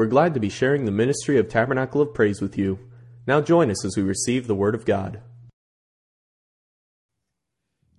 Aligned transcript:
We're 0.00 0.06
glad 0.06 0.32
to 0.32 0.40
be 0.40 0.48
sharing 0.48 0.86
the 0.86 0.92
ministry 0.92 1.36
of 1.36 1.50
Tabernacle 1.50 2.00
of 2.00 2.14
Praise 2.14 2.40
with 2.40 2.56
you. 2.56 2.78
Now 3.26 3.42
join 3.42 3.70
us 3.70 3.84
as 3.84 3.98
we 3.98 4.02
receive 4.02 4.46
the 4.46 4.54
Word 4.54 4.74
of 4.74 4.86
God. 4.86 5.20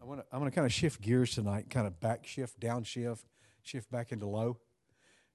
I 0.01 0.05
want 0.05 0.21
to, 0.21 0.25
I'm 0.33 0.39
going 0.39 0.49
to 0.49 0.55
kind 0.55 0.65
of 0.65 0.73
shift 0.73 0.99
gears 0.99 1.35
tonight, 1.35 1.69
kind 1.69 1.85
of 1.85 1.99
back 1.99 2.25
shift, 2.25 2.59
down 2.59 2.85
shift, 2.85 3.27
shift 3.61 3.91
back 3.91 4.11
into 4.11 4.25
low. 4.25 4.57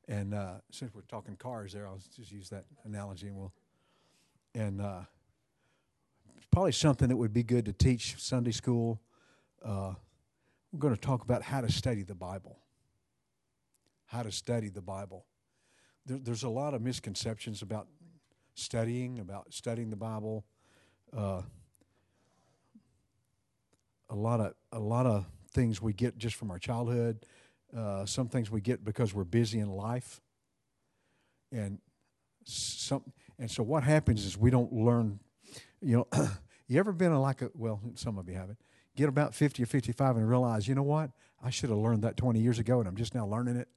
And 0.09 0.35
uh, 0.35 0.55
since 0.73 0.92
we're 0.92 1.03
talking 1.03 1.37
cars 1.37 1.72
there, 1.72 1.87
I'll 1.87 2.01
just 2.17 2.33
use 2.33 2.49
that 2.49 2.65
analogy 2.83 3.28
and 3.28 3.37
we'll. 3.37 3.53
And 4.53 4.80
uh, 4.80 5.03
probably 6.51 6.72
something 6.72 7.06
that 7.10 7.17
would 7.17 7.33
be 7.33 7.44
good 7.44 7.67
to 7.67 7.72
teach 7.72 8.17
Sunday 8.19 8.51
school. 8.51 9.01
Uh, 9.64 9.94
we're 10.72 10.80
going 10.80 10.96
to 10.96 11.01
talk 11.01 11.22
about 11.22 11.42
how 11.42 11.60
to 11.60 11.71
study 11.71 12.03
the 12.03 12.17
Bible. 12.17 12.58
How 14.06 14.24
to 14.24 14.33
study 14.33 14.69
the 14.69 14.83
Bible. 14.83 15.26
There, 16.07 16.19
there's 16.19 16.45
a 16.45 16.48
lot 16.48 16.73
of 16.75 16.83
misconceptions 16.83 17.62
about 17.62 17.89
studying, 18.55 19.19
about 19.19 19.53
studying 19.53 19.91
the 19.91 19.97
Bible. 19.97 20.45
Uh, 21.15 21.43
a 24.09 24.15
lot 24.15 24.41
of 24.41 24.55
a 24.73 24.79
lot 24.79 25.07
of 25.07 25.27
things 25.53 25.83
we 25.83 25.93
get 25.93 26.16
just 26.19 26.37
from 26.37 26.51
our 26.51 26.59
childhood. 26.59 27.27
Uh, 27.77 28.07
some 28.07 28.29
things 28.29 28.51
we 28.51 28.61
get 28.61 28.85
because 28.85 29.13
we're 29.13 29.25
busy 29.25 29.59
in 29.59 29.69
life, 29.69 30.21
and 31.51 31.79
some 32.45 33.02
and 33.38 33.51
so 33.51 33.63
what 33.63 33.83
happens 33.83 34.25
is 34.25 34.38
we 34.38 34.51
don't 34.51 34.73
learn. 34.73 35.19
You 35.80 36.07
know, 36.13 36.29
you 36.69 36.79
ever 36.79 36.93
been 36.93 37.15
like 37.16 37.43
a 37.43 37.51
well, 37.55 37.80
some 37.95 38.19
of 38.19 38.29
you 38.29 38.37
haven't. 38.37 38.59
Get 38.97 39.09
about 39.09 39.35
fifty 39.35 39.63
or 39.63 39.66
fifty-five 39.66 40.16
and 40.16 40.29
realize, 40.29 40.69
you 40.69 40.75
know 40.75 40.83
what? 40.83 41.11
I 41.43 41.51
should 41.51 41.71
have 41.71 41.79
learned 41.79 42.02
that 42.05 42.16
twenty 42.16 42.41
years 42.41 42.59
ago, 42.61 42.79
and 42.79 42.88
I'm 42.88 42.97
just 42.97 43.15
now 43.15 43.27
learning 43.27 43.57
it. 43.57 43.69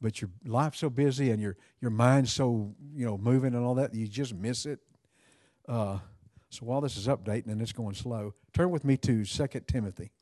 But 0.00 0.20
your 0.20 0.30
life's 0.44 0.78
so 0.78 0.90
busy 0.90 1.30
and 1.30 1.42
your 1.42 1.56
your 1.80 1.90
mind's 1.90 2.32
so 2.32 2.74
you 2.94 3.04
know 3.04 3.18
moving 3.18 3.54
and 3.54 3.64
all 3.64 3.74
that, 3.74 3.94
you 3.94 4.06
just 4.06 4.34
miss 4.34 4.64
it. 4.64 4.80
Uh, 5.68 5.98
so 6.50 6.64
while 6.64 6.80
this 6.80 6.96
is 6.96 7.06
updating 7.06 7.48
and 7.48 7.60
it's 7.60 7.72
going 7.72 7.94
slow, 7.94 8.34
turn 8.52 8.70
with 8.70 8.84
me 8.84 8.96
to 8.98 9.24
Second 9.24 9.66
Timothy. 9.66 10.12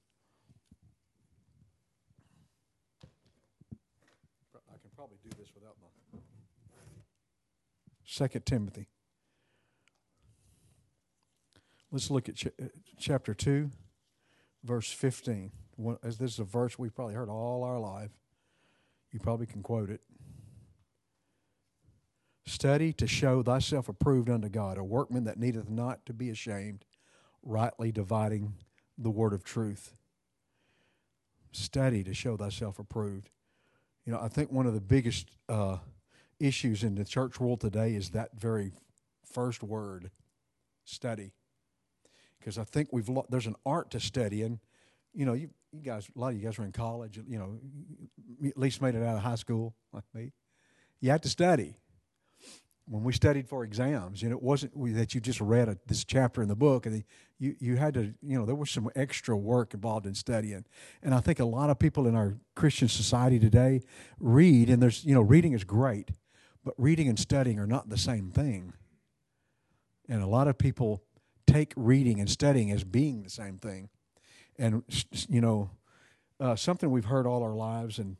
I 4.68 4.78
can 4.80 4.90
probably 4.96 5.18
do 5.22 5.30
this 5.38 5.48
without 5.54 5.76
my. 5.80 6.18
Second 8.04 8.46
Timothy. 8.46 8.88
Let's 11.92 12.10
look 12.10 12.28
at 12.28 12.34
ch- 12.34 12.48
chapter 12.98 13.34
2, 13.34 13.70
verse 14.64 14.90
15. 14.90 15.52
As 16.02 16.18
this 16.18 16.32
is 16.32 16.38
a 16.38 16.44
verse 16.44 16.78
we've 16.78 16.94
probably 16.94 17.14
heard 17.14 17.28
all 17.28 17.62
our 17.62 17.78
life. 17.78 18.10
You 19.16 19.20
probably 19.20 19.46
can 19.46 19.62
quote 19.62 19.88
it. 19.88 20.02
Study 22.44 22.92
to 22.92 23.06
show 23.06 23.42
thyself 23.42 23.88
approved 23.88 24.28
unto 24.28 24.50
God, 24.50 24.76
a 24.76 24.84
workman 24.84 25.24
that 25.24 25.38
needeth 25.38 25.70
not 25.70 26.04
to 26.04 26.12
be 26.12 26.28
ashamed, 26.28 26.84
rightly 27.42 27.90
dividing 27.90 28.52
the 28.98 29.08
word 29.08 29.32
of 29.32 29.42
truth. 29.42 29.94
Study 31.50 32.04
to 32.04 32.12
show 32.12 32.36
thyself 32.36 32.78
approved. 32.78 33.30
You 34.04 34.12
know, 34.12 34.20
I 34.20 34.28
think 34.28 34.52
one 34.52 34.66
of 34.66 34.74
the 34.74 34.82
biggest 34.82 35.30
uh, 35.48 35.78
issues 36.38 36.84
in 36.84 36.94
the 36.94 37.06
church 37.06 37.40
world 37.40 37.62
today 37.62 37.94
is 37.94 38.10
that 38.10 38.38
very 38.38 38.72
first 39.24 39.62
word, 39.62 40.10
study. 40.84 41.32
Because 42.38 42.58
I 42.58 42.64
think 42.64 42.90
we've 42.92 43.08
lo- 43.08 43.24
there's 43.30 43.46
an 43.46 43.56
art 43.64 43.90
to 43.92 43.98
studying. 43.98 44.60
You 45.14 45.24
know, 45.24 45.32
you, 45.32 45.48
you 45.76 45.82
guys, 45.82 46.08
a 46.14 46.18
lot 46.18 46.28
of 46.28 46.36
you 46.36 46.44
guys 46.44 46.58
are 46.58 46.64
in 46.64 46.72
college. 46.72 47.20
You 47.28 47.38
know, 47.38 47.58
at 48.48 48.58
least 48.58 48.82
made 48.82 48.94
it 48.94 49.02
out 49.02 49.16
of 49.16 49.22
high 49.22 49.36
school 49.36 49.74
like 49.92 50.04
me. 50.14 50.32
You 51.00 51.10
had 51.10 51.22
to 51.22 51.28
study 51.28 51.76
when 52.88 53.02
we 53.02 53.12
studied 53.12 53.48
for 53.48 53.64
exams, 53.64 54.22
you 54.22 54.28
know, 54.28 54.36
it 54.36 54.42
wasn't 54.42 54.72
that 54.94 55.12
you 55.12 55.20
just 55.20 55.40
read 55.40 55.68
a, 55.68 55.76
this 55.86 56.04
chapter 56.04 56.40
in 56.40 56.48
the 56.48 56.54
book, 56.54 56.86
and 56.86 57.02
you 57.38 57.56
you 57.58 57.76
had 57.76 57.94
to, 57.94 58.14
you 58.22 58.38
know, 58.38 58.46
there 58.46 58.54
was 58.54 58.70
some 58.70 58.88
extra 58.94 59.36
work 59.36 59.74
involved 59.74 60.06
in 60.06 60.14
studying. 60.14 60.64
And 61.02 61.12
I 61.12 61.20
think 61.20 61.40
a 61.40 61.44
lot 61.44 61.68
of 61.68 61.78
people 61.78 62.06
in 62.06 62.14
our 62.14 62.36
Christian 62.54 62.88
society 62.88 63.40
today 63.40 63.82
read, 64.20 64.70
and 64.70 64.80
there's, 64.80 65.04
you 65.04 65.14
know, 65.14 65.20
reading 65.20 65.52
is 65.52 65.64
great, 65.64 66.10
but 66.64 66.74
reading 66.78 67.08
and 67.08 67.18
studying 67.18 67.58
are 67.58 67.66
not 67.66 67.88
the 67.88 67.98
same 67.98 68.30
thing. 68.30 68.72
And 70.08 70.22
a 70.22 70.28
lot 70.28 70.46
of 70.46 70.56
people 70.56 71.02
take 71.46 71.72
reading 71.76 72.20
and 72.20 72.30
studying 72.30 72.70
as 72.70 72.84
being 72.84 73.24
the 73.24 73.30
same 73.30 73.58
thing. 73.58 73.88
And 74.58 74.82
you 75.28 75.40
know, 75.40 75.70
uh, 76.40 76.56
something 76.56 76.90
we've 76.90 77.06
heard 77.06 77.26
all 77.26 77.42
our 77.42 77.54
lives, 77.54 77.98
and 77.98 78.16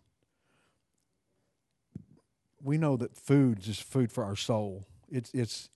we 2.62 2.78
know 2.78 2.96
that 2.96 3.16
food 3.16 3.66
is 3.66 3.78
food 3.78 4.12
for 4.12 4.24
our 4.24 4.36
soul. 4.36 4.86
It's 5.10 5.30
it's 5.32 5.70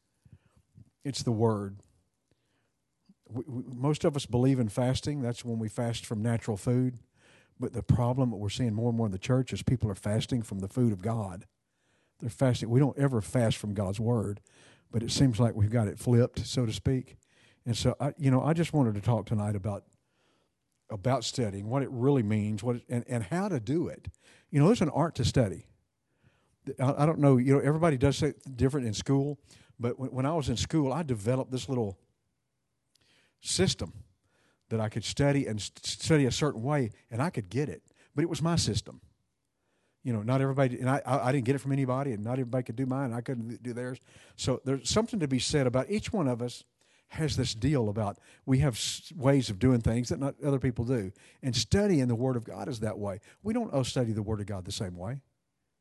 it's 1.04 1.22
the 1.22 1.32
word. 1.32 1.76
We, 3.28 3.44
we, 3.46 3.62
most 3.74 4.04
of 4.04 4.16
us 4.16 4.26
believe 4.26 4.58
in 4.58 4.68
fasting. 4.68 5.22
That's 5.22 5.44
when 5.44 5.58
we 5.58 5.68
fast 5.68 6.04
from 6.04 6.22
natural 6.22 6.56
food. 6.56 6.98
But 7.58 7.74
the 7.74 7.82
problem 7.82 8.30
that 8.30 8.36
we're 8.36 8.48
seeing 8.48 8.74
more 8.74 8.88
and 8.88 8.96
more 8.96 9.06
in 9.06 9.12
the 9.12 9.18
church 9.18 9.52
is 9.52 9.62
people 9.62 9.90
are 9.90 9.94
fasting 9.94 10.42
from 10.42 10.60
the 10.60 10.68
food 10.68 10.92
of 10.92 11.02
God. 11.02 11.44
They're 12.18 12.30
fasting. 12.30 12.70
We 12.70 12.80
don't 12.80 12.98
ever 12.98 13.20
fast 13.20 13.58
from 13.58 13.74
God's 13.74 14.00
word, 14.00 14.40
but 14.90 15.02
it 15.02 15.10
seems 15.10 15.38
like 15.38 15.54
we've 15.54 15.70
got 15.70 15.88
it 15.88 15.98
flipped, 15.98 16.46
so 16.46 16.64
to 16.64 16.72
speak. 16.72 17.16
And 17.66 17.76
so, 17.76 17.94
I, 18.00 18.14
you 18.18 18.30
know, 18.30 18.42
I 18.42 18.54
just 18.54 18.72
wanted 18.72 18.94
to 18.94 19.00
talk 19.00 19.26
tonight 19.26 19.54
about 19.54 19.84
about 20.90 21.24
studying, 21.24 21.68
what 21.68 21.82
it 21.82 21.88
really 21.90 22.22
means, 22.22 22.62
what 22.62 22.76
it, 22.76 22.82
and 22.88 23.04
and 23.08 23.24
how 23.24 23.48
to 23.48 23.60
do 23.60 23.88
it. 23.88 24.08
You 24.50 24.60
know, 24.60 24.66
there's 24.66 24.82
an 24.82 24.90
art 24.90 25.14
to 25.16 25.24
study. 25.24 25.66
I 26.78 27.06
don't 27.06 27.18
know, 27.18 27.38
you 27.38 27.54
know, 27.54 27.60
everybody 27.60 27.96
does 27.96 28.22
different 28.54 28.86
in 28.86 28.92
school, 28.92 29.38
but 29.78 29.98
when, 29.98 30.26
I 30.26 30.34
was 30.34 30.50
in 30.50 30.56
school, 30.56 30.92
I 30.92 31.02
developed 31.02 31.50
this 31.50 31.68
little 31.68 31.98
system 33.40 33.94
that 34.68 34.78
I 34.78 34.88
could 34.90 35.04
study 35.04 35.46
and 35.46 35.60
study 35.60 36.26
a 36.26 36.30
certain 36.30 36.62
way, 36.62 36.92
and 37.10 37.22
I 37.22 37.30
could 37.30 37.48
get 37.48 37.68
it. 37.68 37.82
But 38.14 38.22
it 38.22 38.28
was 38.28 38.42
my 38.42 38.56
system. 38.56 39.00
You 40.04 40.12
know, 40.12 40.22
not 40.22 40.40
everybody, 40.40 40.78
and 40.78 40.88
I, 40.88 41.00
I 41.04 41.32
didn't 41.32 41.46
get 41.46 41.54
it 41.54 41.58
from 41.58 41.72
anybody, 41.72 42.12
and 42.12 42.22
not 42.22 42.32
everybody 42.32 42.62
could 42.62 42.76
do 42.76 42.86
mine. 42.86 43.12
I 43.12 43.20
couldn't 43.20 43.62
do 43.62 43.72
theirs. 43.72 43.98
So 44.36 44.60
there's 44.64 44.88
something 44.88 45.20
to 45.20 45.28
be 45.28 45.38
said 45.38 45.66
about 45.66 45.90
each 45.90 46.12
one 46.12 46.28
of 46.28 46.42
us 46.42 46.64
has 47.10 47.36
this 47.36 47.54
deal 47.54 47.88
about 47.88 48.18
we 48.46 48.58
have 48.58 48.80
ways 49.16 49.50
of 49.50 49.58
doing 49.58 49.80
things 49.80 50.08
that 50.08 50.20
not 50.20 50.34
other 50.44 50.60
people 50.60 50.84
do. 50.84 51.12
And 51.42 51.54
studying 51.54 52.06
the 52.06 52.14
Word 52.14 52.36
of 52.36 52.44
God 52.44 52.68
is 52.68 52.80
that 52.80 52.98
way. 52.98 53.20
We 53.42 53.52
don't 53.52 53.72
all 53.72 53.84
study 53.84 54.12
the 54.12 54.22
Word 54.22 54.40
of 54.40 54.46
God 54.46 54.64
the 54.64 54.72
same 54.72 54.96
way. 54.96 55.20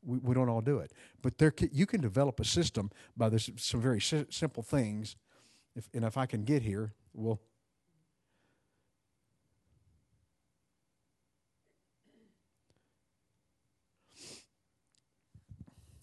We, 0.04 0.18
we 0.18 0.34
don't 0.34 0.50
all 0.50 0.62
do 0.62 0.80
it, 0.80 0.92
but 1.22 1.38
there 1.38 1.54
you 1.72 1.86
can 1.86 2.02
develop 2.02 2.40
a 2.40 2.46
system 2.46 2.90
by 3.18 3.30
this 3.30 3.50
some 3.58 3.82
very 3.82 4.00
si- 4.00 4.26
simple 4.30 4.64
things. 4.64 5.18
If, 5.76 5.88
and 5.94 6.04
if 6.06 6.18
I 6.18 6.26
can 6.26 6.44
get 6.44 6.64
here, 6.64 6.94
well. 7.14 7.40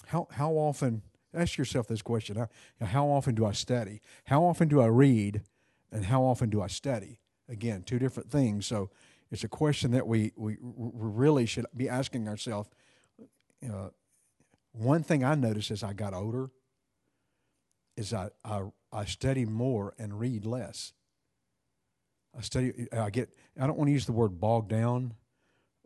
How 0.06 0.28
how 0.30 0.52
often? 0.52 1.02
Ask 1.36 1.58
yourself 1.58 1.86
this 1.86 2.02
question: 2.02 2.36
how, 2.80 3.06
often 3.08 3.34
do 3.34 3.44
I 3.44 3.52
study? 3.52 4.00
How 4.24 4.42
often 4.42 4.68
do 4.68 4.80
I 4.80 4.86
read? 4.86 5.42
And 5.92 6.06
how 6.06 6.22
often 6.22 6.50
do 6.50 6.60
I 6.60 6.66
study? 6.66 7.20
Again, 7.48 7.82
two 7.82 7.98
different 7.98 8.30
things. 8.30 8.66
So 8.66 8.90
it's 9.30 9.44
a 9.44 9.48
question 9.48 9.92
that 9.92 10.06
we 10.06 10.32
we 10.36 10.56
really 10.60 11.46
should 11.46 11.66
be 11.76 11.88
asking 11.88 12.26
ourselves 12.26 12.68
uh, 13.64 13.88
one 14.72 15.02
thing 15.02 15.24
I 15.24 15.34
noticed 15.34 15.70
as 15.70 15.82
I 15.82 15.92
got 15.92 16.14
older 16.14 16.50
is 17.96 18.12
I, 18.12 18.30
I, 18.44 18.64
I 18.92 19.04
study 19.06 19.44
more 19.44 19.94
and 19.98 20.18
read 20.18 20.44
less. 20.44 20.92
I 22.36 22.42
study, 22.42 22.86
I 22.92 23.08
get, 23.08 23.30
I 23.58 23.66
don't 23.66 23.78
want 23.78 23.88
to 23.88 23.92
use 23.92 24.04
the 24.04 24.12
word 24.12 24.38
bogged 24.38 24.68
down, 24.68 25.14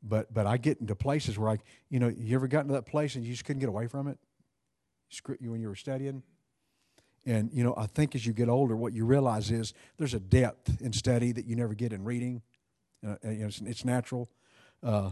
but, 0.03 0.33
but 0.35 0.47
I 0.47 0.57
get 0.57 0.81
into 0.81 0.97
places 0.97 1.39
where 1.39 1.51
I, 1.51 1.59
you 1.89 2.01
know, 2.01 2.09
you 2.09 2.35
ever 2.35 2.49
got 2.49 2.63
into 2.63 2.73
that 2.73 2.87
place 2.87 3.15
and 3.15 3.25
you 3.25 3.31
just 3.31 3.45
couldn't 3.45 3.61
get 3.61 3.69
away 3.69 3.87
from 3.87 4.09
it? 4.09 4.19
When 5.41 5.61
you 5.61 5.69
were 5.69 5.77
studying? 5.77 6.23
And, 7.27 7.51
you 7.53 7.63
know, 7.63 7.75
I 7.77 7.87
think 7.87 8.15
as 8.15 8.25
you 8.25 8.33
get 8.33 8.49
older, 8.49 8.77
what 8.77 8.93
you 8.93 9.05
realize 9.05 9.51
is 9.51 9.75
there's 9.99 10.15
a 10.15 10.21
depth 10.21 10.81
in 10.81 10.93
study 10.93 11.33
that 11.33 11.45
you 11.45 11.55
never 11.55 11.75
get 11.75 11.93
in 11.93 12.05
reading. 12.05 12.43
Uh, 13.07 13.17
you 13.25 13.31
know, 13.41 13.47
it's, 13.47 13.61
it's 13.61 13.85
natural. 13.85 14.31
Uh, 14.83 15.11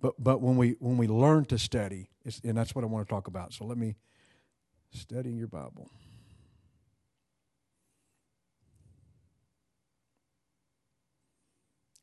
but 0.00 0.14
but 0.18 0.40
when 0.40 0.56
we 0.56 0.76
when 0.78 0.96
we 0.96 1.08
learn 1.08 1.44
to 1.46 1.58
study, 1.58 2.08
and 2.44 2.56
that's 2.56 2.74
what 2.74 2.84
I 2.84 2.86
want 2.86 3.06
to 3.06 3.12
talk 3.12 3.26
about. 3.26 3.52
So 3.52 3.64
let 3.64 3.78
me 3.78 3.96
study 4.90 5.30
your 5.30 5.48
Bible. 5.48 5.90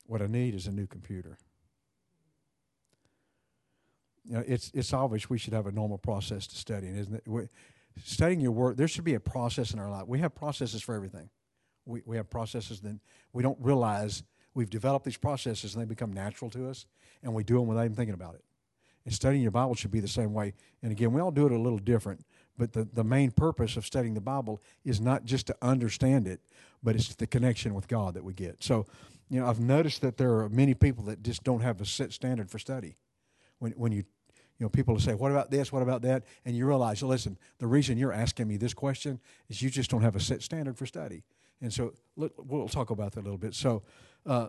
What 0.08 0.22
I 0.22 0.28
need 0.28 0.56
is 0.56 0.68
a 0.68 0.72
new 0.72 0.88
computer. 0.88 1.38
You 4.28 4.36
know, 4.36 4.44
it's 4.48 4.72
it's 4.74 4.94
obvious 4.94 5.30
we 5.30 5.38
should 5.38 5.54
have 5.54 5.68
a 5.68 5.72
normal 5.72 5.98
process 5.98 6.48
to 6.48 6.56
studying, 6.56 6.96
isn't 6.96 7.14
it? 7.14 7.24
We, 7.28 7.48
studying 8.04 8.42
your 8.42 8.52
word, 8.52 8.78
there 8.78 8.88
should 8.88 9.04
be 9.04 9.14
a 9.14 9.20
process 9.20 9.74
in 9.74 9.80
our 9.80 9.90
life. 9.90 10.08
We 10.08 10.20
have 10.20 10.36
processes 10.36 10.82
for 10.82 10.96
everything. 10.96 11.30
We 11.86 12.02
we 12.06 12.18
have 12.18 12.30
processes 12.30 12.82
that 12.82 13.00
we 13.34 13.44
don't 13.44 13.58
realize 13.62 14.24
we've 14.54 14.70
developed 14.70 15.06
these 15.06 15.18
processes 15.18 15.76
and 15.76 15.82
they 15.82 15.88
become 15.88 16.12
natural 16.12 16.50
to 16.52 16.70
us, 16.70 16.86
and 17.24 17.34
we 17.34 17.44
do 17.44 17.60
them 17.60 17.68
without 17.68 17.86
even 17.86 17.96
thinking 17.96 18.16
about 18.16 18.36
it. 18.36 18.44
And 19.06 19.14
studying 19.14 19.44
your 19.44 19.52
Bible 19.52 19.76
should 19.76 19.92
be 19.92 20.00
the 20.00 20.08
same 20.08 20.34
way. 20.34 20.54
And 20.82 20.92
again, 20.92 21.14
we 21.14 21.22
all 21.22 21.32
do 21.32 21.46
it 21.46 21.52
a 21.52 21.60
little 21.60 21.78
different, 21.78 22.26
but 22.58 22.74
the, 22.74 22.86
the 22.92 23.04
main 23.04 23.30
purpose 23.30 23.78
of 23.78 23.86
studying 23.86 24.16
the 24.16 24.22
Bible 24.22 24.62
is 24.84 25.00
not 25.00 25.26
just 25.26 25.46
to 25.48 25.56
understand 25.62 26.28
it, 26.28 26.42
but 26.82 26.96
it's 26.96 27.14
the 27.14 27.28
connection 27.28 27.76
with 27.76 27.88
God 27.88 28.16
that 28.16 28.24
we 28.24 28.34
get. 28.34 28.64
So, 28.64 28.88
you 29.30 29.40
know, 29.40 29.48
I've 29.48 29.60
noticed 29.60 30.02
that 30.02 30.18
there 30.18 30.40
are 30.40 30.50
many 30.50 30.74
people 30.74 31.04
that 31.06 31.22
just 31.22 31.44
don't 31.44 31.62
have 31.62 31.82
a 31.82 31.86
set 31.86 32.14
standard 32.14 32.50
for 32.50 32.58
study. 32.58 32.98
When, 33.60 33.74
when 33.74 33.92
you, 33.92 34.04
you 34.58 34.66
know, 34.66 34.70
people 34.70 34.98
say, 35.00 35.14
what 35.14 35.32
about 35.32 35.52
this? 35.52 35.72
What 35.72 35.82
about 35.82 36.02
that? 36.04 36.24
And 36.46 36.56
you 36.56 36.66
realize, 36.66 37.04
listen, 37.04 37.38
the 37.60 37.68
reason 37.68 37.98
you're 37.98 38.14
asking 38.14 38.48
me 38.48 38.58
this 38.58 38.74
question 38.74 39.20
is 39.50 39.62
you 39.62 39.70
just 39.70 39.90
don't 39.90 40.02
have 40.02 40.16
a 40.16 40.20
set 40.20 40.42
standard 40.42 40.78
for 40.78 40.86
study. 40.86 41.24
And 41.62 41.74
so 41.74 41.94
let, 42.16 42.32
we'll 42.38 42.68
talk 42.68 42.90
about 42.90 43.14
that 43.14 43.22
a 43.22 43.24
little 43.24 43.38
bit. 43.38 43.54
So, 43.54 43.84
uh, 44.26 44.48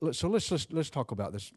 let, 0.00 0.16
so 0.16 0.28
let's, 0.28 0.50
let's, 0.50 0.66
let's 0.70 0.90
talk 0.90 1.12
about 1.12 1.32
this 1.32 1.52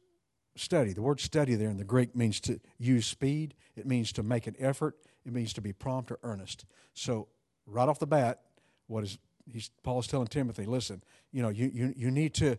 study. 0.56 0.94
The 0.94 1.01
word 1.01 1.19
study 1.19 1.56
there 1.56 1.69
in 1.69 1.77
the 1.77 1.83
Greek 1.83 2.15
means 2.15 2.39
to 2.42 2.59
use 2.77 3.07
speed, 3.07 3.56
it 3.75 3.86
means 3.86 4.12
to 4.13 4.24
make 4.24 4.47
an 4.47 4.56
effort, 4.59 4.95
it 5.25 5.33
means 5.33 5.54
to 5.54 5.62
be 5.62 5.74
prompt 5.74 6.12
or 6.12 6.19
earnest. 6.24 6.65
So, 6.94 7.27
right 7.65 7.88
off 7.88 8.00
the 8.00 8.07
bat, 8.07 8.42
what 8.88 9.04
is 9.04 9.18
he's, 9.51 9.69
Paul's 9.83 10.07
telling 10.07 10.27
Timothy, 10.27 10.65
listen, 10.65 11.04
you 11.31 11.42
know, 11.42 11.50
you, 11.50 11.71
you, 11.74 11.94
you 11.95 12.12
need 12.12 12.33
to 12.36 12.57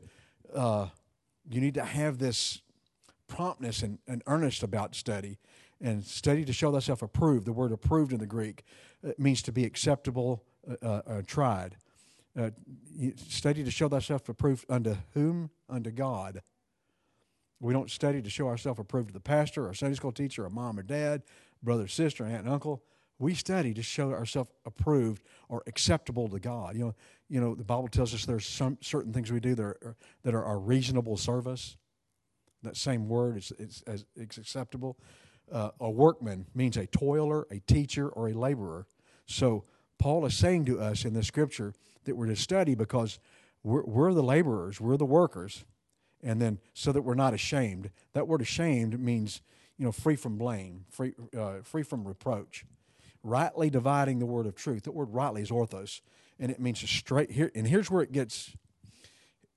uh, 0.55 0.87
you 1.51 1.61
need 1.61 1.75
to 1.75 1.85
have 1.85 2.19
this 2.19 2.61
promptness 3.33 3.83
and, 3.83 3.99
and 4.07 4.23
earnest 4.27 4.63
about 4.63 4.95
study 4.95 5.39
and 5.81 6.05
study 6.05 6.45
to 6.45 6.53
show 6.53 6.71
thyself 6.71 7.03
approved. 7.03 7.47
The 7.47 7.53
word 7.53 7.73
approved 7.73 8.13
in 8.13 8.19
the 8.19 8.27
Greek 8.27 8.65
it 9.03 9.19
means 9.19 9.43
to 9.43 9.53
be 9.53 9.65
acceptable, 9.65 10.45
uh, 10.71 10.87
uh, 10.87 11.03
uh 11.07 11.23
tried. 11.27 11.77
Uh, 12.39 12.51
study 13.17 13.65
to 13.65 13.71
show 13.71 13.89
thyself 13.89 14.29
approved 14.29 14.65
unto 14.69 14.95
whom? 15.15 15.51
Unto 15.69 15.91
God. 15.91 16.43
We 17.61 17.73
don't 17.73 17.91
study 17.91 18.23
to 18.23 18.31
show 18.31 18.49
ourselves 18.49 18.81
approved 18.81 19.09
to 19.09 19.15
the 19.15 19.21
pastor, 19.21 19.69
or 19.69 19.75
Sunday 19.75 19.97
school 19.97 20.13
teacher, 20.13 20.45
or 20.45 20.51
mom 20.51 20.79
or 20.79 20.83
dad, 20.83 21.23
brother, 21.63 21.89
sister, 21.89 22.25
aunt, 22.25 22.45
and 22.45 22.49
uncle. 22.49 22.83
We 23.19 23.35
study 23.35 23.73
to 23.75 23.83
show 23.83 24.11
ourselves 24.11 24.51
approved 24.67 25.23
or 25.49 25.63
acceptable 25.67 26.29
to 26.29 26.41
God. 26.41 26.75
You 26.75 26.87
know, 26.87 26.95
you 27.29 27.41
know, 27.41 27.55
the 27.55 27.65
Bible 27.65 27.89
tells 27.89 28.15
us 28.15 28.25
there's 28.25 28.47
some 28.47 28.79
certain 28.81 29.13
things 29.13 29.31
we 29.31 29.41
do 29.41 29.55
that 29.55 29.63
are, 29.63 29.97
that 30.23 30.35
are 30.35 30.45
our 30.45 30.59
reasonable 30.59 31.17
service. 31.17 31.77
That 32.63 32.77
same 32.77 33.09
word 33.09 33.37
is 33.37 33.53
it's 34.17 34.39
acceptable. 34.39 34.97
Uh, 35.51 35.71
a 35.81 35.91
workman 35.91 36.47
means 36.55 36.77
a 36.77 36.87
toiler, 36.87 37.47
a 37.51 37.59
teacher, 37.61 38.09
or 38.09 38.29
a 38.29 38.33
laborer. 38.33 38.87
So 39.27 39.65
Paul 39.99 40.25
is 40.27 40.35
saying 40.35 40.65
to 40.67 40.81
us 40.81 41.05
in 41.05 41.15
the 41.15 41.23
scripture 41.23 41.75
that 42.05 42.17
we're 42.17 42.27
to 42.27 42.37
study 42.37 42.75
because 42.75 43.19
we're, 43.63 43.85
we're 43.85 44.15
the 44.15 44.23
laborers, 44.23 44.81
we're 44.81 44.97
the 44.97 45.05
workers 45.05 45.65
and 46.23 46.41
then 46.41 46.59
so 46.75 46.93
that 46.93 47.03
we're 47.03 47.15
not 47.15 47.35
ashamed. 47.35 47.91
That 48.13 48.29
word 48.29 48.41
ashamed 48.41 48.99
means, 48.99 49.43
you 49.77 49.85
know, 49.85 49.93
free 49.93 50.17
from 50.17 50.39
blame, 50.39 50.85
free, 50.89 51.15
uh, 51.37 51.57
free 51.63 51.83
from 51.83 52.07
reproach. 52.07 52.65
Rightly 53.25 53.71
dividing 53.71 54.19
the 54.19 54.27
word 54.27 54.47
of 54.47 54.55
truth. 54.55 54.85
That 54.85 54.93
word 54.93 55.13
rightly 55.13 55.43
is 55.43 55.51
orthos, 55.51 56.01
and 56.41 56.51
it 56.51 56.61
means 56.61 56.79
straight 56.89 57.31
here. 57.31 57.53
And 57.55 57.67
here's 57.67 57.91
where 57.91 58.03
it 58.03 58.13
gets. 58.13 58.57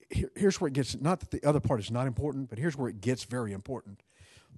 Here, 0.09 0.29
here's 0.35 0.59
where 0.61 0.67
it 0.67 0.73
gets. 0.73 0.99
Not 0.99 1.19
that 1.19 1.31
the 1.31 1.43
other 1.47 1.59
part 1.59 1.79
is 1.79 1.91
not 1.91 2.07
important, 2.07 2.49
but 2.49 2.59
here's 2.59 2.77
where 2.77 2.89
it 2.89 3.01
gets 3.01 3.23
very 3.23 3.53
important, 3.53 4.01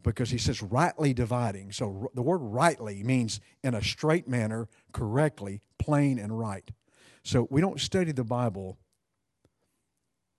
because 0.04 0.30
he 0.30 0.38
says 0.38 0.62
rightly 0.62 1.14
dividing. 1.14 1.72
So 1.72 2.12
the 2.14 2.22
word 2.22 2.40
rightly 2.40 3.04
means 3.04 3.40
in 3.64 3.74
a 3.74 3.82
straight 3.82 4.28
manner, 4.28 4.68
correctly, 4.92 5.62
plain 5.80 6.20
and 6.20 6.38
right. 6.38 6.70
So 7.24 7.48
we 7.50 7.62
don't 7.62 7.80
study 7.80 8.12
the 8.12 8.24
Bible 8.24 8.78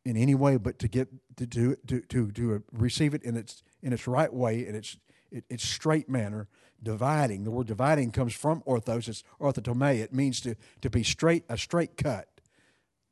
in 0.08 0.16
any 0.16 0.34
way 0.34 0.56
but 0.56 0.78
to 0.78 0.88
get 0.88 1.08
to 1.36 1.76
to 1.86 2.00
to 2.00 2.30
to, 2.30 2.64
receive 2.72 3.12
it 3.12 3.22
in 3.22 3.36
its 3.36 3.62
in 3.82 3.92
its 3.92 4.06
right 4.06 4.32
way 4.32 4.66
in 4.66 4.74
its 4.74 4.96
it, 5.30 5.44
its 5.50 5.68
straight 5.68 6.08
manner 6.08 6.48
dividing 6.82 7.44
the 7.44 7.50
word 7.50 7.66
dividing 7.66 8.10
comes 8.10 8.32
from 8.32 8.62
orthos 8.62 9.08
it's 9.08 9.22
orthotomē 9.38 9.98
it 9.98 10.14
means 10.14 10.40
to 10.40 10.54
to 10.80 10.88
be 10.88 11.02
straight 11.02 11.44
a 11.50 11.58
straight 11.58 11.96
cut 11.98 12.37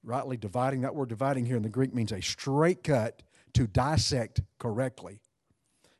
rightly 0.06 0.37
dividing 0.37 0.82
that 0.82 0.94
word 0.94 1.08
dividing 1.08 1.44
here 1.44 1.56
in 1.56 1.62
the 1.62 1.69
greek 1.69 1.93
means 1.93 2.12
a 2.12 2.23
straight 2.23 2.82
cut 2.85 3.23
to 3.53 3.67
dissect 3.67 4.41
correctly. 4.58 5.20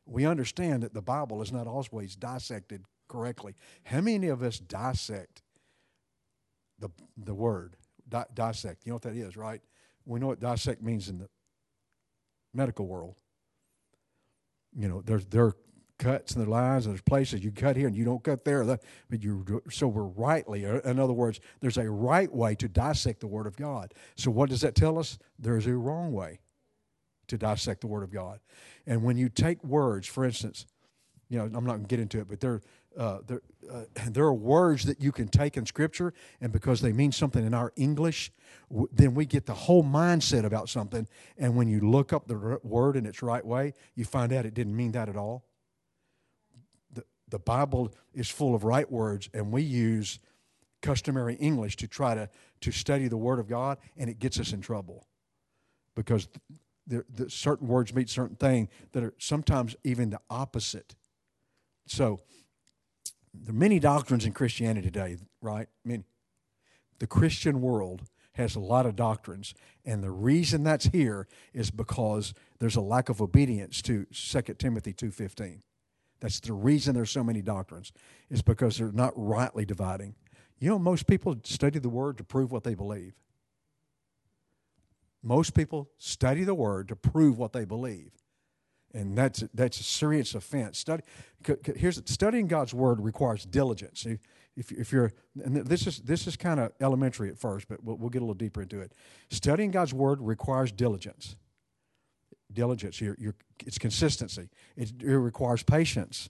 We 0.05 0.25
understand 0.25 0.83
that 0.83 0.93
the 0.93 1.01
bible 1.01 1.41
is 1.41 1.51
not 1.51 1.67
always 1.67 2.15
dissected 2.15 2.83
correctly. 3.07 3.55
How 3.83 4.01
many 4.01 4.27
of 4.27 4.41
us 4.41 4.59
dissect 4.59 5.43
the 6.79 6.89
the 7.17 7.35
word? 7.35 7.75
Di- 8.09 8.25
dissect. 8.33 8.85
You 8.85 8.91
know 8.91 8.95
what 8.95 9.01
that 9.03 9.15
is 9.15 9.35
right? 9.35 9.61
We 10.05 10.19
know 10.19 10.27
what 10.27 10.39
dissect 10.39 10.81
means 10.81 11.09
in 11.09 11.17
the 11.17 11.29
medical 12.53 12.87
world. 12.87 13.15
You 14.73 14.87
know, 14.87 15.01
there 15.01 15.45
are 15.45 15.55
cuts 15.97 16.35
and 16.35 16.45
the 16.45 16.49
lines, 16.49 16.85
and 16.85 16.93
there's 16.93 17.01
places 17.01 17.43
you 17.43 17.51
cut 17.51 17.75
here 17.75 17.87
and 17.87 17.95
you 17.95 18.05
don't 18.05 18.23
cut 18.23 18.45
there. 18.45 18.63
But 18.63 19.23
you 19.23 19.61
so 19.69 19.87
we're 19.87 20.03
rightly. 20.03 20.65
Uh, 20.65 20.79
in 20.81 20.99
other 20.99 21.13
words, 21.13 21.39
there's 21.59 21.77
a 21.77 21.89
right 21.89 22.31
way 22.31 22.55
to 22.55 22.67
dissect 22.67 23.19
the 23.19 23.27
Word 23.27 23.47
of 23.47 23.55
God. 23.55 23.93
So 24.15 24.31
what 24.31 24.49
does 24.49 24.61
that 24.61 24.75
tell 24.75 24.97
us? 24.99 25.17
There's 25.39 25.67
a 25.67 25.75
wrong 25.75 26.13
way 26.13 26.39
to 27.27 27.37
dissect 27.37 27.81
the 27.81 27.87
Word 27.87 28.03
of 28.03 28.11
God. 28.11 28.39
And 28.85 29.03
when 29.03 29.17
you 29.17 29.29
take 29.29 29.63
words, 29.63 30.07
for 30.07 30.23
instance, 30.23 30.65
you 31.29 31.37
know, 31.37 31.45
I'm 31.45 31.65
not 31.65 31.73
going 31.73 31.81
to 31.81 31.87
get 31.87 31.99
into 31.99 32.19
it, 32.19 32.29
but 32.29 32.39
there, 32.39 32.61
uh, 32.97 33.19
there, 33.27 33.41
uh, 33.71 33.83
there 34.09 34.23
are 34.23 34.33
words 34.33 34.85
that 34.85 35.01
you 35.01 35.11
can 35.11 35.27
take 35.27 35.57
in 35.57 35.65
Scripture, 35.65 36.13
and 36.39 36.53
because 36.53 36.79
they 36.79 36.93
mean 36.93 37.11
something 37.11 37.45
in 37.45 37.53
our 37.53 37.73
English, 37.75 38.31
w- 38.69 38.87
then 38.93 39.13
we 39.13 39.25
get 39.25 39.45
the 39.45 39.53
whole 39.53 39.83
mindset 39.83 40.45
about 40.45 40.69
something. 40.69 41.05
And 41.37 41.55
when 41.57 41.67
you 41.67 41.81
look 41.81 42.13
up 42.13 42.27
the 42.27 42.37
r- 42.37 42.61
word 42.63 42.95
in 42.95 43.05
its 43.05 43.21
right 43.21 43.45
way, 43.45 43.73
you 43.95 44.05
find 44.05 44.31
out 44.31 44.45
it 44.45 44.53
didn't 44.53 44.75
mean 44.75 44.93
that 44.93 45.09
at 45.09 45.17
all. 45.17 45.43
The, 47.29 47.39
Bible 47.39 47.93
is 48.13 48.29
full 48.29 48.55
of 48.55 48.63
right 48.63 48.89
words, 48.89 49.29
and 49.33 49.51
we 49.51 49.61
use 49.61 50.19
customary 50.81 51.35
English 51.35 51.75
to 51.77 51.87
try 51.87 52.15
to, 52.15 52.29
to 52.61 52.71
study 52.71 53.07
the 53.07 53.17
Word 53.17 53.39
of 53.39 53.47
God, 53.47 53.77
and 53.97 54.09
it 54.09 54.19
gets 54.19 54.39
us 54.39 54.53
in 54.53 54.61
trouble 54.61 55.07
because 55.95 56.27
certain 57.27 57.67
words 57.67 57.93
mean 57.93 58.07
certain 58.07 58.37
things 58.37 58.69
that 58.93 59.03
are 59.03 59.13
sometimes 59.17 59.75
even 59.83 60.09
the 60.09 60.19
opposite 60.29 60.95
so, 61.87 62.19
there 63.33 63.53
are 63.53 63.57
many 63.57 63.79
doctrines 63.79 64.25
in 64.25 64.33
Christianity 64.33 64.87
today, 64.87 65.17
right? 65.41 65.67
Mean, 65.85 66.03
the 66.99 67.07
Christian 67.07 67.61
world 67.61 68.03
has 68.33 68.55
a 68.55 68.59
lot 68.59 68.85
of 68.85 68.95
doctrines, 68.95 69.53
and 69.85 70.03
the 70.03 70.11
reason 70.11 70.63
that's 70.63 70.85
here 70.87 71.27
is 71.53 71.71
because 71.71 72.33
there's 72.59 72.75
a 72.75 72.81
lack 72.81 73.09
of 73.09 73.21
obedience 73.21 73.81
to 73.83 74.05
2 74.05 74.41
Timothy 74.59 74.93
2.15. 74.93 75.61
That's 76.19 76.39
the 76.39 76.53
reason 76.53 76.95
there's 76.95 77.11
so 77.11 77.23
many 77.23 77.41
doctrines, 77.41 77.91
is 78.29 78.41
because 78.41 78.77
they're 78.77 78.91
not 78.91 79.13
rightly 79.15 79.65
dividing. 79.65 80.15
You 80.59 80.69
know, 80.69 80.79
most 80.79 81.07
people 81.07 81.35
study 81.43 81.79
the 81.79 81.89
Word 81.89 82.17
to 82.17 82.23
prove 82.23 82.51
what 82.51 82.63
they 82.63 82.73
believe. 82.73 83.13
Most 85.21 85.53
people 85.53 85.89
study 85.97 86.43
the 86.43 86.55
Word 86.55 86.87
to 86.87 86.95
prove 86.95 87.37
what 87.37 87.53
they 87.53 87.65
believe 87.65 88.11
and 88.93 89.17
that's 89.17 89.43
that's 89.53 89.79
a 89.79 89.83
serious 89.83 90.33
offense. 90.35 90.79
Study 90.79 91.03
here's 91.75 92.01
studying 92.09 92.47
God's 92.47 92.73
word 92.73 93.01
requires 93.01 93.45
diligence. 93.45 94.05
If, 94.55 94.71
if 94.71 94.91
you're 94.91 95.13
and 95.43 95.55
this 95.55 95.87
is 95.87 95.99
this 95.99 96.27
is 96.27 96.35
kind 96.35 96.59
of 96.59 96.71
elementary 96.79 97.29
at 97.29 97.37
first, 97.37 97.67
but 97.67 97.83
we'll, 97.83 97.97
we'll 97.97 98.09
get 98.09 98.19
a 98.19 98.25
little 98.25 98.33
deeper 98.33 98.61
into 98.61 98.79
it. 98.79 98.93
Studying 99.29 99.71
God's 99.71 99.93
word 99.93 100.19
requires 100.21 100.71
diligence. 100.71 101.35
Diligence. 102.57 102.99
You're, 102.99 103.15
you're, 103.19 103.35
it's 103.65 103.77
consistency. 103.77 104.49
It, 104.75 104.91
it 105.01 105.15
requires 105.15 105.61
patience 105.61 106.29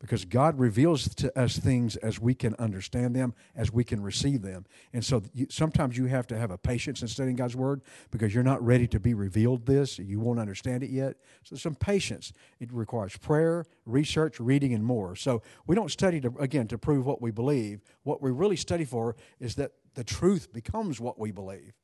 because 0.00 0.24
God 0.24 0.58
reveals 0.58 1.14
to 1.16 1.38
us 1.38 1.58
things 1.58 1.96
as 1.96 2.18
we 2.18 2.34
can 2.34 2.54
understand 2.58 3.14
them, 3.14 3.34
as 3.54 3.70
we 3.72 3.84
can 3.84 4.02
receive 4.02 4.40
them. 4.40 4.64
And 4.92 5.04
so 5.04 5.22
you, 5.34 5.46
sometimes 5.50 5.98
you 5.98 6.06
have 6.06 6.26
to 6.28 6.38
have 6.38 6.50
a 6.50 6.56
patience 6.56 7.02
in 7.02 7.08
studying 7.08 7.36
God's 7.36 7.56
Word 7.56 7.82
because 8.10 8.32
you're 8.32 8.44
not 8.44 8.64
ready 8.64 8.86
to 8.86 9.00
be 9.00 9.12
revealed 9.12 9.66
this. 9.66 9.98
You 9.98 10.18
won't 10.18 10.38
understand 10.38 10.82
it 10.82 10.90
yet. 10.90 11.16
So 11.44 11.56
some 11.56 11.74
patience. 11.74 12.32
It 12.58 12.72
requires 12.72 13.16
prayer, 13.16 13.66
research, 13.84 14.40
reading, 14.40 14.72
and 14.72 14.84
more. 14.84 15.14
So 15.14 15.42
we 15.66 15.74
don't 15.74 15.90
study, 15.90 16.20
to, 16.22 16.32
again, 16.38 16.68
to 16.68 16.78
prove 16.78 17.04
what 17.04 17.20
we 17.20 17.30
believe. 17.30 17.82
What 18.04 18.22
we 18.22 18.30
really 18.30 18.56
study 18.56 18.84
for 18.86 19.16
is 19.40 19.56
that 19.56 19.72
the 19.94 20.04
truth 20.04 20.52
becomes 20.52 21.00
what 21.00 21.18
we 21.18 21.32
believe. 21.32 21.74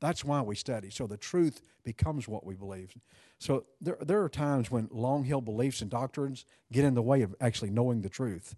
That's 0.00 0.24
why 0.24 0.42
we 0.42 0.54
study. 0.54 0.90
So 0.90 1.06
the 1.06 1.16
truth 1.16 1.60
becomes 1.84 2.28
what 2.28 2.46
we 2.46 2.54
believe. 2.54 2.94
So 3.38 3.64
there, 3.80 3.98
there 4.00 4.22
are 4.22 4.28
times 4.28 4.70
when 4.70 4.88
long 4.92 5.24
held 5.24 5.44
beliefs 5.44 5.80
and 5.80 5.90
doctrines 5.90 6.44
get 6.72 6.84
in 6.84 6.94
the 6.94 7.02
way 7.02 7.22
of 7.22 7.34
actually 7.40 7.70
knowing 7.70 8.02
the 8.02 8.08
truth. 8.08 8.56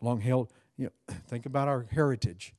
Long 0.00 0.20
held, 0.20 0.52
you 0.76 0.86
know, 0.86 1.14
think 1.26 1.46
about 1.46 1.68
our 1.68 1.86
heritage 1.90 2.54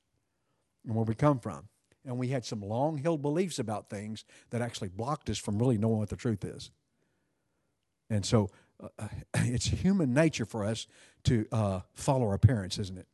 and 0.86 0.96
where 0.96 1.06
we 1.06 1.16
come 1.16 1.40
from. 1.40 1.68
And 2.06 2.18
we 2.18 2.30
had 2.30 2.46
some 2.46 2.62
long 2.62 2.98
held 2.98 3.22
beliefs 3.22 3.60
about 3.60 3.90
things 3.90 4.26
that 4.52 4.62
actually 4.62 4.90
blocked 4.90 5.30
us 5.30 5.38
from 5.38 5.60
really 5.60 5.78
knowing 5.78 6.00
what 6.00 6.10
the 6.10 6.16
truth 6.16 6.44
is. 6.44 6.72
And 8.10 8.26
so 8.26 8.50
uh, 8.82 9.08
it's 9.36 9.66
human 9.66 10.14
nature 10.14 10.46
for 10.46 10.64
us 10.64 10.88
to 11.24 11.46
uh, 11.52 11.82
follow 11.94 12.28
our 12.28 12.38
parents, 12.38 12.80
isn't 12.80 12.98
it? 12.98 13.08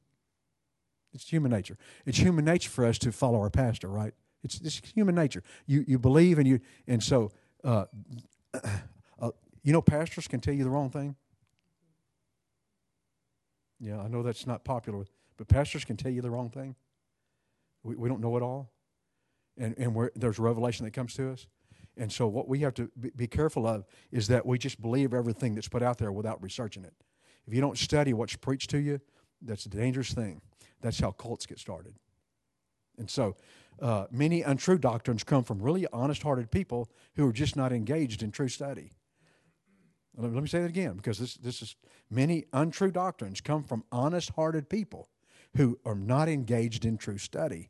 It's 1.13 1.29
human 1.29 1.51
nature. 1.51 1.77
It's 2.05 2.17
human 2.17 2.43
nature 2.43 2.69
for 2.69 2.85
us 2.85 2.97
to 2.99 3.11
follow 3.11 3.39
our 3.39 3.49
pastor, 3.49 3.87
right? 3.87 4.13
It's, 4.45 4.61
it's 4.61 4.81
human 4.93 5.15
nature. 5.15 5.43
You, 5.65 5.83
you 5.87 5.99
believe 5.99 6.39
and 6.39 6.47
you, 6.47 6.59
and 6.87 7.03
so 7.03 7.31
uh, 7.63 7.85
uh, 9.19 9.31
You 9.63 9.73
know, 9.73 9.81
pastors 9.81 10.27
can 10.27 10.39
tell 10.39 10.53
you 10.53 10.63
the 10.63 10.69
wrong 10.69 10.89
thing. 10.89 11.15
Yeah, 13.79 13.99
I 14.01 14.07
know 14.07 14.23
that's 14.23 14.47
not 14.47 14.63
popular, 14.63 15.05
but 15.37 15.47
pastors 15.47 15.83
can 15.83 15.97
tell 15.97 16.11
you 16.11 16.21
the 16.21 16.29
wrong 16.29 16.49
thing. 16.49 16.75
We, 17.83 17.95
we 17.95 18.07
don't 18.07 18.21
know 18.21 18.37
it 18.37 18.43
all. 18.43 18.71
And, 19.57 19.75
and 19.77 20.09
there's 20.15 20.39
revelation 20.39 20.85
that 20.85 20.91
comes 20.91 21.13
to 21.15 21.31
us. 21.31 21.47
And 21.97 22.11
so, 22.11 22.27
what 22.27 22.47
we 22.47 22.59
have 22.59 22.73
to 22.75 22.89
be 23.15 23.27
careful 23.27 23.65
of 23.65 23.85
is 24.11 24.27
that 24.27 24.45
we 24.45 24.57
just 24.57 24.81
believe 24.81 25.13
everything 25.13 25.55
that's 25.55 25.69
put 25.69 25.81
out 25.81 25.97
there 25.97 26.11
without 26.11 26.43
researching 26.43 26.83
it. 26.83 26.93
If 27.47 27.53
you 27.53 27.61
don't 27.61 27.77
study 27.77 28.13
what's 28.13 28.35
preached 28.35 28.69
to 28.71 28.79
you, 28.79 28.99
that's 29.41 29.65
a 29.65 29.69
dangerous 29.69 30.13
thing. 30.13 30.41
That's 30.81 30.99
how 30.99 31.11
cults 31.11 31.45
get 31.45 31.57
started. 31.57 31.95
And 32.97 33.09
so, 33.09 33.35
uh, 33.81 34.05
many 34.11 34.41
untrue 34.41 34.77
doctrines 34.77 35.23
come 35.23 35.43
from 35.43 35.61
really 35.61 35.85
honest 35.91 36.23
hearted 36.23 36.51
people 36.51 36.89
who 37.15 37.27
are 37.27 37.33
just 37.33 37.55
not 37.55 37.71
engaged 37.71 38.23
in 38.23 38.31
true 38.31 38.47
study. 38.47 38.93
Let 40.17 40.31
me 40.31 40.47
say 40.47 40.61
that 40.61 40.69
again 40.69 40.95
because 40.95 41.19
this, 41.19 41.35
this 41.35 41.61
is 41.61 41.75
many 42.09 42.45
untrue 42.53 42.91
doctrines 42.91 43.41
come 43.41 43.63
from 43.63 43.83
honest 43.91 44.31
hearted 44.35 44.69
people 44.69 45.09
who 45.57 45.77
are 45.85 45.95
not 45.95 46.29
engaged 46.29 46.85
in 46.85 46.97
true 46.97 47.17
study. 47.17 47.69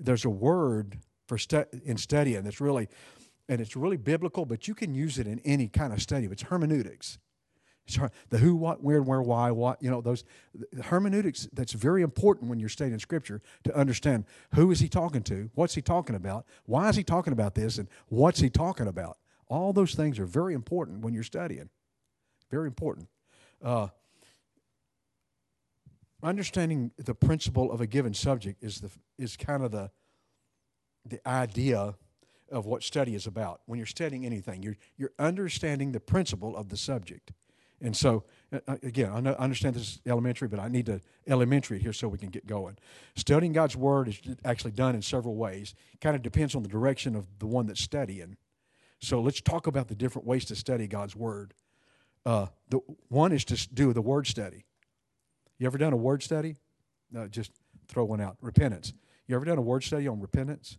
There's 0.00 0.24
a 0.24 0.30
word 0.30 0.98
for 1.26 1.36
stu- 1.38 1.66
in 1.84 1.98
studying 1.98 2.44
that's 2.44 2.60
really, 2.60 2.88
and 3.48 3.60
it's 3.60 3.76
really 3.76 3.98
biblical, 3.98 4.46
but 4.46 4.66
you 4.66 4.74
can 4.74 4.94
use 4.94 5.18
it 5.18 5.26
in 5.26 5.38
any 5.40 5.68
kind 5.68 5.92
of 5.92 6.00
study. 6.00 6.26
It's 6.26 6.42
hermeneutics. 6.42 7.18
The 8.30 8.38
who, 8.38 8.54
what, 8.54 8.82
where, 8.82 9.02
where, 9.02 9.20
why, 9.20 9.50
what. 9.50 9.82
You 9.82 9.90
know 9.90 10.00
those 10.00 10.24
hermeneutics. 10.84 11.48
That's 11.52 11.72
very 11.72 12.02
important 12.02 12.48
when 12.48 12.60
you're 12.60 12.68
studying 12.68 12.98
Scripture 12.98 13.42
to 13.64 13.76
understand 13.76 14.24
who 14.54 14.70
is 14.70 14.80
he 14.80 14.88
talking 14.88 15.22
to, 15.24 15.50
what's 15.54 15.74
he 15.74 15.82
talking 15.82 16.14
about, 16.14 16.46
why 16.64 16.88
is 16.88 16.96
he 16.96 17.02
talking 17.02 17.32
about 17.32 17.54
this, 17.54 17.78
and 17.78 17.88
what's 18.08 18.40
he 18.40 18.48
talking 18.48 18.86
about. 18.86 19.18
All 19.48 19.72
those 19.72 19.94
things 19.94 20.18
are 20.18 20.26
very 20.26 20.54
important 20.54 21.00
when 21.00 21.12
you're 21.12 21.22
studying. 21.22 21.68
Very 22.50 22.68
important. 22.68 23.08
Uh, 23.62 23.88
understanding 26.22 26.92
the 26.96 27.14
principle 27.14 27.72
of 27.72 27.80
a 27.80 27.86
given 27.86 28.14
subject 28.14 28.62
is 28.62 28.80
the 28.80 28.90
is 29.18 29.36
kind 29.36 29.62
of 29.62 29.72
the 29.72 29.90
the 31.04 31.20
idea 31.26 31.94
of 32.50 32.66
what 32.66 32.82
study 32.82 33.14
is 33.14 33.26
about. 33.26 33.60
When 33.66 33.78
you're 33.78 33.86
studying 33.86 34.24
anything, 34.24 34.62
you're 34.62 34.76
you're 34.96 35.12
understanding 35.18 35.92
the 35.92 36.00
principle 36.00 36.56
of 36.56 36.68
the 36.68 36.76
subject. 36.76 37.32
And 37.82 37.96
so, 37.96 38.22
uh, 38.52 38.60
uh, 38.68 38.76
again, 38.84 39.10
I, 39.12 39.20
know, 39.20 39.32
I 39.32 39.42
understand 39.42 39.74
this 39.74 39.82
is 39.82 40.00
elementary, 40.06 40.46
but 40.46 40.60
I 40.60 40.68
need 40.68 40.86
to 40.86 41.00
elementary 41.26 41.80
here 41.80 41.92
so 41.92 42.06
we 42.06 42.16
can 42.16 42.30
get 42.30 42.46
going. 42.46 42.78
Studying 43.16 43.52
God's 43.52 43.76
Word 43.76 44.08
is 44.08 44.20
actually 44.44 44.70
done 44.70 44.94
in 44.94 45.02
several 45.02 45.34
ways. 45.34 45.74
Kind 46.00 46.14
of 46.14 46.22
depends 46.22 46.54
on 46.54 46.62
the 46.62 46.68
direction 46.68 47.16
of 47.16 47.26
the 47.40 47.46
one 47.46 47.66
that's 47.66 47.82
studying. 47.82 48.36
So 49.00 49.20
let's 49.20 49.40
talk 49.40 49.66
about 49.66 49.88
the 49.88 49.96
different 49.96 50.26
ways 50.26 50.44
to 50.46 50.56
study 50.56 50.86
God's 50.86 51.16
Word. 51.16 51.54
Uh, 52.24 52.46
the 52.68 52.78
one 53.08 53.32
is 53.32 53.44
to 53.46 53.68
do 53.74 53.92
the 53.92 54.00
Word 54.02 54.28
study. 54.28 54.64
You 55.58 55.66
ever 55.66 55.76
done 55.76 55.92
a 55.92 55.96
Word 55.96 56.22
study? 56.22 56.56
No, 57.10 57.26
just 57.26 57.50
throw 57.88 58.04
one 58.04 58.20
out. 58.20 58.36
Repentance. 58.40 58.94
You 59.26 59.34
ever 59.34 59.44
done 59.44 59.58
a 59.58 59.62
Word 59.62 59.82
study 59.82 60.06
on 60.06 60.20
repentance? 60.20 60.78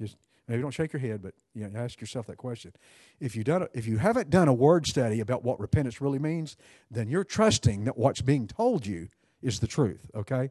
Just 0.00 0.16
maybe 0.48 0.62
don't 0.62 0.72
shake 0.72 0.92
your 0.92 1.00
head, 1.00 1.22
but 1.22 1.34
you 1.54 1.68
know, 1.68 1.78
ask 1.78 2.00
yourself 2.00 2.26
that 2.26 2.36
question. 2.36 2.72
If 3.20 3.36
you 3.36 3.44
done 3.44 3.68
if 3.74 3.86
you 3.86 3.98
haven't 3.98 4.30
done 4.30 4.48
a 4.48 4.54
Word 4.54 4.86
study 4.86 5.20
about 5.20 5.44
what 5.44 5.60
repentance 5.60 6.00
really 6.00 6.18
means, 6.18 6.56
then 6.90 7.08
you're 7.08 7.24
trusting 7.24 7.84
that 7.84 7.96
what's 7.96 8.22
being 8.22 8.46
told 8.46 8.86
you 8.86 9.08
is 9.42 9.60
the 9.60 9.66
truth. 9.66 10.10
Okay. 10.14 10.50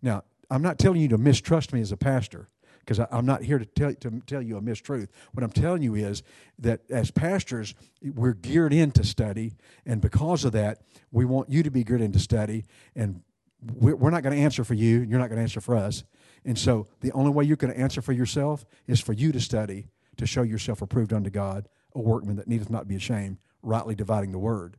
Now, 0.00 0.24
I'm 0.50 0.62
not 0.62 0.78
telling 0.78 1.00
you 1.00 1.08
to 1.08 1.18
mistrust 1.18 1.72
me 1.72 1.80
as 1.80 1.92
a 1.92 1.96
pastor 1.96 2.48
because 2.88 3.06
I'm 3.10 3.26
not 3.26 3.42
here 3.42 3.58
to 3.58 3.66
tell, 3.66 3.92
to 3.92 4.22
tell 4.26 4.40
you 4.40 4.56
a 4.56 4.62
mistruth. 4.62 5.08
What 5.34 5.44
I'm 5.44 5.50
telling 5.50 5.82
you 5.82 5.94
is 5.94 6.22
that 6.58 6.80
as 6.88 7.10
pastors, 7.10 7.74
we're 8.02 8.32
geared 8.32 8.72
into 8.72 9.04
study, 9.04 9.56
and 9.84 10.00
because 10.00 10.46
of 10.46 10.52
that, 10.52 10.80
we 11.10 11.26
want 11.26 11.50
you 11.50 11.62
to 11.62 11.70
be 11.70 11.84
geared 11.84 12.00
into 12.00 12.18
study, 12.18 12.64
and 12.96 13.20
we're 13.74 14.10
not 14.10 14.22
going 14.22 14.34
to 14.34 14.40
answer 14.40 14.64
for 14.64 14.72
you, 14.72 15.00
you're 15.00 15.18
not 15.18 15.28
going 15.28 15.36
to 15.36 15.42
answer 15.42 15.60
for 15.60 15.76
us. 15.76 16.04
And 16.44 16.58
so 16.58 16.86
the 17.00 17.12
only 17.12 17.30
way 17.30 17.44
you 17.44 17.56
can 17.56 17.70
answer 17.70 18.00
for 18.00 18.12
yourself 18.12 18.64
is 18.86 19.00
for 19.00 19.12
you 19.12 19.32
to 19.32 19.40
study 19.40 19.88
to 20.16 20.26
show 20.26 20.42
yourself 20.42 20.82
approved 20.82 21.12
unto 21.12 21.30
God, 21.30 21.68
a 21.94 22.00
workman 22.00 22.36
that 22.36 22.48
needeth 22.48 22.70
not 22.70 22.88
be 22.88 22.96
ashamed, 22.96 23.38
rightly 23.62 23.94
dividing 23.94 24.32
the 24.32 24.38
word. 24.38 24.76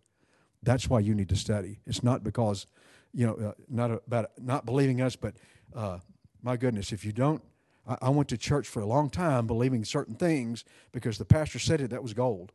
That's 0.62 0.90
why 0.90 1.00
you 1.00 1.16
need 1.16 1.30
to 1.30 1.36
study. 1.38 1.80
It's 1.86 2.04
not 2.04 2.24
because, 2.24 2.68
you 3.14 3.26
know, 3.26 3.36
uh, 3.36 3.54
not 3.70 3.92
about 3.92 4.32
not 4.38 4.66
believing 4.66 5.02
us, 5.02 5.16
but 5.16 5.36
uh, 5.74 6.00
my 6.44 6.58
goodness, 6.58 6.92
if 6.92 7.06
you 7.06 7.14
don't 7.14 7.42
I, 7.90 7.98
I 8.04 8.10
went 8.10 8.30
to 8.30 8.38
church 8.38 8.68
for 8.68 8.82
a 8.82 8.86
long 8.86 9.10
time 9.10 9.48
believing 9.48 9.84
certain 9.84 10.16
things 10.16 10.64
because 10.92 11.18
the 11.18 11.26
pastor 11.26 11.60
said 11.60 11.82
it, 11.82 11.90
that 11.90 12.04
was 12.04 12.14
gold. 12.14 12.54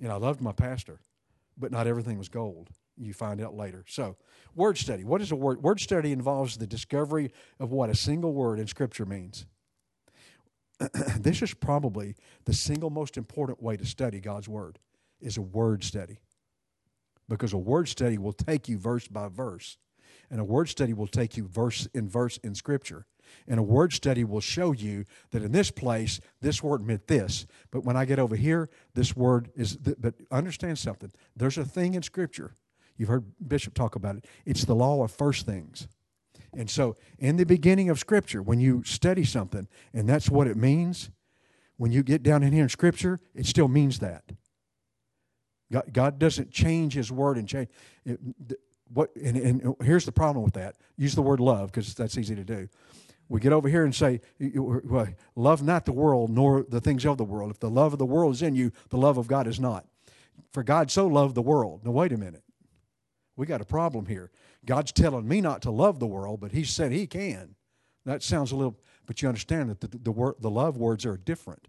And 0.00 0.10
I 0.10 0.16
loved 0.16 0.40
my 0.40 0.52
pastor, 0.52 1.00
but 1.56 1.70
not 1.70 1.86
everything 1.86 2.18
was 2.18 2.28
gold. 2.28 2.70
You 2.98 3.12
find 3.12 3.40
out 3.40 3.54
later. 3.54 3.84
So, 3.88 4.16
word 4.54 4.78
study. 4.78 5.04
What 5.04 5.20
is 5.20 5.30
a 5.32 5.36
word? 5.36 5.62
Word 5.62 5.80
study 5.80 6.12
involves 6.12 6.56
the 6.56 6.66
discovery 6.66 7.32
of 7.60 7.70
what 7.70 7.90
a 7.90 7.94
single 7.94 8.32
word 8.32 8.58
in 8.58 8.66
Scripture 8.66 9.06
means. 9.06 9.46
this 11.18 11.42
is 11.42 11.54
probably 11.54 12.14
the 12.44 12.54
single 12.54 12.90
most 12.90 13.16
important 13.16 13.62
way 13.62 13.76
to 13.76 13.86
study 13.86 14.20
God's 14.20 14.48
Word 14.48 14.78
is 15.20 15.36
a 15.36 15.42
word 15.42 15.84
study. 15.84 16.20
Because 17.28 17.52
a 17.52 17.58
word 17.58 17.88
study 17.88 18.18
will 18.18 18.32
take 18.32 18.68
you 18.68 18.78
verse 18.78 19.06
by 19.06 19.28
verse. 19.28 19.76
And 20.30 20.40
a 20.40 20.44
word 20.44 20.68
study 20.68 20.94
will 20.94 21.06
take 21.06 21.36
you 21.36 21.46
verse 21.46 21.88
in 21.94 22.08
verse 22.08 22.38
in 22.38 22.54
Scripture. 22.54 23.06
And 23.46 23.60
a 23.60 23.62
word 23.62 23.92
study 23.92 24.24
will 24.24 24.40
show 24.40 24.72
you 24.72 25.04
that 25.30 25.42
in 25.42 25.52
this 25.52 25.70
place, 25.70 26.20
this 26.40 26.62
word 26.62 26.86
meant 26.86 27.06
this. 27.06 27.46
But 27.70 27.84
when 27.84 27.96
I 27.96 28.06
get 28.06 28.18
over 28.18 28.36
here, 28.36 28.70
this 28.94 29.14
word 29.14 29.50
is. 29.54 29.76
Th- 29.76 29.96
but 30.00 30.14
understand 30.30 30.78
something. 30.78 31.12
There's 31.36 31.58
a 31.58 31.64
thing 31.64 31.94
in 31.94 32.02
Scripture. 32.02 32.54
You've 32.98 33.08
heard 33.08 33.24
Bishop 33.46 33.74
talk 33.74 33.94
about 33.94 34.16
it. 34.16 34.26
It's 34.44 34.64
the 34.64 34.74
law 34.74 35.02
of 35.02 35.10
first 35.10 35.46
things. 35.46 35.88
And 36.52 36.68
so, 36.68 36.96
in 37.18 37.36
the 37.36 37.46
beginning 37.46 37.88
of 37.88 37.98
Scripture, 37.98 38.42
when 38.42 38.60
you 38.60 38.82
study 38.84 39.24
something, 39.24 39.68
and 39.92 40.08
that's 40.08 40.28
what 40.28 40.46
it 40.46 40.56
means, 40.56 41.10
when 41.76 41.92
you 41.92 42.02
get 42.02 42.22
down 42.22 42.42
in 42.42 42.52
here 42.52 42.64
in 42.64 42.68
Scripture, 42.68 43.20
it 43.34 43.46
still 43.46 43.68
means 43.68 44.00
that. 44.00 44.24
God, 45.70 45.92
God 45.92 46.18
doesn't 46.18 46.50
change 46.50 46.94
His 46.94 47.12
word 47.12 47.38
and 47.38 47.48
change. 47.48 47.68
It, 48.04 48.18
what, 48.92 49.14
and, 49.16 49.36
and 49.36 49.76
here's 49.82 50.06
the 50.06 50.12
problem 50.12 50.42
with 50.42 50.54
that. 50.54 50.76
Use 50.96 51.14
the 51.14 51.22
word 51.22 51.40
love 51.40 51.70
because 51.70 51.94
that's 51.94 52.16
easy 52.18 52.34
to 52.34 52.44
do 52.44 52.68
we 53.28 53.40
get 53.40 53.52
over 53.52 53.68
here 53.68 53.84
and 53.84 53.94
say, 53.94 54.20
Love 55.36 55.62
not 55.62 55.84
the 55.84 55.92
world, 55.92 56.30
nor 56.30 56.64
the 56.68 56.80
things 56.80 57.04
of 57.04 57.18
the 57.18 57.24
world. 57.24 57.50
If 57.50 57.60
the 57.60 57.70
love 57.70 57.92
of 57.92 57.98
the 57.98 58.06
world 58.06 58.34
is 58.34 58.42
in 58.42 58.54
you, 58.54 58.72
the 58.88 58.96
love 58.96 59.18
of 59.18 59.28
God 59.28 59.46
is 59.46 59.60
not. 59.60 59.86
For 60.52 60.62
God 60.62 60.90
so 60.90 61.06
loved 61.06 61.34
the 61.34 61.42
world. 61.42 61.84
Now, 61.84 61.90
wait 61.90 62.12
a 62.12 62.16
minute. 62.16 62.42
We 63.38 63.46
got 63.46 63.60
a 63.60 63.64
problem 63.64 64.06
here. 64.06 64.32
God's 64.66 64.90
telling 64.90 65.26
me 65.26 65.40
not 65.40 65.62
to 65.62 65.70
love 65.70 66.00
the 66.00 66.08
world, 66.08 66.40
but 66.40 66.50
He 66.50 66.64
said 66.64 66.90
He 66.90 67.06
can. 67.06 67.54
That 68.04 68.22
sounds 68.24 68.50
a 68.50 68.56
little, 68.56 68.76
but 69.06 69.22
you 69.22 69.28
understand 69.28 69.70
that 69.70 69.80
the, 69.80 69.86
the, 69.86 69.98
the, 69.98 70.34
the 70.40 70.50
love 70.50 70.76
words 70.76 71.06
are 71.06 71.16
different. 71.16 71.68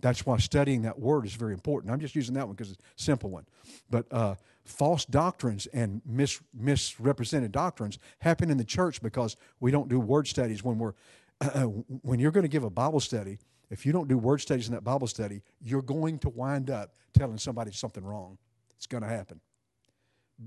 That's 0.00 0.26
why 0.26 0.36
studying 0.36 0.82
that 0.82 0.98
word 0.98 1.24
is 1.24 1.32
very 1.32 1.54
important. 1.54 1.90
I'm 1.90 1.98
just 1.98 2.14
using 2.14 2.34
that 2.34 2.46
one 2.46 2.54
because 2.54 2.72
it's 2.72 2.82
a 2.82 3.02
simple 3.02 3.30
one. 3.30 3.46
But 3.88 4.04
uh, 4.10 4.34
false 4.66 5.06
doctrines 5.06 5.64
and 5.68 6.02
mis- 6.04 6.42
misrepresented 6.52 7.50
doctrines 7.50 7.98
happen 8.18 8.50
in 8.50 8.58
the 8.58 8.64
church 8.64 9.00
because 9.00 9.36
we 9.60 9.70
don't 9.70 9.88
do 9.88 9.98
word 9.98 10.28
studies 10.28 10.62
when 10.62 10.78
we're 10.78 10.92
uh, 11.40 11.60
when 12.02 12.20
you're 12.20 12.32
going 12.32 12.42
to 12.42 12.48
give 12.48 12.64
a 12.64 12.70
Bible 12.70 13.00
study. 13.00 13.38
If 13.70 13.86
you 13.86 13.92
don't 13.92 14.08
do 14.08 14.18
word 14.18 14.42
studies 14.42 14.68
in 14.68 14.74
that 14.74 14.84
Bible 14.84 15.06
study, 15.06 15.40
you're 15.62 15.80
going 15.80 16.18
to 16.18 16.28
wind 16.28 16.68
up 16.68 16.96
telling 17.14 17.38
somebody 17.38 17.72
something 17.72 18.04
wrong. 18.04 18.36
It's 18.76 18.86
going 18.86 19.02
to 19.02 19.08
happen 19.08 19.40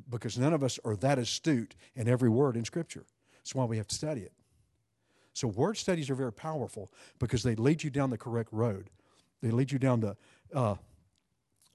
because 0.10 0.38
none 0.38 0.54
of 0.54 0.64
us 0.64 0.80
are 0.84 0.96
that 0.98 1.18
astute 1.18 1.76
in 1.96 2.08
every 2.08 2.30
word 2.30 2.56
in 2.56 2.66
Scripture. 2.66 3.06
That's 3.38 3.56
why 3.56 3.66
we 3.66 3.78
have 3.78 3.88
to 3.88 3.96
study 3.96 4.22
it. 4.22 4.34
So, 5.34 5.48
word 5.48 5.78
studies 5.78 6.10
are 6.10 6.16
very 6.16 6.34
powerful 6.34 6.92
because 7.20 7.44
they 7.44 7.56
lead 7.56 7.84
you 7.84 7.90
down 7.90 8.10
the 8.10 8.18
correct 8.18 8.50
road. 8.52 8.90
They 9.42 9.52
lead 9.52 9.72
you 9.72 9.78
down 9.78 10.00
the, 10.00 10.18
uh, 10.54 10.76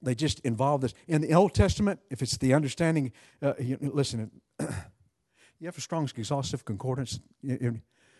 they 0.01 0.15
just 0.15 0.39
involve 0.41 0.81
this. 0.81 0.93
In 1.07 1.21
the 1.21 1.33
Old 1.33 1.53
Testament, 1.53 1.99
if 2.09 2.21
it's 2.21 2.37
the 2.37 2.53
understanding, 2.53 3.13
uh, 3.41 3.53
you, 3.57 3.77
listen, 3.81 4.29
you 4.59 5.65
have 5.65 5.77
a 5.77 5.81
Strong's 5.81 6.11
Exhaustive 6.11 6.65
Concordance. 6.65 7.19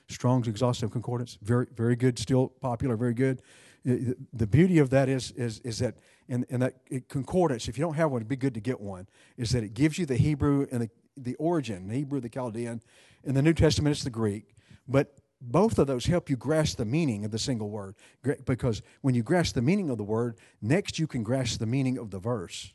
Strong's 0.09 0.47
Exhaustive 0.47 0.91
Concordance, 0.91 1.37
very, 1.41 1.67
very 1.75 1.95
good, 1.95 2.17
still 2.17 2.47
popular, 2.47 2.95
very 2.95 3.13
good. 3.13 3.41
The 3.85 4.47
beauty 4.47 4.79
of 4.79 4.89
that 4.91 5.09
is, 5.09 5.31
is, 5.31 5.59
is 5.59 5.79
that 5.79 5.95
in, 6.29 6.45
in 6.49 6.61
that 6.61 6.75
concordance, 7.09 7.67
if 7.67 7.77
you 7.77 7.83
don't 7.83 7.95
have 7.95 8.11
one, 8.11 8.21
it'd 8.21 8.29
be 8.29 8.35
good 8.37 8.53
to 8.53 8.61
get 8.61 8.79
one, 8.79 9.07
is 9.37 9.51
that 9.51 9.63
it 9.63 9.73
gives 9.73 9.97
you 9.97 10.05
the 10.05 10.15
Hebrew 10.15 10.67
and 10.71 10.83
the, 10.83 10.89
the 11.17 11.35
origin, 11.35 11.87
the 11.89 11.95
Hebrew, 11.95 12.21
the 12.21 12.29
Chaldean. 12.29 12.81
In 13.25 13.35
the 13.35 13.41
New 13.41 13.53
Testament, 13.53 13.93
it's 13.93 14.03
the 14.03 14.09
Greek. 14.09 14.55
But 14.87 15.17
both 15.41 15.77
of 15.77 15.87
those 15.87 16.05
help 16.05 16.29
you 16.29 16.37
grasp 16.37 16.77
the 16.77 16.85
meaning 16.85 17.25
of 17.25 17.31
the 17.31 17.39
single 17.39 17.69
word. 17.69 17.95
Because 18.45 18.81
when 19.01 19.15
you 19.15 19.23
grasp 19.23 19.55
the 19.55 19.61
meaning 19.61 19.89
of 19.89 19.97
the 19.97 20.03
word, 20.03 20.37
next 20.61 20.97
you 20.97 21.07
can 21.07 21.23
grasp 21.23 21.59
the 21.59 21.65
meaning 21.65 21.97
of 21.97 22.09
the 22.11 22.19
verse. 22.19 22.73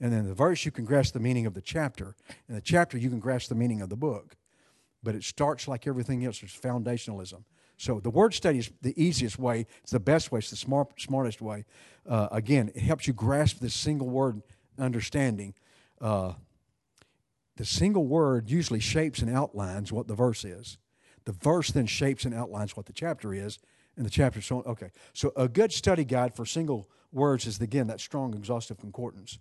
And 0.00 0.12
then 0.12 0.28
the 0.28 0.34
verse, 0.34 0.64
you 0.64 0.70
can 0.70 0.84
grasp 0.84 1.14
the 1.14 1.20
meaning 1.20 1.46
of 1.46 1.54
the 1.54 1.60
chapter. 1.60 2.14
And 2.46 2.56
the 2.56 2.60
chapter, 2.60 2.96
you 2.96 3.10
can 3.10 3.18
grasp 3.18 3.48
the 3.48 3.56
meaning 3.56 3.80
of 3.80 3.88
the 3.88 3.96
book. 3.96 4.36
But 5.02 5.16
it 5.16 5.24
starts 5.24 5.66
like 5.66 5.88
everything 5.88 6.24
else, 6.24 6.42
it's 6.42 6.56
foundationalism. 6.56 7.42
So 7.78 8.00
the 8.00 8.10
word 8.10 8.34
study 8.34 8.58
is 8.58 8.70
the 8.82 8.92
easiest 9.02 9.38
way. 9.38 9.64
It's 9.82 9.92
the 9.92 10.00
best 10.00 10.32
way. 10.32 10.40
It's 10.40 10.50
the 10.50 10.56
smart, 10.56 11.00
smartest 11.00 11.40
way. 11.40 11.64
Uh, 12.06 12.28
again, 12.32 12.70
it 12.74 12.82
helps 12.82 13.06
you 13.06 13.12
grasp 13.12 13.60
this 13.60 13.72
single 13.72 14.08
word 14.08 14.42
understanding. 14.78 15.54
Uh, 16.00 16.32
the 17.56 17.64
single 17.64 18.06
word 18.06 18.50
usually 18.50 18.80
shapes 18.80 19.20
and 19.20 19.34
outlines 19.34 19.92
what 19.92 20.08
the 20.08 20.14
verse 20.14 20.44
is. 20.44 20.76
The 21.24 21.32
verse 21.32 21.70
then 21.70 21.86
shapes 21.86 22.24
and 22.24 22.34
outlines 22.34 22.76
what 22.76 22.86
the 22.86 22.92
chapter 22.92 23.32
is, 23.32 23.58
and 23.96 24.04
the 24.04 24.10
chapter 24.10 24.40
so 24.40 24.62
okay. 24.62 24.90
So 25.12 25.32
a 25.36 25.48
good 25.48 25.72
study 25.72 26.04
guide 26.04 26.34
for 26.34 26.46
single 26.46 26.88
words 27.12 27.46
is 27.46 27.60
again 27.60 27.86
that 27.88 28.00
strong 28.00 28.34
exhaustive 28.34 28.78
concordance. 28.78 29.38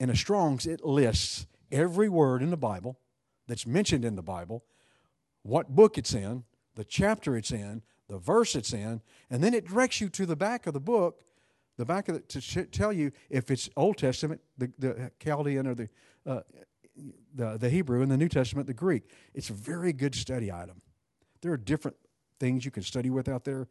In 0.00 0.10
a 0.10 0.16
Strong's, 0.16 0.66
it 0.66 0.84
lists 0.84 1.46
every 1.70 2.08
word 2.08 2.42
in 2.42 2.50
the 2.50 2.56
Bible 2.56 2.98
that's 3.46 3.66
mentioned 3.66 4.04
in 4.04 4.16
the 4.16 4.22
Bible, 4.22 4.64
what 5.42 5.68
book 5.68 5.96
it's 5.96 6.14
in, 6.14 6.44
the 6.74 6.84
chapter 6.84 7.36
it's 7.36 7.50
in, 7.50 7.82
the 8.08 8.18
verse 8.18 8.54
it's 8.54 8.72
in, 8.72 9.00
and 9.30 9.42
then 9.42 9.54
it 9.54 9.66
directs 9.66 10.00
you 10.00 10.08
to 10.10 10.26
the 10.26 10.36
back 10.36 10.66
of 10.66 10.74
the 10.74 10.80
book, 10.80 11.22
the 11.78 11.84
back 11.84 12.08
of 12.08 12.16
it 12.16 12.28
to 12.28 12.64
tell 12.66 12.92
you 12.92 13.10
if 13.30 13.50
it's 13.50 13.70
Old 13.76 13.96
Testament, 13.96 14.40
the, 14.58 14.70
the 14.78 15.10
Chaldean 15.18 15.66
or 15.66 15.74
the, 15.74 15.88
uh, 16.26 16.40
the 17.34 17.56
the 17.56 17.70
Hebrew, 17.70 18.02
and 18.02 18.10
the 18.10 18.16
New 18.16 18.28
Testament, 18.28 18.66
the 18.66 18.74
Greek. 18.74 19.04
It's 19.34 19.50
a 19.50 19.54
very 19.54 19.92
good 19.92 20.14
study 20.14 20.52
item. 20.52 20.82
There 21.40 21.52
are 21.52 21.56
different 21.56 21.96
things 22.38 22.64
you 22.64 22.70
can 22.70 22.82
study 22.82 23.08
with 23.08 23.28
out 23.28 23.44
there, 23.44 23.68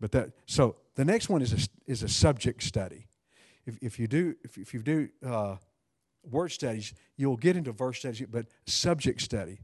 but 0.00 0.12
that 0.12 0.30
so 0.46 0.76
the 0.94 1.04
next 1.04 1.28
one 1.28 1.42
is 1.42 1.52
a, 1.52 1.90
is 1.90 2.02
a 2.02 2.08
subject 2.08 2.62
study. 2.62 3.06
If, 3.66 3.78
if 3.82 3.98
you 3.98 4.06
do 4.06 4.34
if, 4.42 4.56
if 4.56 4.72
you 4.72 4.82
do 4.82 5.08
uh, 5.24 5.56
word 6.22 6.48
studies, 6.48 6.94
you'll 7.16 7.36
get 7.36 7.56
into 7.56 7.72
verse 7.72 7.98
studies, 7.98 8.26
but 8.30 8.46
subject 8.66 9.20
study 9.20 9.60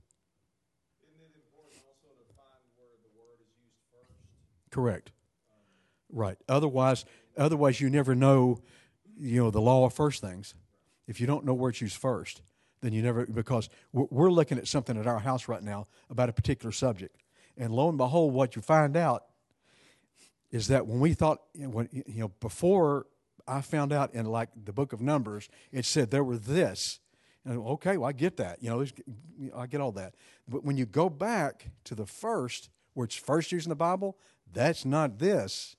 Correct. 4.76 5.10
Right. 6.12 6.36
Otherwise, 6.50 7.06
otherwise 7.34 7.80
you 7.80 7.88
never 7.88 8.14
know, 8.14 8.60
you 9.18 9.42
know, 9.42 9.50
the 9.50 9.60
law 9.60 9.86
of 9.86 9.94
first 9.94 10.20
things. 10.20 10.54
If 11.06 11.18
you 11.18 11.26
don't 11.26 11.46
know 11.46 11.54
where 11.54 11.70
it's 11.70 11.80
used 11.80 11.96
first, 11.96 12.42
then 12.82 12.92
you 12.92 13.00
never 13.00 13.24
because 13.24 13.70
we're 13.94 14.30
looking 14.30 14.58
at 14.58 14.68
something 14.68 14.98
at 14.98 15.06
our 15.06 15.20
house 15.20 15.48
right 15.48 15.62
now 15.62 15.86
about 16.10 16.28
a 16.28 16.32
particular 16.34 16.72
subject, 16.72 17.16
and 17.56 17.72
lo 17.72 17.88
and 17.88 17.96
behold, 17.96 18.34
what 18.34 18.54
you 18.54 18.60
find 18.60 18.98
out 18.98 19.24
is 20.50 20.68
that 20.68 20.86
when 20.86 21.00
we 21.00 21.14
thought, 21.14 21.40
when 21.54 21.88
you 21.92 22.20
know, 22.20 22.28
before 22.40 23.06
I 23.48 23.62
found 23.62 23.94
out 23.94 24.12
in 24.12 24.26
like 24.26 24.50
the 24.62 24.74
book 24.74 24.92
of 24.92 25.00
Numbers, 25.00 25.48
it 25.72 25.86
said 25.86 26.10
there 26.10 26.22
were 26.22 26.36
this. 26.36 27.00
And 27.46 27.58
okay, 27.58 27.96
well, 27.96 28.10
I 28.10 28.12
get 28.12 28.36
that. 28.36 28.62
You 28.62 28.70
know, 28.70 28.84
I 29.56 29.66
get 29.68 29.80
all 29.80 29.92
that. 29.92 30.14
But 30.46 30.64
when 30.64 30.76
you 30.76 30.84
go 30.84 31.08
back 31.08 31.70
to 31.84 31.94
the 31.94 32.04
first, 32.04 32.68
where 32.96 33.04
it's 33.04 33.14
first 33.14 33.52
used 33.52 33.66
in 33.66 33.68
the 33.68 33.76
Bible, 33.76 34.16
that's 34.54 34.86
not 34.86 35.18
this. 35.18 35.76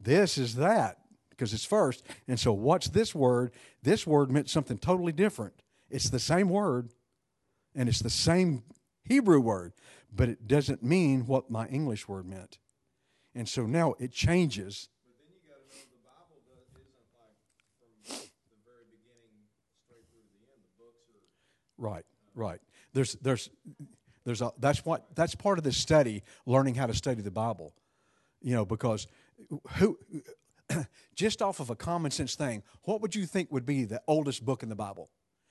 This 0.00 0.38
is 0.38 0.54
that 0.54 0.98
because 1.30 1.52
it's 1.52 1.64
first. 1.64 2.04
And 2.28 2.38
so, 2.38 2.52
what's 2.52 2.88
this 2.88 3.16
word? 3.16 3.50
This 3.82 4.06
word 4.06 4.30
meant 4.30 4.48
something 4.48 4.78
totally 4.78 5.10
different. 5.10 5.54
It's 5.90 6.08
the 6.08 6.20
same 6.20 6.48
word 6.48 6.90
and 7.74 7.88
it's 7.88 7.98
the 7.98 8.10
same 8.10 8.62
Hebrew 9.02 9.40
word, 9.40 9.72
but 10.14 10.28
it 10.28 10.46
doesn't 10.46 10.84
mean 10.84 11.26
what 11.26 11.50
my 11.50 11.66
English 11.66 12.06
word 12.06 12.26
meant. 12.26 12.58
And 13.34 13.48
so 13.48 13.66
now 13.66 13.94
it 13.98 14.12
changes. 14.12 14.88
Right, 21.76 22.04
right. 22.36 22.60
There's, 22.92 23.14
there's, 23.14 23.50
there's 24.24 24.42
a, 24.42 24.52
that's 24.58 24.84
what 24.84 25.14
that's 25.14 25.34
part 25.34 25.58
of 25.58 25.64
this 25.64 25.76
study, 25.76 26.22
learning 26.46 26.74
how 26.74 26.86
to 26.86 26.94
study 26.94 27.22
the 27.22 27.30
Bible. 27.30 27.74
You 28.40 28.54
know, 28.54 28.64
because 28.64 29.06
who 29.76 29.98
just 31.14 31.42
off 31.42 31.60
of 31.60 31.70
a 31.70 31.76
common 31.76 32.10
sense 32.10 32.34
thing, 32.34 32.62
what 32.82 33.00
would 33.00 33.14
you 33.14 33.26
think 33.26 33.50
would 33.52 33.66
be 33.66 33.84
the 33.84 34.00
oldest 34.06 34.44
book 34.44 34.62
in 34.62 34.68
the 34.68 34.74
Bible? 34.74 35.10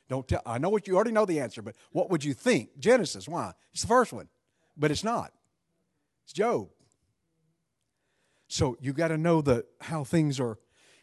Don't 0.10 0.28
tell. 0.28 0.41
I 0.46 0.58
know 0.58 0.69
what 0.69 0.88
you 0.88 0.96
already 0.96 1.12
know 1.12 1.26
the 1.26 1.39
answer, 1.39 1.62
but 1.62 1.76
what 1.91 2.10
would 2.10 2.24
you 2.24 2.34
think? 2.34 2.78
Genesis. 2.80 3.28
Why? 3.28 3.54
It's 3.74 3.82
the 3.82 3.88
first 3.88 4.12
one, 4.12 4.28
but 4.76 4.91
it's 4.91 5.04
not. 5.04 5.32
It's 6.26 6.34
Job. 6.34 6.69
So 8.48 8.78
you 8.82 8.91
got 8.91 9.08
to 9.10 9.17
know 9.17 9.41
the 9.41 9.65
how 9.80 10.04
things 10.04 10.39
are, 10.39 10.58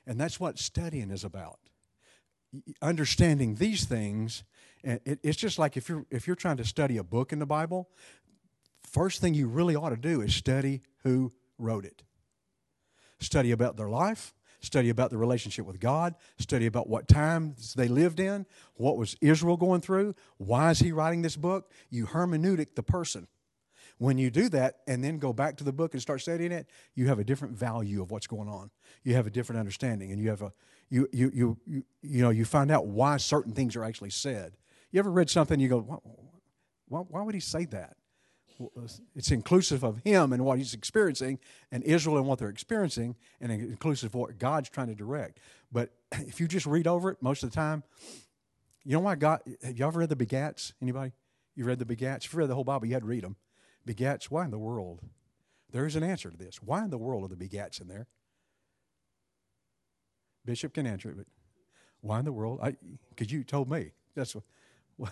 and 0.07 0.21
that's 0.21 0.39
what 0.39 0.59
studying 0.59 1.11
is 1.11 1.25
about. 1.25 1.59
Understanding 2.83 3.55
these 3.55 3.85
things 3.85 4.45
and 4.85 5.01
it, 5.05 5.19
it's 5.23 5.37
just 5.37 5.59
like 5.59 5.77
if 5.77 5.89
you're 5.89 6.07
if 6.11 6.27
you're 6.27 6.37
trying 6.37 6.57
to 6.59 6.65
study 6.65 6.97
a 6.99 7.03
book 7.03 7.33
in 7.33 7.39
the 7.39 7.47
Bible, 7.47 7.89
first 8.83 9.21
thing 9.21 9.35
you 9.35 9.49
really 9.49 9.77
ought 9.77 9.91
to 9.91 9.97
do 9.97 10.21
is 10.21 10.35
study 10.35 10.83
who 11.03 11.33
wrote 11.59 11.85
it. 11.85 12.03
Study 13.21 13.51
about 13.51 13.77
their 13.77 13.89
life, 13.89 14.35
study 14.61 14.91
about 14.91 15.11
the 15.11 15.19
relationship 15.19 15.67
with 15.67 15.81
God, 15.81 16.15
study 16.39 16.67
about 16.67 16.89
what 16.89 17.09
times 17.09 17.75
they 17.75 17.89
lived 17.89 18.21
in, 18.21 18.47
what 18.75 18.97
was 18.97 19.17
Israel 19.21 19.57
going 19.57 19.81
through, 19.81 20.15
why 20.37 20.71
is 20.71 20.79
he 20.79 20.93
writing 20.93 21.23
this 21.23 21.37
book? 21.37 21.71
You 21.91 22.07
hermeneutic 22.07 22.75
the 22.75 22.83
person. 22.83 23.27
When 23.99 24.17
you 24.17 24.31
do 24.31 24.49
that 24.51 24.77
and 24.87 25.03
then 25.03 25.19
go 25.19 25.33
back 25.33 25.57
to 25.57 25.65
the 25.65 25.73
book 25.73 25.93
and 25.93 26.01
start 26.01 26.21
studying 26.21 26.53
it, 26.53 26.69
you 26.95 27.09
have 27.09 27.19
a 27.19 27.25
different 27.25 27.55
value 27.55 28.01
of 28.01 28.13
what's 28.13 28.29
going 28.29 28.49
on. 28.49 28.71
You 29.03 29.15
have 29.15 29.27
a 29.27 29.31
different 29.31 29.59
understanding 29.59 30.13
and 30.13 30.21
you 30.21 30.29
have 30.29 30.43
a 30.43 30.53
you 30.89 31.09
you 31.13 31.31
you 31.35 31.59
you, 31.67 31.85
you 32.03 32.23
know 32.23 32.31
you 32.31 32.45
find 32.45 32.71
out 32.71 32.87
why 32.87 33.17
certain 33.17 33.53
things 33.53 33.75
are 33.75 33.85
actually 33.85 34.11
said 34.11 34.57
you 34.91 34.99
ever 34.99 35.11
read 35.11 35.31
something 35.31 35.61
you 35.61 35.69
go, 35.69 35.81
why, 36.89 37.01
why 37.01 37.23
would 37.23 37.35
he 37.35 37.41
say 37.41 37.65
that? 37.67 37.97
It's 39.15 39.31
inclusive 39.31 39.85
of 39.85 40.01
him 40.05 40.33
and 40.33 40.45
what 40.45 40.59
he's 40.59 40.75
experiencing, 40.75 41.39
and 41.71 41.85
Israel 41.85 42.17
and 42.17 42.27
what 42.27 42.41
they're 42.41 42.49
experiencing, 42.49 43.15
and 43.41 43.53
inclusive 43.53 44.11
of 44.11 44.15
what 44.15 44.39
God's 44.39 44.69
trying 44.69 44.89
to 44.89 44.95
direct. 44.95 45.39
But 45.71 45.91
if 46.13 46.41
you 46.41 46.49
just 46.49 46.67
read 46.67 46.87
over 46.87 47.11
it 47.11 47.19
most 47.23 47.43
of 47.43 47.51
the 47.51 47.55
time, 47.55 47.85
you 48.85 48.93
know 48.93 49.01
why 49.01 49.15
God? 49.15 49.41
Have 49.63 49.79
you 49.79 49.87
ever 49.87 50.01
read 50.01 50.09
the 50.09 50.17
Begats? 50.17 50.73
Anybody? 50.81 51.13
You 51.55 51.65
read 51.65 51.79
the 51.79 51.85
Begats? 51.85 52.25
If 52.25 52.33
you 52.33 52.39
read 52.41 52.49
the 52.49 52.55
whole 52.55 52.65
Bible, 52.65 52.87
you 52.87 52.95
had 52.95 53.03
to 53.03 53.09
read 53.09 53.23
them. 53.23 53.37
Begats. 53.87 54.25
Why 54.25 54.45
in 54.45 54.51
the 54.51 54.59
world? 54.59 55.01
There 55.71 55.87
is 55.87 55.95
an 55.95 56.03
answer 56.03 56.31
to 56.31 56.37
this. 56.37 56.63
Why 56.63 56.83
in 56.83 56.91
the 56.91 56.99
world 56.99 57.25
are 57.25 57.35
the 57.35 57.37
Begats 57.37 57.81
in 57.81 57.89
there? 57.89 58.07
Bishop 60.45 60.73
can 60.73 60.87
answer 60.87 61.11
it, 61.11 61.17
but 61.19 61.27
why 62.01 62.21
in 62.21 62.25
the 62.25 62.33
world? 62.33 62.61
I, 62.63 62.77
Because 63.11 63.31
you 63.31 63.45
told 63.45 63.71
me. 63.71 63.93
That's 64.15 64.35
what. 64.35 64.45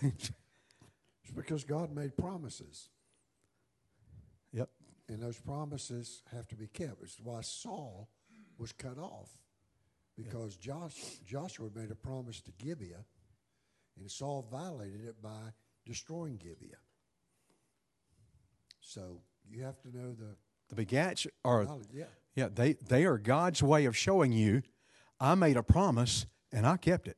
It's 0.02 0.30
because 1.34 1.64
God 1.64 1.94
made 1.94 2.16
promises. 2.16 2.88
Yep. 4.52 4.68
And 5.08 5.22
those 5.22 5.38
promises 5.38 6.22
have 6.32 6.48
to 6.48 6.56
be 6.56 6.66
kept. 6.66 7.02
It's 7.02 7.20
why 7.22 7.40
Saul 7.42 8.08
was 8.58 8.72
cut 8.72 8.98
off. 8.98 9.30
Because 10.16 10.58
yep. 10.62 10.76
Josh, 10.76 10.94
Joshua 11.26 11.68
made 11.74 11.90
a 11.90 11.94
promise 11.94 12.40
to 12.42 12.52
Gibeah, 12.52 13.04
and 13.98 14.10
Saul 14.10 14.46
violated 14.50 15.04
it 15.04 15.22
by 15.22 15.52
destroying 15.84 16.36
Gibeah. 16.36 16.78
So 18.80 19.20
you 19.50 19.62
have 19.62 19.80
to 19.82 19.96
know 19.96 20.12
the 20.12 20.36
the 20.74 20.84
begats 20.84 21.26
are 21.44 21.66
yeah. 21.92 22.04
yeah 22.34 22.48
they 22.52 22.74
they 22.74 23.04
are 23.04 23.18
God's 23.18 23.62
way 23.62 23.84
of 23.84 23.96
showing 23.96 24.32
you 24.32 24.62
I 25.20 25.34
made 25.34 25.56
a 25.56 25.62
promise 25.62 26.26
and 26.52 26.66
I 26.66 26.76
kept 26.76 27.08
it. 27.08 27.16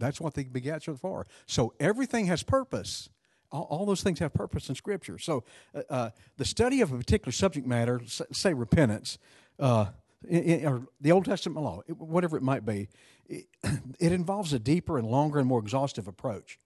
That's 0.00 0.20
what 0.20 0.34
the 0.34 0.44
begats 0.44 0.88
are 0.88 0.96
for. 0.96 1.26
So 1.46 1.74
everything 1.78 2.26
has 2.26 2.42
purpose. 2.42 3.08
All, 3.52 3.66
all 3.70 3.86
those 3.86 4.02
things 4.02 4.18
have 4.18 4.32
purpose 4.32 4.68
in 4.68 4.74
Scripture. 4.74 5.18
So 5.18 5.44
uh, 5.74 5.82
uh, 5.88 6.10
the 6.36 6.44
study 6.44 6.80
of 6.80 6.92
a 6.92 6.96
particular 6.98 7.32
subject 7.32 7.66
matter, 7.66 8.00
say 8.32 8.54
repentance, 8.54 9.18
uh, 9.58 9.86
in, 10.28 10.42
in, 10.42 10.66
or 10.66 10.86
the 11.00 11.12
Old 11.12 11.24
Testament 11.24 11.62
law, 11.62 11.82
whatever 11.98 12.36
it 12.36 12.42
might 12.42 12.64
be, 12.64 12.88
it, 13.28 13.46
it, 13.98 14.12
involves 14.12 14.52
a 14.52 14.58
deeper 14.58 14.98
and 14.98 15.06
longer 15.06 15.38
and 15.38 15.48
more 15.48 15.60
exhaustive 15.60 16.08
approach 16.08 16.58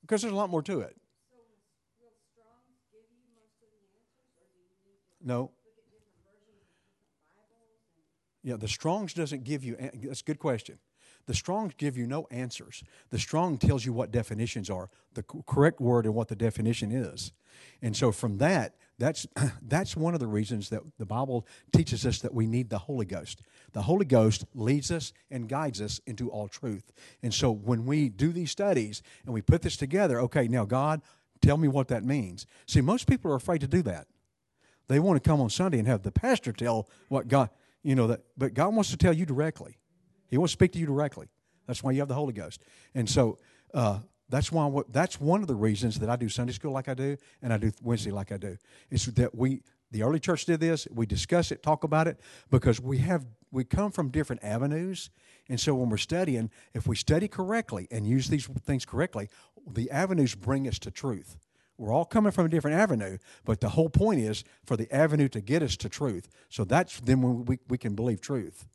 because 0.00 0.22
there's 0.22 0.32
a 0.32 0.36
lot 0.36 0.50
more 0.50 0.62
to 0.62 0.80
it. 0.80 0.96
no. 5.22 5.50
Yeah, 8.42 8.56
the 8.56 8.68
Strong's 8.68 9.12
doesn't 9.12 9.44
give 9.44 9.64
you. 9.64 9.76
That's 10.02 10.20
a 10.20 10.24
good 10.24 10.38
question. 10.38 10.78
The 11.28 11.34
Strong 11.34 11.74
give 11.76 11.98
you 11.98 12.06
no 12.06 12.26
answers. 12.30 12.82
The 13.10 13.18
Strong 13.18 13.58
tells 13.58 13.84
you 13.84 13.92
what 13.92 14.10
definitions 14.10 14.70
are, 14.70 14.88
the 15.12 15.22
correct 15.22 15.78
word 15.78 16.06
and 16.06 16.14
what 16.14 16.28
the 16.28 16.34
definition 16.34 16.90
is. 16.90 17.32
And 17.82 17.94
so 17.94 18.12
from 18.12 18.38
that, 18.38 18.76
that's 18.98 19.26
that's 19.62 19.94
one 19.94 20.14
of 20.14 20.20
the 20.20 20.26
reasons 20.26 20.70
that 20.70 20.80
the 20.96 21.04
Bible 21.04 21.46
teaches 21.70 22.06
us 22.06 22.20
that 22.20 22.32
we 22.32 22.46
need 22.46 22.70
the 22.70 22.78
Holy 22.78 23.04
Ghost. 23.04 23.42
The 23.72 23.82
Holy 23.82 24.06
Ghost 24.06 24.46
leads 24.54 24.90
us 24.90 25.12
and 25.30 25.50
guides 25.50 25.82
us 25.82 26.00
into 26.06 26.30
all 26.30 26.48
truth. 26.48 26.92
And 27.22 27.34
so 27.34 27.50
when 27.50 27.84
we 27.84 28.08
do 28.08 28.32
these 28.32 28.50
studies 28.50 29.02
and 29.26 29.34
we 29.34 29.42
put 29.42 29.60
this 29.60 29.76
together, 29.76 30.22
okay, 30.22 30.48
now 30.48 30.64
God, 30.64 31.02
tell 31.42 31.58
me 31.58 31.68
what 31.68 31.88
that 31.88 32.04
means. 32.04 32.46
See, 32.64 32.80
most 32.80 33.06
people 33.06 33.30
are 33.30 33.36
afraid 33.36 33.60
to 33.60 33.68
do 33.68 33.82
that. 33.82 34.06
They 34.88 34.98
want 34.98 35.22
to 35.22 35.28
come 35.28 35.42
on 35.42 35.50
Sunday 35.50 35.78
and 35.78 35.86
have 35.88 36.04
the 36.04 36.10
pastor 36.10 36.52
tell 36.52 36.88
what 37.10 37.28
God, 37.28 37.50
you 37.82 37.94
know, 37.94 38.06
that 38.06 38.22
but 38.38 38.54
God 38.54 38.74
wants 38.74 38.88
to 38.92 38.96
tell 38.96 39.12
you 39.12 39.26
directly. 39.26 39.76
He 40.28 40.38
won't 40.38 40.50
speak 40.50 40.72
to 40.72 40.78
you 40.78 40.86
directly. 40.86 41.28
That's 41.66 41.82
why 41.82 41.92
you 41.92 42.00
have 42.00 42.08
the 42.08 42.14
Holy 42.14 42.32
Ghost. 42.32 42.62
And 42.94 43.08
so, 43.08 43.38
uh, 43.74 44.00
That's 44.30 44.52
why. 44.52 44.82
That's 44.90 45.18
one 45.20 45.40
of 45.40 45.48
the 45.48 45.54
reasons 45.54 45.98
that 46.00 46.10
I 46.10 46.16
do 46.16 46.28
Sunday 46.28 46.52
school 46.52 46.72
like 46.72 46.88
I 46.88 46.94
do, 46.94 47.16
and 47.42 47.52
I 47.52 47.56
do 47.58 47.72
Wednesday 47.82 48.10
like 48.10 48.30
I 48.30 48.36
do. 48.36 48.58
Is 48.90 49.06
that 49.06 49.34
we, 49.34 49.62
the 49.90 50.02
early 50.02 50.20
church, 50.20 50.44
did 50.44 50.60
this. 50.60 50.86
We 50.92 51.06
discuss 51.06 51.50
it, 51.50 51.62
talk 51.62 51.84
about 51.84 52.06
it, 52.08 52.20
because 52.50 52.78
we 52.80 52.98
have 52.98 53.24
we 53.50 53.64
come 53.64 53.90
from 53.90 54.10
different 54.10 54.44
avenues, 54.44 55.10
and 55.48 55.58
so 55.58 55.74
when 55.74 55.88
we're 55.88 55.96
studying, 55.96 56.50
if 56.74 56.86
we 56.86 56.94
study 56.94 57.28
correctly 57.28 57.88
and 57.90 58.06
use 58.06 58.28
these 58.28 58.46
things 58.66 58.84
correctly, 58.84 59.30
the 59.66 59.90
avenues 59.90 60.34
bring 60.34 60.68
us 60.68 60.78
to 60.80 60.90
truth. 60.90 61.38
We're 61.78 61.94
all 61.94 62.04
coming 62.04 62.32
from 62.32 62.44
a 62.44 62.48
different 62.50 62.76
avenue, 62.76 63.16
but 63.44 63.60
the 63.60 63.70
whole 63.70 63.88
point 63.88 64.20
is 64.20 64.44
for 64.66 64.76
the 64.76 64.92
avenue 64.92 65.28
to 65.28 65.40
get 65.40 65.62
us 65.62 65.76
to 65.78 65.88
truth. 65.88 66.28
So 66.50 66.64
that's 66.64 67.00
then 67.00 67.22
when 67.22 67.44
we, 67.46 67.58
we 67.68 67.78
can 67.78 67.94
believe 67.94 68.20
truth. 68.20 68.66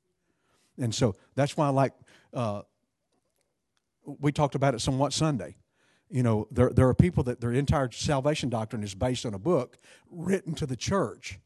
And 0.78 0.94
so 0.94 1.16
that's 1.36 1.56
why 1.56 1.70
like 1.70 1.94
uh, 2.34 2.64
we 4.06 4.32
talked 4.32 4.56
about 4.56 4.74
it 4.74 4.82
somewhat 4.82 5.14
Sunday. 5.14 5.56
You 6.10 6.24
know, 6.24 6.48
there, 6.52 6.70
there 6.70 6.88
are 6.88 6.94
people 6.94 7.24
that 7.24 7.42
their 7.42 7.52
entire 7.52 7.90
salvation 7.92 8.50
doctrine 8.50 8.84
is 8.84 8.94
based 8.94 9.26
on 9.26 9.34
a 9.34 9.40
book 9.40 9.78
written 10.12 10.54
to 10.56 10.66
the 10.66 10.76
church. 10.76 11.40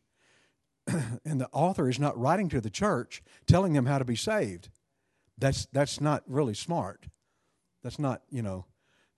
and 0.88 1.40
the 1.40 1.50
author 1.52 1.90
is 1.90 2.00
not 2.00 2.18
writing 2.18 2.50
to 2.50 2.62
the 2.62 2.70
church 2.70 3.22
telling 3.46 3.74
them 3.74 3.86
how 3.86 3.98
to 3.98 4.06
be 4.06 4.16
saved. 4.16 4.70
That's, 5.38 5.68
that's 5.72 6.02
not 6.02 6.24
really 6.28 6.54
smart. 6.54 7.08
That's 7.84 8.00
not, 8.00 8.22
you 8.30 8.42
know, 8.42 8.66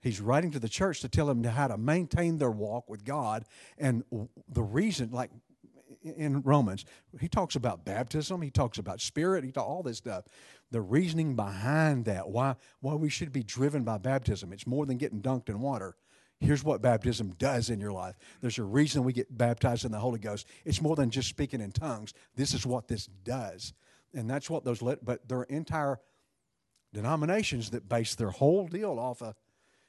he's 0.00 0.20
writing 0.20 0.50
to 0.52 0.58
the 0.58 0.68
church 0.68 1.00
to 1.00 1.08
tell 1.08 1.26
them 1.26 1.42
how 1.42 1.68
to 1.68 1.78
maintain 1.78 2.38
their 2.38 2.50
walk 2.50 2.88
with 2.88 3.04
God. 3.04 3.44
And 3.78 4.04
the 4.48 4.62
reason, 4.62 5.10
like 5.10 5.30
in 6.02 6.42
Romans, 6.42 6.84
he 7.20 7.28
talks 7.28 7.56
about 7.56 7.84
baptism, 7.84 8.42
he 8.42 8.50
talks 8.50 8.78
about 8.78 9.00
spirit, 9.00 9.44
he 9.44 9.52
talks 9.52 9.68
all 9.68 9.82
this 9.82 9.98
stuff 9.98 10.24
the 10.70 10.80
reasoning 10.80 11.34
behind 11.34 12.04
that, 12.04 12.28
why, 12.28 12.54
why 12.80 12.94
we 12.94 13.08
should 13.08 13.32
be 13.32 13.42
driven 13.42 13.82
by 13.82 13.98
baptism. 13.98 14.52
It's 14.52 14.66
more 14.66 14.86
than 14.86 14.98
getting 14.98 15.20
dunked 15.20 15.48
in 15.48 15.60
water. 15.60 15.96
Here's 16.38 16.64
what 16.64 16.80
baptism 16.80 17.34
does 17.38 17.68
in 17.68 17.80
your 17.80 17.92
life. 17.92 18.16
There's 18.40 18.58
a 18.58 18.62
reason 18.62 19.04
we 19.04 19.12
get 19.12 19.36
baptized 19.36 19.84
in 19.84 19.92
the 19.92 19.98
Holy 19.98 20.18
Ghost. 20.18 20.46
It's 20.64 20.80
more 20.80 20.96
than 20.96 21.10
just 21.10 21.28
speaking 21.28 21.60
in 21.60 21.72
tongues. 21.72 22.14
This 22.34 22.54
is 22.54 22.64
what 22.64 22.88
this 22.88 23.06
does. 23.24 23.74
And 24.14 24.30
that's 24.30 24.48
what 24.48 24.64
those, 24.64 24.80
let, 24.80 25.04
but 25.04 25.28
there 25.28 25.38
are 25.38 25.44
entire 25.44 25.98
denominations 26.94 27.70
that 27.70 27.88
base 27.88 28.14
their 28.14 28.30
whole 28.30 28.66
deal 28.66 28.98
off 28.98 29.22
of, 29.22 29.34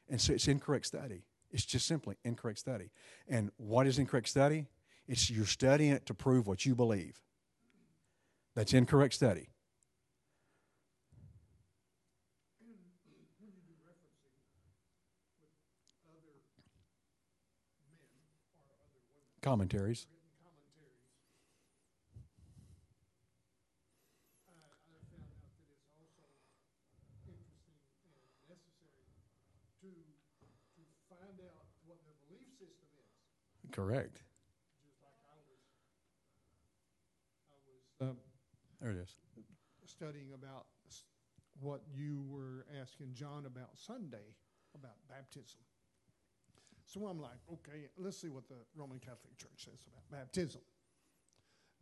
and 0.09 0.19
so 0.19 0.33
it's 0.33 0.47
incorrect 0.47 0.87
study. 0.87 1.23
It's 1.51 1.65
just 1.65 1.87
simply 1.87 2.17
incorrect 2.23 2.59
study. 2.59 2.91
And 3.27 3.51
what 3.57 3.87
is 3.87 3.97
incorrect 3.97 4.27
study? 4.27 4.65
It's 5.07 5.29
you're 5.29 5.45
studying 5.45 5.91
it 5.91 6.05
to 6.05 6.13
prove 6.13 6.47
what 6.47 6.65
you 6.65 6.75
believe. 6.75 7.21
That's 8.55 8.73
incorrect 8.73 9.13
study. 9.13 9.51
commentaries. 19.41 20.07
Correct. 33.71 34.21
There 38.81 38.91
it 38.91 38.97
is. 38.97 39.15
Studying 39.85 40.33
about 40.33 40.65
what 41.59 41.81
you 41.93 42.23
were 42.27 42.65
asking 42.81 43.13
John 43.13 43.45
about 43.45 43.77
Sunday 43.77 44.35
about 44.75 44.95
baptism. 45.09 45.59
So 46.85 47.05
I'm 47.07 47.21
like, 47.21 47.39
okay, 47.51 47.87
let's 47.97 48.17
see 48.17 48.29
what 48.29 48.47
the 48.47 48.55
Roman 48.75 48.99
Catholic 48.99 49.37
Church 49.37 49.65
says 49.65 49.85
about 49.87 50.19
baptism. 50.19 50.61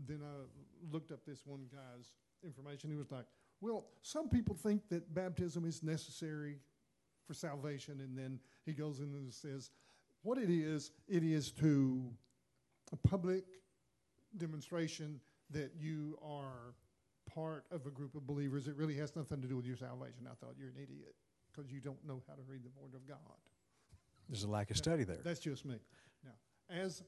Then 0.06 0.20
I 0.24 0.94
looked 0.94 1.12
up 1.12 1.26
this 1.26 1.46
one 1.46 1.66
guy's 1.72 2.14
information. 2.44 2.90
He 2.90 2.96
was 2.96 3.12
like, 3.12 3.26
well, 3.62 3.86
some 4.02 4.30
people 4.30 4.56
think 4.56 4.88
that 4.90 5.14
baptism 5.14 5.66
is 5.66 5.84
necessary 5.84 6.58
for 7.26 7.34
salvation. 7.34 8.00
And 8.02 8.18
then 8.18 8.40
he 8.66 8.74
goes 8.74 9.00
in 9.00 9.14
and 9.16 9.34
says, 9.34 9.72
what 10.22 10.38
it 10.38 10.50
is, 10.50 10.92
it 11.08 11.24
is 11.24 11.52
to 11.54 12.04
a 12.92 12.96
public 12.96 13.44
demonstration 14.38 15.20
that 15.52 15.72
you 15.80 16.18
are 16.24 16.76
part 17.34 17.66
of 17.72 17.86
a 17.86 17.90
group 17.90 18.16
of 18.16 18.26
believers. 18.26 18.68
It 18.68 18.76
really 18.76 18.96
has 18.98 19.16
nothing 19.16 19.42
to 19.42 19.48
do 19.48 19.56
with 19.56 19.66
your 19.66 19.78
salvation. 19.78 20.26
I 20.26 20.36
thought 20.36 20.56
you're 20.58 20.70
an 20.70 20.82
idiot 20.82 21.16
because 21.52 21.72
you 21.72 21.80
don't 21.80 22.06
know 22.06 22.22
how 22.28 22.36
to 22.36 22.42
read 22.48 22.64
the 22.64 22.72
Word 22.80 22.94
of 22.94 23.08
God. 23.08 23.18
There's 24.28 24.44
a 24.44 24.50
lack 24.50 24.70
of 24.72 24.78
study 24.78 25.04
there. 25.04 25.20
That's 25.24 25.40
just 25.40 25.66
me. 25.66 25.76
Now, 26.24 26.32
as 26.70 27.04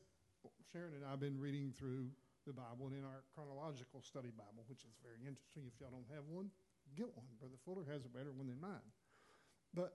Sharon 0.72 0.94
and 0.96 1.06
I 1.06 1.12
have 1.12 1.20
been 1.20 1.40
reading 1.40 1.74
through 1.78 2.08
the 2.48 2.54
Bible 2.54 2.88
and 2.88 2.96
in 2.96 3.04
our 3.04 3.24
chronological 3.36 4.02
study 4.02 4.30
Bible, 4.36 4.64
which 4.68 4.82
is 4.82 4.96
very 5.04 5.20
interesting. 5.28 5.64
If 5.68 5.80
y'all 5.80 5.92
don't 5.92 6.10
have 6.16 6.24
one, 6.28 6.50
get 6.96 7.08
one. 7.16 7.28
Brother 7.40 7.58
Fuller 7.66 7.86
has 7.92 8.06
a 8.06 8.10
better 8.10 8.32
one 8.32 8.48
than 8.48 8.60
mine. 8.60 8.90
But 9.74 9.94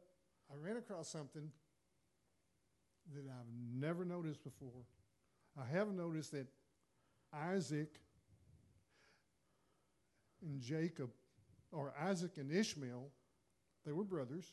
I 0.50 0.54
ran 0.56 0.76
across 0.76 1.08
something 1.08 1.50
that 3.14 3.24
I've 3.26 3.80
never 3.80 4.04
noticed 4.04 4.44
before. 4.44 4.86
I 5.58 5.64
have 5.76 5.92
noticed 5.92 6.32
that 6.32 6.46
Isaac 7.32 8.00
and 10.46 10.60
Jacob, 10.60 11.10
or 11.72 11.92
Isaac 12.00 12.38
and 12.38 12.50
Ishmael, 12.50 13.10
they 13.84 13.92
were 13.92 14.04
brothers, 14.04 14.52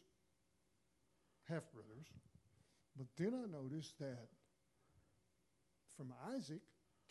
half 1.48 1.64
brothers. 1.72 2.08
But 2.98 3.08
then 3.18 3.34
I 3.34 3.50
noticed 3.52 3.98
that 4.00 4.28
from 5.96 6.14
Isaac 6.36 6.62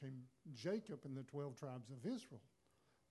came 0.00 0.22
Jacob 0.54 1.00
and 1.04 1.16
the 1.16 1.22
12 1.22 1.58
tribes 1.58 1.90
of 1.90 2.04
Israel. 2.04 2.40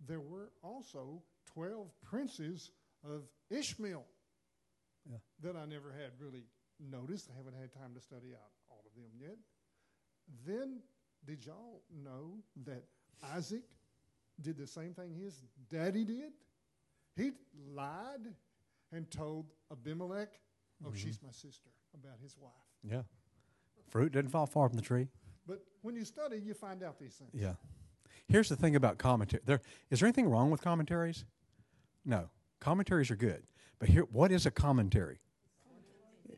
There 0.05 0.19
were 0.19 0.51
also 0.63 1.21
12 1.53 1.87
princes 2.03 2.71
of 3.03 3.23
Ishmael 3.49 4.05
yeah. 5.09 5.17
that 5.41 5.55
I 5.55 5.65
never 5.65 5.91
had 5.91 6.11
really 6.19 6.43
noticed. 6.79 7.29
I 7.33 7.37
haven't 7.37 7.59
had 7.59 7.73
time 7.73 7.93
to 7.95 8.01
study 8.01 8.33
out 8.33 8.51
all 8.69 8.83
of 8.85 8.93
them 8.95 9.11
yet. 9.19 9.37
Then, 10.45 10.79
did 11.25 11.45
y'all 11.45 11.81
know 12.03 12.37
that 12.65 12.83
Isaac 13.35 13.63
did 14.41 14.57
the 14.57 14.67
same 14.67 14.93
thing 14.93 15.13
his 15.13 15.41
daddy 15.69 16.03
did? 16.03 16.33
He 17.15 17.31
lied 17.73 18.27
and 18.91 19.09
told 19.09 19.47
Abimelech, 19.71 20.29
Oh, 20.83 20.87
mm-hmm. 20.89 20.97
she's 20.97 21.19
my 21.23 21.31
sister 21.31 21.69
about 21.93 22.17
his 22.21 22.35
wife. 22.39 22.51
Yeah. 22.83 23.03
Fruit 23.89 24.11
doesn't 24.11 24.29
fall 24.29 24.47
far 24.47 24.67
from 24.67 24.77
the 24.77 24.83
tree. 24.83 25.07
But 25.47 25.59
when 25.81 25.95
you 25.95 26.05
study, 26.05 26.41
you 26.43 26.53
find 26.53 26.81
out 26.81 26.99
these 26.99 27.13
things. 27.13 27.29
Yeah. 27.33 27.53
Here's 28.27 28.49
the 28.49 28.55
thing 28.55 28.75
about 28.75 28.97
commentary. 28.97 29.43
There 29.45 29.61
is 29.89 29.99
there 29.99 30.07
anything 30.07 30.29
wrong 30.29 30.49
with 30.49 30.61
commentaries? 30.61 31.25
No. 32.05 32.29
Commentaries 32.59 33.11
are 33.11 33.15
good. 33.15 33.43
But 33.79 33.89
here 33.89 34.03
what 34.11 34.31
is 34.31 34.45
a 34.45 34.51
commentary? 34.51 35.19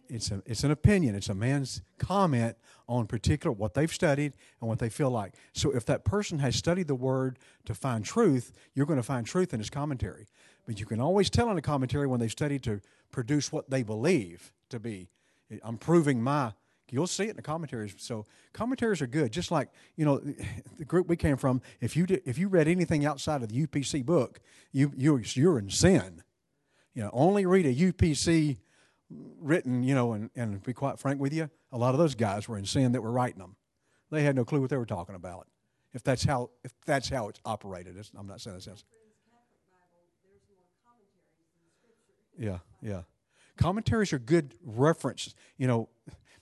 It's 0.10 0.32
a 0.32 0.42
it's 0.46 0.64
an 0.64 0.72
opinion. 0.72 1.16
It's 1.16 1.30
a 1.30 1.34
man's 1.34 1.82
comment 1.98 2.58
on 2.88 3.08
particular 3.08 3.54
what 3.54 3.74
they've 3.74 3.92
studied 3.92 4.34
and 4.60 4.70
what 4.70 4.80
they 4.80 4.90
feel 4.90 5.10
like. 5.10 5.34
So 5.54 5.72
if 5.72 5.86
that 5.86 6.04
person 6.04 6.40
has 6.40 6.56
studied 6.56 6.88
the 6.88 6.96
word 6.96 7.40
to 7.66 7.74
find 7.74 8.04
truth, 8.04 8.52
you're 8.74 8.86
going 8.86 8.98
to 8.98 9.04
find 9.04 9.26
truth 9.26 9.54
in 9.54 9.60
his 9.60 9.70
commentary. 9.70 10.28
But 10.66 10.80
you 10.80 10.86
can 10.86 11.00
always 11.00 11.30
tell 11.30 11.50
in 11.52 11.58
a 11.58 11.62
commentary 11.62 12.08
when 12.08 12.20
they've 12.20 12.32
studied 12.32 12.64
to 12.64 12.82
produce 13.12 13.52
what 13.52 13.70
they 13.70 13.84
believe 13.84 14.54
to 14.70 14.80
be. 14.80 15.10
I'm 15.64 15.78
proving 15.78 16.22
my. 16.22 16.54
You'll 16.90 17.08
see 17.08 17.24
it 17.24 17.32
in 17.32 17.36
the 17.36 17.42
commentaries. 17.42 17.96
So 17.98 18.26
commentaries 18.54 19.02
are 19.02 19.08
good. 19.08 19.32
Just 19.32 19.50
like 19.50 19.70
you 19.96 20.06
know, 20.06 20.18
the 20.78 20.86
group 20.86 21.08
we 21.08 21.16
came 21.16 21.38
from. 21.38 21.62
If 21.82 21.96
you 21.96 22.06
did, 22.06 22.22
if 22.26 22.38
you 22.38 22.48
read 22.48 22.68
anything 22.68 23.06
outside 23.06 23.42
of 23.42 23.50
the 23.50 23.66
UPC 23.66 24.06
book, 24.06 24.40
you 24.72 24.92
you 24.96 25.20
you're 25.34 25.58
in 25.58 25.70
sin. 25.70 26.24
You 26.94 27.04
know, 27.04 27.10
only 27.12 27.46
read 27.48 27.66
a 27.66 27.74
UPC 27.74 28.58
written. 29.40 29.84
You 29.84 29.96
know, 29.96 30.14
and 30.14 30.30
and 30.36 30.54
to 30.54 30.60
be 30.60 30.74
quite 30.74 31.00
frank 31.00 31.20
with 31.20 31.34
you, 31.34 31.50
a 31.72 31.78
lot 31.78 31.94
of 31.94 32.00
those 32.00 32.16
guys 32.16 32.48
were 32.48 32.58
in 32.58 32.66
sin 32.66 32.92
that 32.94 33.02
were 33.02 33.12
writing 33.12 33.40
them. 33.40 33.56
They 34.12 34.24
had 34.24 34.36
no 34.36 34.46
clue 34.46 34.62
what 34.62 34.70
they 34.70 34.78
were 34.78 34.86
talking 34.86 35.16
about. 35.16 35.48
If 35.94 36.04
that's 36.04 36.24
how 36.24 36.50
if 36.64 36.74
that's 36.86 37.10
how 37.10 37.30
it's 37.30 37.40
operated, 37.46 37.98
it's, 37.98 38.12
I'm 38.18 38.28
not 38.28 38.42
saying 38.42 38.60
that's. 38.66 38.84
Yeah, 42.38 42.60
yeah. 42.82 43.02
Commentaries 43.58 44.12
are 44.12 44.20
good 44.20 44.56
references. 44.64 45.36
You 45.58 45.68
know, 45.68 45.90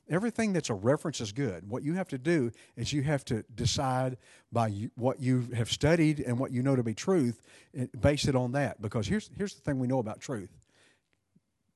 everything 0.09 0.53
that's 0.53 0.69
a 0.69 0.73
reference 0.73 1.19
is 1.19 1.33
good. 1.33 1.69
What 1.69 1.83
you 1.83 1.95
have 1.95 2.07
to 2.09 2.17
do 2.17 2.51
is 2.77 2.93
you 2.93 3.03
have 3.03 3.25
to 3.25 3.43
decide 3.53 4.17
by 4.51 4.67
you, 4.67 4.91
what 4.95 5.19
you 5.19 5.47
have 5.53 5.69
studied 5.69 6.21
and 6.21 6.39
what 6.39 6.51
you 6.51 6.63
know 6.63 6.77
to 6.77 6.83
be 6.83 6.93
truth, 6.93 7.41
and 7.73 7.89
base 7.99 8.25
it 8.25 8.35
on 8.35 8.53
that. 8.53 8.81
Because 8.81 9.07
here's 9.07 9.29
here's 9.37 9.55
the 9.55 9.61
thing 9.61 9.79
we 9.79 9.87
know 9.87 9.99
about 9.99 10.21
truth. 10.21 10.49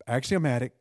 Axiomatic. 0.08 0.74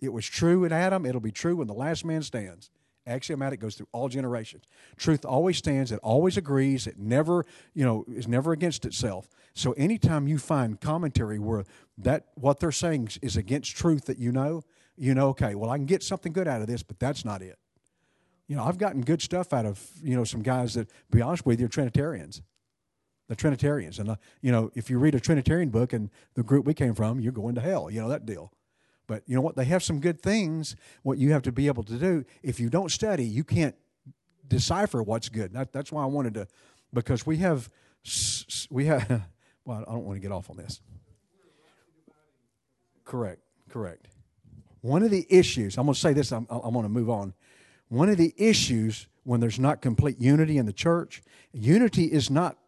It 0.00 0.12
was 0.12 0.26
true 0.26 0.64
in 0.64 0.72
Adam. 0.72 1.04
It'll 1.04 1.20
be 1.20 1.32
true 1.32 1.56
when 1.56 1.66
the 1.66 1.74
last 1.74 2.04
man 2.04 2.22
stands 2.22 2.70
axiomatic 3.06 3.58
goes 3.58 3.74
through 3.74 3.88
all 3.90 4.06
generations 4.10 4.64
truth 4.98 5.24
always 5.24 5.56
stands 5.56 5.90
it 5.90 5.98
always 6.02 6.36
agrees 6.36 6.86
it 6.86 6.98
never 6.98 7.42
you 7.72 7.82
know 7.82 8.04
is 8.06 8.28
never 8.28 8.52
against 8.52 8.84
itself 8.84 9.30
so 9.54 9.72
anytime 9.78 10.28
you 10.28 10.36
find 10.36 10.78
commentary 10.78 11.38
where 11.38 11.64
that 11.96 12.26
what 12.34 12.60
they're 12.60 12.70
saying 12.70 13.08
is 13.22 13.34
against 13.34 13.74
truth 13.74 14.04
that 14.04 14.18
you 14.18 14.30
know 14.30 14.62
you 14.98 15.14
know, 15.14 15.28
okay, 15.28 15.54
well, 15.54 15.70
I 15.70 15.76
can 15.76 15.86
get 15.86 16.02
something 16.02 16.32
good 16.32 16.48
out 16.48 16.60
of 16.60 16.66
this, 16.66 16.82
but 16.82 16.98
that's 16.98 17.24
not 17.24 17.40
it. 17.40 17.56
You 18.48 18.56
know, 18.56 18.64
I've 18.64 18.78
gotten 18.78 19.02
good 19.02 19.22
stuff 19.22 19.52
out 19.52 19.64
of, 19.64 19.80
you 20.02 20.16
know, 20.16 20.24
some 20.24 20.42
guys 20.42 20.74
that, 20.74 20.90
be 21.10 21.22
honest 21.22 21.46
with 21.46 21.60
you, 21.60 21.66
are 21.66 21.68
Trinitarians. 21.68 22.42
The 23.28 23.36
Trinitarians. 23.36 23.98
And, 23.98 24.10
uh, 24.10 24.16
you 24.40 24.50
know, 24.50 24.70
if 24.74 24.90
you 24.90 24.98
read 24.98 25.14
a 25.14 25.20
Trinitarian 25.20 25.68
book 25.68 25.92
and 25.92 26.10
the 26.34 26.42
group 26.42 26.66
we 26.66 26.74
came 26.74 26.94
from, 26.94 27.20
you're 27.20 27.32
going 27.32 27.54
to 27.54 27.60
hell, 27.60 27.90
you 27.90 28.00
know, 28.00 28.08
that 28.08 28.26
deal. 28.26 28.52
But 29.08 29.24
you 29.26 29.34
know 29.34 29.40
what? 29.40 29.56
They 29.56 29.64
have 29.64 29.82
some 29.82 29.98
good 29.98 30.20
things. 30.20 30.76
What 31.02 31.18
you 31.18 31.32
have 31.32 31.42
to 31.42 31.52
be 31.52 31.66
able 31.66 31.82
to 31.84 31.94
do, 31.94 32.24
if 32.44 32.60
you 32.60 32.70
don't 32.70 32.92
study, 32.92 33.24
you 33.24 33.42
can't 33.42 33.74
decipher 34.46 35.02
what's 35.02 35.28
good. 35.28 35.52
That, 35.54 35.72
that's 35.72 35.90
why 35.90 36.04
I 36.04 36.06
wanted 36.06 36.34
to, 36.34 36.46
because 36.92 37.26
we 37.26 37.38
have, 37.38 37.68
we 38.70 38.84
have, 38.84 39.22
well, 39.64 39.84
I 39.88 39.92
don't 39.92 40.04
want 40.04 40.16
to 40.16 40.20
get 40.20 40.30
off 40.30 40.50
on 40.50 40.58
this. 40.58 40.80
Correct, 43.04 43.40
correct. 43.70 44.08
One 44.82 45.02
of 45.02 45.10
the 45.10 45.26
issues, 45.30 45.78
I'm 45.78 45.86
going 45.86 45.94
to 45.94 46.00
say 46.00 46.12
this, 46.12 46.30
I'm, 46.30 46.46
I'm 46.50 46.72
going 46.72 46.84
to 46.84 46.90
move 46.90 47.10
on. 47.10 47.32
One 47.88 48.10
of 48.10 48.18
the 48.18 48.34
issues 48.36 49.06
when 49.24 49.40
there's 49.40 49.58
not 49.58 49.80
complete 49.80 50.20
unity 50.20 50.58
in 50.58 50.66
the 50.66 50.72
church, 50.72 51.22
unity 51.52 52.04
is 52.04 52.30
not 52.30 52.58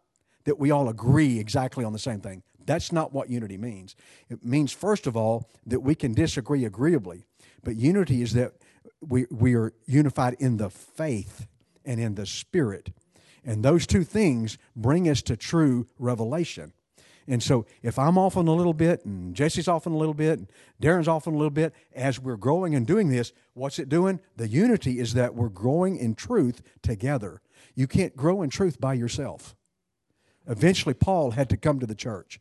that 0.45 0.59
we 0.59 0.71
all 0.71 0.89
agree 0.89 1.39
exactly 1.39 1.85
on 1.85 1.93
the 1.93 1.99
same 1.99 2.19
thing. 2.19 2.41
That's 2.65 2.91
not 2.91 3.13
what 3.13 3.29
unity 3.29 3.57
means. 3.57 3.95
It 4.29 4.43
means, 4.43 4.71
first 4.71 5.07
of 5.07 5.17
all, 5.17 5.49
that 5.65 5.81
we 5.81 5.95
can 5.95 6.13
disagree 6.13 6.65
agreeably. 6.65 7.25
But 7.63 7.75
unity 7.75 8.21
is 8.21 8.33
that 8.33 8.53
we, 9.01 9.25
we 9.29 9.55
are 9.55 9.73
unified 9.85 10.35
in 10.39 10.57
the 10.57 10.69
faith 10.69 11.47
and 11.85 11.99
in 11.99 12.15
the 12.15 12.25
spirit. 12.25 12.91
And 13.43 13.63
those 13.63 13.87
two 13.87 14.03
things 14.03 14.57
bring 14.75 15.09
us 15.09 15.21
to 15.23 15.35
true 15.35 15.87
revelation. 15.97 16.73
And 17.27 17.41
so 17.41 17.65
if 17.81 17.97
I'm 17.99 18.17
off 18.17 18.35
on 18.35 18.47
a 18.47 18.53
little 18.53 18.73
bit 18.73 19.05
and 19.05 19.35
Jesse's 19.35 19.67
off 19.67 19.87
on 19.87 19.93
a 19.93 19.97
little 19.97 20.13
bit 20.13 20.39
and 20.39 20.47
Darren's 20.81 21.07
off 21.07 21.27
on 21.27 21.33
a 21.33 21.37
little 21.37 21.51
bit, 21.51 21.73
as 21.95 22.19
we're 22.19 22.35
growing 22.35 22.75
and 22.75 22.85
doing 22.85 23.09
this, 23.09 23.31
what's 23.53 23.79
it 23.79 23.89
doing? 23.89 24.19
The 24.37 24.47
unity 24.47 24.99
is 24.99 25.13
that 25.13 25.35
we're 25.35 25.49
growing 25.49 25.97
in 25.97 26.15
truth 26.15 26.61
together. 26.81 27.41
You 27.75 27.87
can't 27.87 28.15
grow 28.15 28.41
in 28.41 28.49
truth 28.49 28.79
by 28.79 28.95
yourself. 28.95 29.55
Eventually, 30.47 30.93
Paul 30.93 31.31
had 31.31 31.49
to 31.49 31.57
come 31.57 31.79
to 31.79 31.85
the 31.85 31.95
church. 31.95 32.39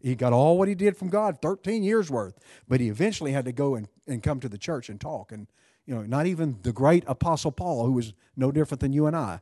He 0.00 0.14
got 0.14 0.32
all 0.32 0.58
what 0.58 0.68
he 0.68 0.74
did 0.74 0.96
from 0.96 1.08
God, 1.08 1.40
13 1.42 1.82
years 1.82 2.10
worth, 2.10 2.38
but 2.68 2.80
he 2.80 2.88
eventually 2.88 3.32
had 3.32 3.44
to 3.46 3.52
go 3.52 3.74
and, 3.74 3.88
and 4.06 4.22
come 4.22 4.40
to 4.40 4.48
the 4.48 4.58
church 4.58 4.88
and 4.88 5.00
talk. 5.00 5.32
And, 5.32 5.48
you 5.86 5.94
know, 5.94 6.02
not 6.02 6.26
even 6.26 6.58
the 6.62 6.72
great 6.72 7.04
Apostle 7.06 7.50
Paul, 7.50 7.84
who 7.84 7.92
was 7.92 8.12
no 8.36 8.52
different 8.52 8.80
than 8.80 8.92
you 8.92 9.06
and 9.06 9.16
I, 9.16 9.40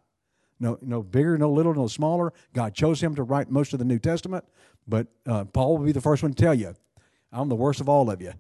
no, 0.59 0.79
no 0.81 1.03
bigger, 1.03 1.37
no 1.37 1.51
little, 1.51 1.75
no 1.75 1.87
smaller. 1.87 2.33
God 2.55 2.75
chose 2.75 3.03
him 3.03 3.15
to 3.17 3.23
write 3.23 3.51
most 3.51 3.73
of 3.75 3.79
the 3.79 3.85
New 3.85 3.99
Testament, 3.99 4.45
but 4.89 5.09
uh, 5.27 5.45
Paul 5.45 5.77
will 5.77 5.85
be 5.85 5.93
the 5.93 6.01
first 6.01 6.23
one 6.23 6.33
to 6.33 6.43
tell 6.43 6.55
you, 6.55 6.75
I'm 7.31 7.49
the 7.49 7.55
worst 7.55 7.81
of 7.81 7.89
all 7.89 8.11
of 8.11 8.23
you. 8.23 8.33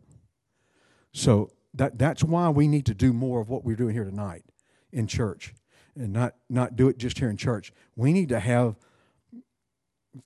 So 1.13 1.51
that, 1.75 1.99
that's 1.99 2.25
why 2.25 2.49
we 2.49 2.69
need 2.69 2.87
to 2.87 2.95
do 2.95 3.13
more 3.13 3.41
of 3.41 3.51
what 3.51 3.65
we're 3.65 3.77
doing 3.77 3.95
here 3.95 4.05
tonight 4.05 4.45
in 4.93 5.07
church 5.07 5.55
and 5.95 6.13
not, 6.13 6.35
not 6.49 6.77
do 6.77 6.89
it 6.89 6.99
just 6.99 7.19
here 7.19 7.29
in 7.29 7.37
church. 7.37 7.73
We 7.97 8.13
need 8.13 8.31
to 8.31 8.41
have 8.41 8.77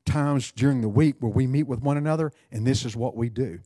times 0.07 0.53
during 0.53 0.81
the 0.81 0.89
week 0.89 1.17
where 1.21 1.33
we 1.33 1.47
meet 1.47 1.65
with 1.65 1.81
one 1.81 1.97
another, 1.97 2.33
and 2.51 2.67
this 2.67 2.85
is 2.85 2.97
what 2.97 3.17
we 3.17 3.29
do. 3.29 3.61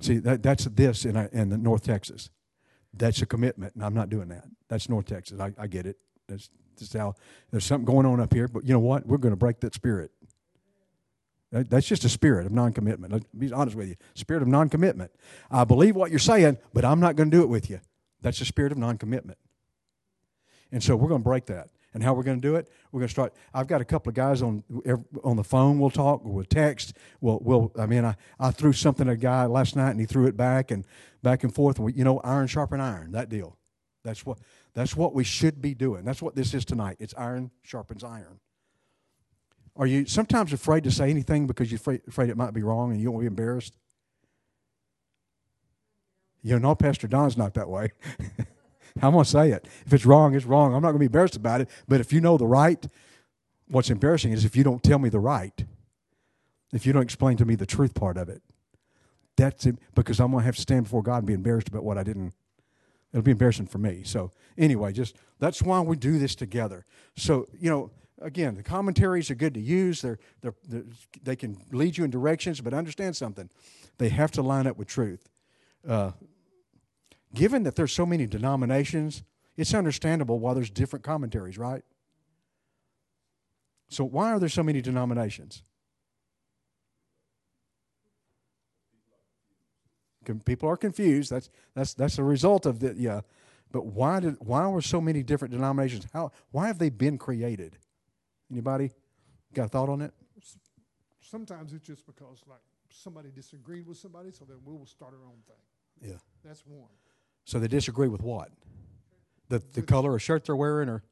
See, 0.00 0.18
that, 0.18 0.42
that's 0.42 0.64
this 0.66 1.04
in, 1.04 1.16
uh, 1.16 1.28
in 1.32 1.62
North 1.62 1.82
Texas. 1.82 2.30
That's 2.94 3.20
a 3.22 3.26
commitment, 3.26 3.74
and 3.74 3.84
I'm 3.84 3.94
not 3.94 4.08
doing 4.10 4.28
that. 4.28 4.44
That's 4.68 4.88
North 4.88 5.06
Texas. 5.06 5.40
I, 5.40 5.52
I 5.58 5.66
get 5.66 5.86
it. 5.86 5.96
That's 6.28 6.50
just 6.78 6.92
how 6.92 7.14
there's 7.50 7.64
something 7.64 7.84
going 7.84 8.06
on 8.06 8.20
up 8.20 8.32
here, 8.32 8.48
but 8.48 8.64
you 8.64 8.72
know 8.72 8.78
what? 8.78 9.06
We're 9.06 9.18
going 9.18 9.32
to 9.32 9.36
break 9.36 9.60
that 9.60 9.74
spirit. 9.74 10.10
That, 11.50 11.70
that's 11.70 11.86
just 11.86 12.04
a 12.04 12.08
spirit 12.08 12.46
of 12.46 12.52
non 12.52 12.72
commitment. 12.72 13.14
I'll 13.14 13.20
be 13.36 13.52
honest 13.52 13.76
with 13.76 13.88
you. 13.88 13.96
Spirit 14.14 14.42
of 14.42 14.48
non 14.48 14.68
commitment. 14.68 15.10
I 15.50 15.64
believe 15.64 15.96
what 15.96 16.10
you're 16.10 16.18
saying, 16.18 16.58
but 16.72 16.84
I'm 16.84 17.00
not 17.00 17.16
going 17.16 17.30
to 17.30 17.36
do 17.36 17.42
it 17.42 17.48
with 17.48 17.70
you. 17.70 17.80
That's 18.20 18.38
the 18.38 18.44
spirit 18.44 18.72
of 18.72 18.78
non 18.78 18.98
commitment. 18.98 19.38
And 20.70 20.82
so 20.82 20.94
we're 20.96 21.08
going 21.08 21.22
to 21.22 21.28
break 21.28 21.46
that. 21.46 21.70
And 21.94 22.02
how 22.02 22.12
we're 22.12 22.22
going 22.22 22.40
to 22.40 22.46
do 22.46 22.56
it? 22.56 22.68
We're 22.92 23.00
going 23.00 23.08
to 23.08 23.12
start. 23.12 23.32
I've 23.54 23.66
got 23.66 23.80
a 23.80 23.84
couple 23.84 24.10
of 24.10 24.14
guys 24.14 24.42
on 24.42 24.62
on 25.24 25.36
the 25.36 25.44
phone. 25.44 25.78
We'll 25.78 25.90
talk. 25.90 26.20
We'll 26.24 26.44
text. 26.44 26.94
We'll. 27.20 27.40
we'll 27.42 27.72
I 27.78 27.86
mean, 27.86 28.04
I, 28.04 28.14
I 28.38 28.50
threw 28.50 28.72
something 28.72 29.08
at 29.08 29.14
a 29.14 29.16
guy 29.16 29.46
last 29.46 29.74
night, 29.74 29.90
and 29.90 30.00
he 30.00 30.06
threw 30.06 30.26
it 30.26 30.36
back, 30.36 30.70
and 30.70 30.84
back 31.22 31.44
and 31.44 31.54
forth. 31.54 31.76
And 31.76 31.86
we, 31.86 31.94
you 31.94 32.04
know, 32.04 32.20
iron 32.20 32.46
sharpen 32.46 32.80
iron. 32.80 33.12
That 33.12 33.28
deal. 33.28 33.56
That's 34.04 34.26
what. 34.26 34.38
That's 34.74 34.94
what 34.94 35.12
we 35.12 35.24
should 35.24 35.60
be 35.60 35.74
doing. 35.74 36.04
That's 36.04 36.22
what 36.22 36.36
this 36.36 36.54
is 36.54 36.64
tonight. 36.64 36.98
It's 37.00 37.14
iron 37.16 37.50
sharpens 37.62 38.04
iron. 38.04 38.38
Are 39.74 39.86
you 39.86 40.06
sometimes 40.06 40.52
afraid 40.52 40.84
to 40.84 40.90
say 40.90 41.08
anything 41.10 41.46
because 41.46 41.70
you're 41.70 41.78
afraid, 41.78 42.02
afraid 42.06 42.30
it 42.30 42.36
might 42.36 42.52
be 42.52 42.62
wrong 42.62 42.90
and 42.90 43.00
you 43.00 43.06
don't 43.06 43.14
want 43.14 43.24
to 43.24 43.30
be 43.30 43.32
embarrassed? 43.32 43.76
You 46.42 46.58
know, 46.58 46.74
Pastor 46.74 47.08
Don's 47.08 47.36
not 47.36 47.54
that 47.54 47.68
way. 47.68 47.92
I'm 49.02 49.12
going 49.12 49.24
to 49.24 49.30
say 49.30 49.50
it. 49.50 49.66
If 49.86 49.92
it's 49.92 50.06
wrong, 50.06 50.34
it's 50.34 50.46
wrong. 50.46 50.74
I'm 50.74 50.82
not 50.82 50.88
going 50.88 50.94
to 50.94 51.00
be 51.00 51.06
embarrassed 51.06 51.36
about 51.36 51.60
it. 51.60 51.70
But 51.86 52.00
if 52.00 52.12
you 52.12 52.20
know 52.20 52.36
the 52.36 52.46
right, 52.46 52.84
what's 53.68 53.90
embarrassing 53.90 54.32
is 54.32 54.44
if 54.44 54.56
you 54.56 54.64
don't 54.64 54.82
tell 54.82 54.98
me 54.98 55.08
the 55.08 55.20
right, 55.20 55.64
if 56.72 56.86
you 56.86 56.92
don't 56.92 57.02
explain 57.02 57.36
to 57.38 57.44
me 57.44 57.54
the 57.54 57.66
truth 57.66 57.94
part 57.94 58.16
of 58.16 58.28
it. 58.28 58.42
That's 59.36 59.66
it, 59.66 59.76
because 59.94 60.18
I'm 60.18 60.32
going 60.32 60.42
to 60.42 60.46
have 60.46 60.56
to 60.56 60.62
stand 60.62 60.84
before 60.84 61.02
God 61.02 61.18
and 61.18 61.26
be 61.26 61.32
embarrassed 61.32 61.68
about 61.68 61.84
what 61.84 61.96
I 61.96 62.02
didn't. 62.02 62.34
It'll 63.12 63.22
be 63.22 63.30
embarrassing 63.30 63.66
for 63.66 63.78
me. 63.78 64.02
So, 64.04 64.32
anyway, 64.58 64.92
just 64.92 65.16
that's 65.38 65.62
why 65.62 65.80
we 65.80 65.96
do 65.96 66.18
this 66.18 66.34
together. 66.34 66.84
So, 67.16 67.46
you 67.58 67.70
know, 67.70 67.90
again, 68.20 68.56
the 68.56 68.62
commentaries 68.62 69.30
are 69.30 69.34
good 69.34 69.54
to 69.54 69.60
use. 69.60 70.02
They're, 70.02 70.18
they're, 70.40 70.54
they're, 70.68 70.84
they 71.22 71.36
can 71.36 71.56
lead 71.72 71.96
you 71.96 72.04
in 72.04 72.10
directions, 72.10 72.60
but 72.60 72.74
understand 72.74 73.16
something. 73.16 73.48
They 73.98 74.08
have 74.08 74.30
to 74.32 74.42
line 74.42 74.66
up 74.66 74.76
with 74.76 74.88
truth. 74.88 75.28
Uh, 75.88 76.10
given 77.34 77.62
that 77.64 77.76
there's 77.76 77.92
so 77.92 78.06
many 78.06 78.26
denominations, 78.26 79.22
it's 79.56 79.74
understandable 79.74 80.38
why 80.38 80.54
there's 80.54 80.70
different 80.70 81.04
commentaries, 81.04 81.58
right? 81.58 81.82
So 83.88 84.04
why 84.04 84.32
are 84.32 84.38
there 84.38 84.48
so 84.48 84.62
many 84.62 84.80
denominations? 84.80 85.62
People 90.44 90.68
are 90.68 90.76
confused. 90.76 91.30
That's 91.30 91.48
that's 91.74 91.94
that's 91.94 92.18
a 92.18 92.22
result 92.22 92.66
of 92.66 92.80
the 92.80 92.94
yeah. 92.98 93.22
But 93.72 93.86
why 93.86 94.20
did 94.20 94.36
why 94.40 94.66
were 94.68 94.82
so 94.82 95.00
many 95.00 95.22
different 95.22 95.52
denominations? 95.52 96.06
How 96.12 96.32
why 96.50 96.66
have 96.66 96.78
they 96.78 96.90
been 96.90 97.16
created? 97.16 97.78
Anybody 98.50 98.90
got 99.54 99.64
a 99.64 99.68
thought 99.68 99.88
on 99.88 100.02
it? 100.02 100.12
Sometimes 101.20 101.72
it's 101.72 101.86
just 101.86 102.06
because 102.06 102.42
like 102.46 102.60
somebody 102.90 103.30
disagreed 103.34 103.86
with 103.86 103.96
somebody, 103.96 104.30
so 104.30 104.44
then 104.44 104.58
we 104.64 104.74
will 104.74 104.86
start 104.86 105.14
our 105.14 105.26
own 105.26 105.38
thing. 105.46 106.10
Yeah, 106.10 106.18
that's 106.44 106.62
one. 106.66 106.90
So 107.48 107.58
they 107.58 107.66
disagree 107.66 108.08
with 108.08 108.20
what? 108.20 108.50
The 109.48 109.62
the 109.72 109.80
color 109.80 110.14
of 110.14 110.20
shirt 110.20 110.44
they're 110.44 110.54
wearing, 110.54 110.90
or 110.90 111.02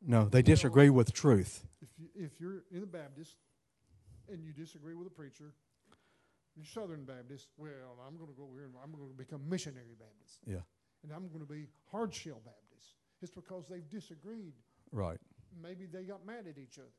no? 0.00 0.26
They 0.26 0.42
disagree 0.42 0.90
with 0.90 1.12
truth. 1.12 1.64
If 1.82 1.88
you, 1.98 2.06
if 2.14 2.40
you're 2.40 2.62
in 2.70 2.80
the 2.82 2.86
Baptist 2.86 3.34
and 4.30 4.44
you 4.44 4.52
disagree 4.52 4.94
with 4.94 5.08
a 5.08 5.10
preacher, 5.10 5.52
you're 6.54 6.64
Southern 6.64 7.04
Baptist. 7.04 7.48
Well, 7.56 7.98
I'm 8.06 8.16
going 8.16 8.30
to 8.30 8.36
go 8.36 8.48
here 8.54 8.66
and 8.66 8.74
I'm 8.80 8.92
going 8.92 9.10
to 9.10 9.16
become 9.16 9.40
missionary 9.48 9.96
Baptist. 9.98 10.38
Yeah. 10.46 10.62
And 11.02 11.10
I'm 11.10 11.26
going 11.26 11.40
to 11.44 11.52
be 11.52 11.66
hardshell 11.90 12.40
Baptist. 12.44 12.94
It's 13.20 13.32
because 13.32 13.64
they've 13.68 13.88
disagreed. 13.90 14.54
Right. 14.92 15.18
Maybe 15.60 15.86
they 15.86 16.04
got 16.04 16.24
mad 16.24 16.46
at 16.48 16.58
each 16.58 16.78
other. 16.78 16.94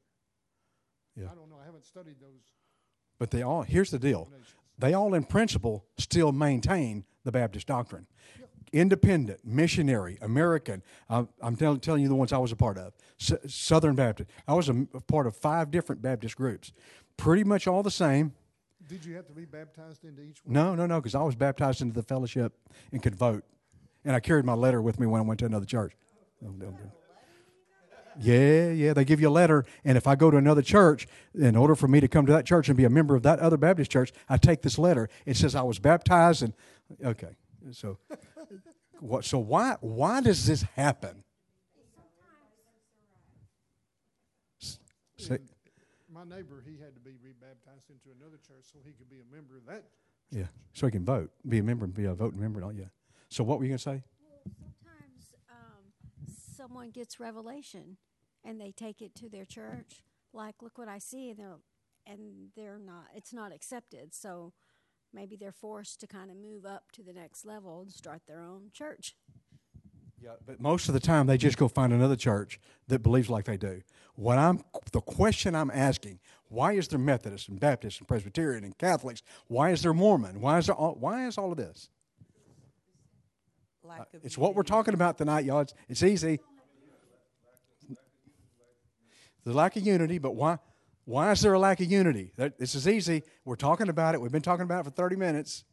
Yeah. 1.15 1.31
I 1.31 1.35
don't 1.35 1.49
know. 1.49 1.59
I 1.61 1.65
haven't 1.65 1.85
studied 1.85 2.19
those. 2.19 2.51
But 3.19 3.31
they 3.31 3.41
all. 3.41 3.63
Here's 3.63 3.91
the 3.91 3.99
deal. 3.99 4.29
They 4.77 4.93
all, 4.93 5.13
in 5.13 5.23
principle, 5.23 5.85
still 5.97 6.31
maintain 6.31 7.05
the 7.23 7.31
Baptist 7.31 7.67
doctrine. 7.67 8.07
Independent, 8.73 9.39
missionary, 9.45 10.17
American. 10.21 10.83
Uh, 11.09 11.25
I'm 11.41 11.55
tell, 11.55 11.77
telling 11.77 12.01
you 12.01 12.09
the 12.09 12.15
ones 12.15 12.33
I 12.33 12.37
was 12.39 12.51
a 12.51 12.57
part 12.57 12.77
of. 12.77 12.93
S- 13.21 13.33
Southern 13.47 13.95
Baptist. 13.95 14.29
I 14.47 14.53
was 14.53 14.67
a, 14.67 14.85
a 14.93 14.99
part 15.01 15.27
of 15.27 15.35
five 15.35 15.71
different 15.71 16.01
Baptist 16.01 16.35
groups. 16.35 16.73
Pretty 17.15 17.45
much 17.45 17.67
all 17.67 17.83
the 17.83 17.91
same. 17.91 18.33
Did 18.87 19.05
you 19.05 19.15
have 19.15 19.27
to 19.27 19.33
be 19.33 19.45
baptized 19.45 20.03
into 20.03 20.21
each 20.21 20.43
one? 20.43 20.53
No, 20.53 20.75
no, 20.75 20.85
no, 20.85 20.99
because 20.99 21.15
I 21.15 21.23
was 21.23 21.35
baptized 21.35 21.81
into 21.81 21.93
the 21.93 22.03
fellowship 22.03 22.53
and 22.91 23.01
could 23.01 23.15
vote. 23.15 23.45
And 24.03 24.15
I 24.15 24.19
carried 24.19 24.45
my 24.45 24.53
letter 24.53 24.81
with 24.81 24.99
me 24.99 25.07
when 25.07 25.21
I 25.21 25.23
went 25.23 25.39
to 25.39 25.45
another 25.45 25.65
church. 25.65 25.93
Yeah, 28.19 28.69
yeah, 28.71 28.93
they 28.93 29.05
give 29.05 29.19
you 29.19 29.29
a 29.29 29.31
letter. 29.31 29.65
And 29.83 29.97
if 29.97 30.07
I 30.07 30.15
go 30.15 30.31
to 30.31 30.37
another 30.37 30.61
church, 30.61 31.07
in 31.33 31.55
order 31.55 31.75
for 31.75 31.87
me 31.87 31.99
to 31.99 32.07
come 32.07 32.25
to 32.25 32.31
that 32.31 32.45
church 32.45 32.69
and 32.69 32.77
be 32.77 32.85
a 32.85 32.89
member 32.89 33.15
of 33.15 33.23
that 33.23 33.39
other 33.39 33.57
Baptist 33.57 33.91
church, 33.91 34.11
I 34.29 34.37
take 34.37 34.61
this 34.61 34.77
letter. 34.77 35.09
It 35.25 35.37
says 35.37 35.55
I 35.55 35.63
was 35.63 35.79
baptized 35.79 36.43
and 36.43 36.53
okay. 37.03 37.35
So 37.71 37.97
what 38.99 39.25
so 39.25 39.39
why 39.39 39.75
why 39.81 40.21
does 40.21 40.45
this 40.45 40.63
happen? 40.75 41.23
Say, 45.17 45.39
my 46.13 46.23
neighbor, 46.23 46.63
he 46.65 46.77
had 46.81 46.93
to 46.93 47.01
be 47.01 47.15
rebaptized 47.23 47.89
into 47.89 48.09
another 48.19 48.37
church 48.37 48.65
so 48.71 48.79
he 48.85 48.91
could 48.93 49.09
be 49.09 49.17
a 49.17 49.35
member 49.35 49.57
of 49.57 49.65
that. 49.65 49.81
Church. 49.81 49.91
Yeah, 50.31 50.47
so 50.73 50.87
he 50.87 50.91
can 50.91 51.03
vote, 51.03 51.31
be 51.47 51.57
a 51.57 51.63
member, 51.63 51.85
and 51.85 51.93
be 51.93 52.05
a 52.05 52.13
voting 52.13 52.39
member. 52.39 52.63
Oh, 52.63 52.69
yeah. 52.69 52.85
So 53.29 53.43
what 53.43 53.57
were 53.57 53.65
you 53.65 53.69
going 53.69 53.77
to 53.77 53.83
say? 53.83 54.03
Someone 56.65 56.89
gets 56.89 57.19
revelation 57.19 57.97
and 58.43 58.59
they 58.59 58.71
take 58.71 59.01
it 59.01 59.13
to 59.15 59.29
their 59.29 59.45
church, 59.45 60.03
like 60.33 60.55
look 60.61 60.77
what 60.77 60.87
I 60.87 60.99
see, 60.99 61.29
and 61.29 61.39
they're 61.39 61.57
and 62.07 62.49
they're 62.55 62.79
not. 62.79 63.05
It's 63.15 63.33
not 63.33 63.51
accepted. 63.51 64.13
So 64.13 64.53
maybe 65.13 65.35
they're 65.35 65.51
forced 65.51 65.99
to 66.01 66.07
kind 66.07 66.29
of 66.29 66.37
move 66.37 66.65
up 66.65 66.91
to 66.93 67.03
the 67.03 67.13
next 67.13 67.45
level 67.45 67.81
and 67.81 67.91
start 67.91 68.21
their 68.27 68.41
own 68.41 68.69
church. 68.73 69.15
Yeah, 70.21 70.31
but 70.45 70.59
most 70.59 70.87
of 70.87 70.93
the 70.93 70.99
time 70.99 71.27
they 71.27 71.37
just 71.37 71.57
go 71.57 71.67
find 71.67 71.93
another 71.93 72.15
church 72.15 72.59
that 72.87 73.03
believes 73.03 73.29
like 73.29 73.45
they 73.45 73.57
do. 73.57 73.81
What 74.15 74.37
I'm 74.37 74.63
the 74.91 75.01
question 75.01 75.55
I'm 75.55 75.71
asking: 75.71 76.19
Why 76.49 76.73
is 76.73 76.87
there 76.87 76.99
Methodist 76.99 77.49
and 77.49 77.59
Baptist 77.59 77.99
and 77.99 78.07
Presbyterian 78.07 78.63
and 78.63 78.77
Catholics? 78.77 79.21
Why 79.47 79.71
is 79.71 79.83
there 79.83 79.93
Mormon? 79.93 80.41
Why 80.41 80.57
is 80.57 80.67
there 80.67 80.75
all, 80.75 80.95
why 80.99 81.27
is 81.27 81.37
all 81.37 81.51
of 81.51 81.57
this? 81.57 81.89
Lack 83.83 83.99
uh, 83.99 84.03
of 84.15 84.25
It's 84.25 84.37
what 84.37 84.55
we're 84.55 84.63
talking 84.63 84.95
about 84.95 85.17
tonight, 85.17 85.45
y'all. 85.45 85.59
It's, 85.59 85.73
it's 85.87 86.03
easy. 86.03 86.39
The 89.45 89.53
lack 89.53 89.75
of 89.75 89.85
unity, 89.85 90.17
but 90.17 90.35
why? 90.35 90.57
Why 91.05 91.31
is 91.31 91.41
there 91.41 91.53
a 91.53 91.59
lack 91.59 91.79
of 91.79 91.91
unity? 91.91 92.31
That, 92.35 92.57
this 92.57 92.73
is 92.73 92.87
easy. 92.87 93.23
We're 93.45 93.55
talking 93.55 93.89
about 93.89 94.15
it. 94.15 94.21
We've 94.21 94.31
been 94.31 94.41
talking 94.41 94.63
about 94.63 94.81
it 94.81 94.83
for 94.85 94.89
30 94.89 95.15
minutes. 95.15 95.63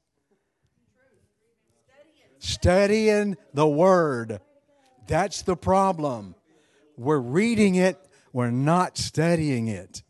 Studying 2.39 3.37
the 3.55 3.67
Word. 3.67 4.41
That's 5.07 5.43
the 5.43 5.57
problem. 5.57 6.35
We're 6.99 7.19
reading 7.19 7.77
it, 7.77 7.99
we're 8.33 8.51
not 8.51 8.99
studying 8.99 9.69
it. 9.69 10.03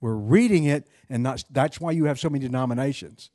We're 0.00 0.14
reading 0.14 0.64
it, 0.64 0.88
and 1.08 1.22
not, 1.22 1.44
that's 1.50 1.80
why 1.80 1.92
you 1.92 2.04
have 2.04 2.18
so 2.18 2.28
many 2.28 2.44
denominations. 2.44 3.30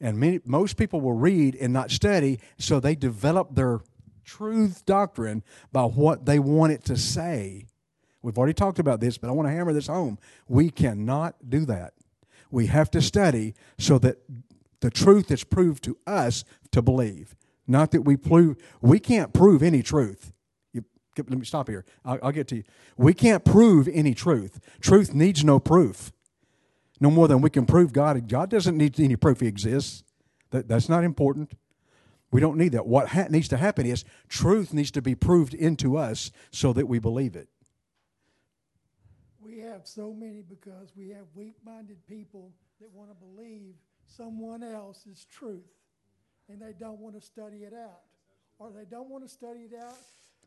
And 0.00 0.18
many, 0.18 0.40
most 0.44 0.76
people 0.76 1.00
will 1.00 1.12
read 1.12 1.56
and 1.56 1.72
not 1.72 1.90
study, 1.90 2.40
so 2.58 2.80
they 2.80 2.94
develop 2.94 3.54
their 3.54 3.80
truth 4.24 4.84
doctrine 4.86 5.42
by 5.72 5.84
what 5.84 6.24
they 6.26 6.38
want 6.38 6.72
it 6.72 6.84
to 6.84 6.96
say. 6.96 7.66
We've 8.22 8.38
already 8.38 8.54
talked 8.54 8.78
about 8.78 9.00
this, 9.00 9.18
but 9.18 9.28
I 9.28 9.32
want 9.32 9.48
to 9.48 9.52
hammer 9.52 9.72
this 9.72 9.88
home. 9.88 10.18
We 10.48 10.70
cannot 10.70 11.34
do 11.48 11.64
that. 11.66 11.94
We 12.50 12.66
have 12.66 12.90
to 12.92 13.02
study 13.02 13.54
so 13.78 13.98
that 13.98 14.18
the 14.80 14.90
truth 14.90 15.30
is 15.30 15.44
proved 15.44 15.82
to 15.84 15.96
us 16.06 16.44
to 16.70 16.82
believe. 16.82 17.34
Not 17.66 17.90
that 17.92 18.02
we 18.02 18.16
prove, 18.16 18.56
we 18.80 18.98
can't 18.98 19.32
prove 19.32 19.62
any 19.62 19.82
truth. 19.82 20.32
You, 20.72 20.84
let 21.16 21.30
me 21.30 21.44
stop 21.44 21.68
here. 21.68 21.84
I'll, 22.04 22.18
I'll 22.22 22.32
get 22.32 22.48
to 22.48 22.56
you. 22.56 22.64
We 22.96 23.14
can't 23.14 23.44
prove 23.44 23.88
any 23.88 24.14
truth. 24.14 24.60
Truth 24.80 25.14
needs 25.14 25.44
no 25.44 25.58
proof 25.58 26.12
no 27.02 27.10
more 27.10 27.26
than 27.26 27.40
we 27.40 27.50
can 27.50 27.66
prove 27.66 27.92
God. 27.92 28.28
God 28.28 28.48
doesn't 28.48 28.78
need 28.78 28.98
any 29.00 29.16
proof 29.16 29.40
He 29.40 29.48
exists. 29.48 30.04
That, 30.50 30.68
that's 30.68 30.88
not 30.88 31.02
important. 31.02 31.52
We 32.30 32.40
don't 32.40 32.56
need 32.56 32.72
that. 32.72 32.86
What 32.86 33.08
ha- 33.08 33.26
needs 33.28 33.48
to 33.48 33.56
happen 33.56 33.86
is 33.86 34.04
truth 34.28 34.72
needs 34.72 34.92
to 34.92 35.02
be 35.02 35.16
proved 35.16 35.52
into 35.52 35.96
us 35.96 36.30
so 36.52 36.72
that 36.72 36.86
we 36.86 37.00
believe 37.00 37.34
it. 37.34 37.48
We 39.52 39.58
have 39.58 39.82
so 39.84 40.14
many 40.14 40.40
because 40.40 40.92
we 40.96 41.10
have 41.10 41.26
weak 41.34 41.56
minded 41.62 41.98
people 42.08 42.52
that 42.80 42.90
want 42.94 43.10
to 43.10 43.16
believe 43.16 43.74
someone 44.06 44.62
else's 44.62 45.26
truth 45.30 45.68
and 46.48 46.58
they 46.58 46.72
don't 46.72 46.98
want 46.98 47.14
to 47.16 47.20
study 47.20 47.58
it 47.58 47.74
out. 47.74 48.00
Or 48.58 48.70
they 48.70 48.86
don't 48.90 49.10
want 49.10 49.24
to 49.24 49.28
study 49.28 49.68
it 49.70 49.74
out, 49.78 49.98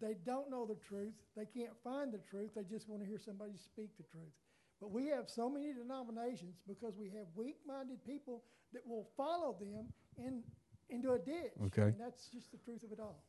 they 0.01 0.15
don't 0.25 0.49
know 0.49 0.65
the 0.65 0.77
truth, 0.89 1.13
they 1.37 1.45
can't 1.45 1.73
find 1.83 2.11
the 2.11 2.17
truth, 2.17 2.51
they 2.55 2.63
just 2.63 2.89
want 2.89 3.03
to 3.03 3.07
hear 3.07 3.19
somebody 3.19 3.51
speak 3.63 3.95
the 3.97 4.03
truth. 4.03 4.33
But 4.81 4.89
we 4.89 5.07
have 5.09 5.29
so 5.29 5.49
many 5.51 5.71
denominations 5.71 6.55
because 6.67 6.95
we 6.97 7.09
have 7.09 7.27
weak 7.35 7.57
minded 7.67 8.03
people 8.07 8.41
that 8.73 8.81
will 8.87 9.07
follow 9.15 9.55
them 9.59 9.85
in, 10.17 10.41
into 10.89 11.11
a 11.11 11.19
ditch. 11.19 11.53
Okay. 11.67 11.89
And 11.89 11.99
that's 11.99 12.27
just 12.29 12.51
the 12.51 12.57
truth 12.57 12.83
of 12.83 12.91
it 12.91 12.99
all. 12.99 13.21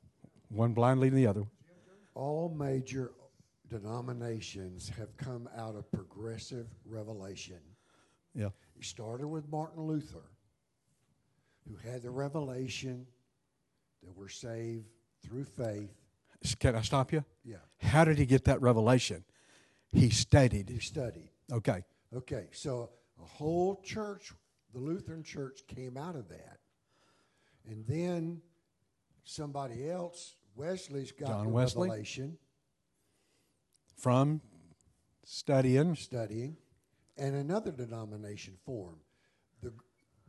One 0.48 0.72
blind 0.72 1.00
leading 1.00 1.18
the 1.18 1.26
other. 1.26 1.42
All 2.14 2.48
major 2.48 3.12
denominations 3.68 4.88
have 4.96 5.16
come 5.16 5.48
out 5.57 5.74
of 5.74 5.90
progressive 5.90 6.66
revelation. 6.85 7.59
Yeah. 8.35 8.50
It 8.79 8.85
started 8.85 9.26
with 9.29 9.48
Martin 9.50 9.83
Luther, 9.83 10.31
who 11.68 11.76
had 11.76 12.02
the 12.02 12.11
revelation 12.11 13.07
that 14.02 14.16
we're 14.16 14.29
saved 14.29 14.87
through 15.22 15.44
faith. 15.44 15.90
Can 16.61 16.76
I 16.76 16.83
stop 16.83 17.12
you? 17.12 17.24
Yeah, 17.44 17.57
How 17.81 18.05
did 18.05 18.18
he 18.18 18.26
get 18.26 18.44
that 18.44 18.61
revelation? 18.61 19.24
He 19.88 20.11
studied. 20.11 20.68
he 20.68 20.79
studied. 20.79 21.31
Okay. 21.50 21.83
Okay, 22.14 22.48
so 22.52 22.90
a 23.20 23.24
whole 23.26 23.81
church, 23.83 24.33
the 24.72 24.79
Lutheran 24.81 25.22
church, 25.22 25.62
came 25.66 25.96
out 25.96 26.14
of 26.14 26.29
that. 26.29 26.59
And 27.68 27.85
then 27.87 28.42
somebody 29.24 29.88
else, 29.90 30.37
Wesley's 30.55 31.11
got 31.11 31.29
John 31.29 31.44
the 31.46 31.50
Wesley? 31.50 31.88
revelation, 31.88 32.37
From 33.96 34.40
studying. 35.24 35.94
studying, 35.96 36.56
and 37.16 37.35
another 37.35 37.72
denomination 37.72 38.54
formed. 38.64 39.00
The, 39.62 39.72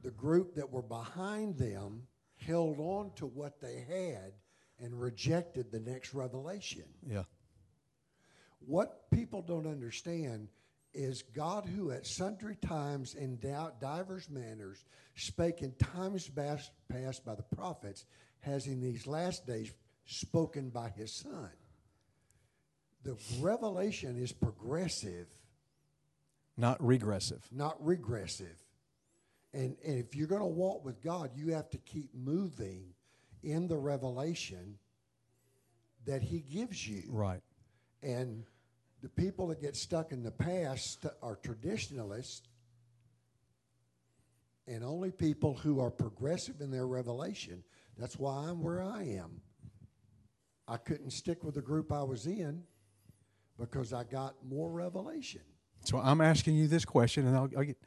the 0.03 0.11
group 0.11 0.55
that 0.55 0.71
were 0.71 0.81
behind 0.81 1.57
them 1.57 2.03
held 2.37 2.79
on 2.79 3.11
to 3.15 3.25
what 3.25 3.59
they 3.59 3.85
had 3.87 4.33
and 4.79 4.99
rejected 4.99 5.71
the 5.71 5.79
next 5.79 6.13
revelation. 6.13 6.85
Yeah. 7.05 7.23
What 8.59 9.09
people 9.11 9.41
don't 9.41 9.67
understand 9.67 10.49
is 10.93 11.21
God, 11.21 11.65
who 11.65 11.91
at 11.91 12.07
sundry 12.07 12.55
times 12.55 13.13
in 13.13 13.37
divers 13.37 14.29
manners 14.29 14.83
spake 15.15 15.61
in 15.61 15.73
times 15.73 16.29
past 16.29 17.25
by 17.25 17.35
the 17.35 17.43
prophets, 17.55 18.05
has 18.39 18.67
in 18.67 18.81
these 18.81 19.05
last 19.05 19.45
days 19.45 19.71
spoken 20.05 20.69
by 20.69 20.89
his 20.89 21.13
Son. 21.13 21.51
The 23.07 23.15
revelation 23.39 24.21
is 24.21 24.33
progressive, 24.33 25.27
Not 26.57 26.85
regressive. 26.85 27.47
not 27.53 27.77
regressive. 27.79 28.61
And, 29.53 29.77
and 29.85 29.97
if 29.97 30.13
you're 30.13 30.27
going 30.27 30.41
to 30.41 30.45
walk 30.45 30.83
with 30.83 31.01
God, 31.01 31.31
you 31.33 31.53
have 31.53 31.69
to 31.69 31.77
keep 31.77 32.13
moving 32.13 32.83
in 33.43 33.69
the 33.69 33.77
revelation 33.77 34.77
that 36.05 36.21
he 36.21 36.41
gives 36.41 36.85
you. 36.85 37.03
Right. 37.07 37.39
And 38.03 38.43
the 39.01 39.07
people 39.07 39.47
that 39.47 39.61
get 39.61 39.77
stuck 39.77 40.11
in 40.11 40.21
the 40.21 40.31
past 40.31 41.05
are 41.21 41.37
traditionalists, 41.37 42.49
and 44.67 44.83
only 44.83 45.11
people 45.11 45.53
who 45.53 45.79
are 45.79 45.91
progressive 45.91 46.59
in 46.59 46.71
their 46.71 46.87
revelation. 46.87 47.63
That's 47.97 48.19
why 48.19 48.49
I'm 48.49 48.61
where 48.61 48.83
I 48.83 49.03
am. 49.03 49.39
I 50.67 50.75
couldn't 50.75 51.11
stick 51.11 51.45
with 51.45 51.55
the 51.55 51.61
group 51.61 51.93
I 51.93 52.03
was 52.03 52.25
in 52.25 52.63
because 53.59 53.93
I 53.93 54.03
got 54.03 54.35
more 54.47 54.69
revelation. 54.69 55.41
So 55.85 55.97
I'm 55.99 56.21
asking 56.21 56.55
you 56.55 56.67
this 56.67 56.85
question, 56.85 57.27
and 57.27 57.35
I'll, 57.35 57.49
I'll 57.57 57.63
get. 57.63 57.77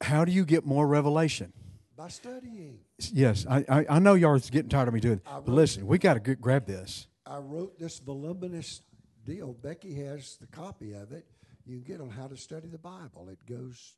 How 0.00 0.24
do 0.24 0.32
you 0.32 0.44
get 0.44 0.64
more 0.66 0.86
revelation? 0.86 1.52
By 1.96 2.08
studying, 2.08 2.80
Yes, 3.12 3.46
I, 3.48 3.64
I, 3.68 3.86
I 3.88 3.98
know 4.00 4.14
y'all 4.14 4.32
are 4.32 4.38
getting 4.40 4.68
tired 4.68 4.88
of 4.88 4.94
me 4.94 5.00
doing 5.00 5.18
it, 5.18 5.22
I 5.26 5.34
but 5.36 5.48
wrote- 5.48 5.54
listen, 5.54 5.86
we 5.86 5.98
got 5.98 6.22
to 6.24 6.34
grab 6.34 6.66
this. 6.66 7.06
I 7.24 7.38
wrote 7.38 7.78
this 7.78 7.98
voluminous 8.00 8.82
deal. 9.24 9.52
Becky 9.54 9.94
has 10.04 10.36
the 10.40 10.46
copy 10.48 10.92
of 10.92 11.12
it. 11.12 11.24
You 11.64 11.76
can 11.76 11.84
get 11.84 12.00
on 12.00 12.10
how 12.10 12.26
to 12.26 12.36
study 12.36 12.68
the 12.68 12.78
Bible. 12.78 13.28
It 13.30 13.38
goes 13.46 13.94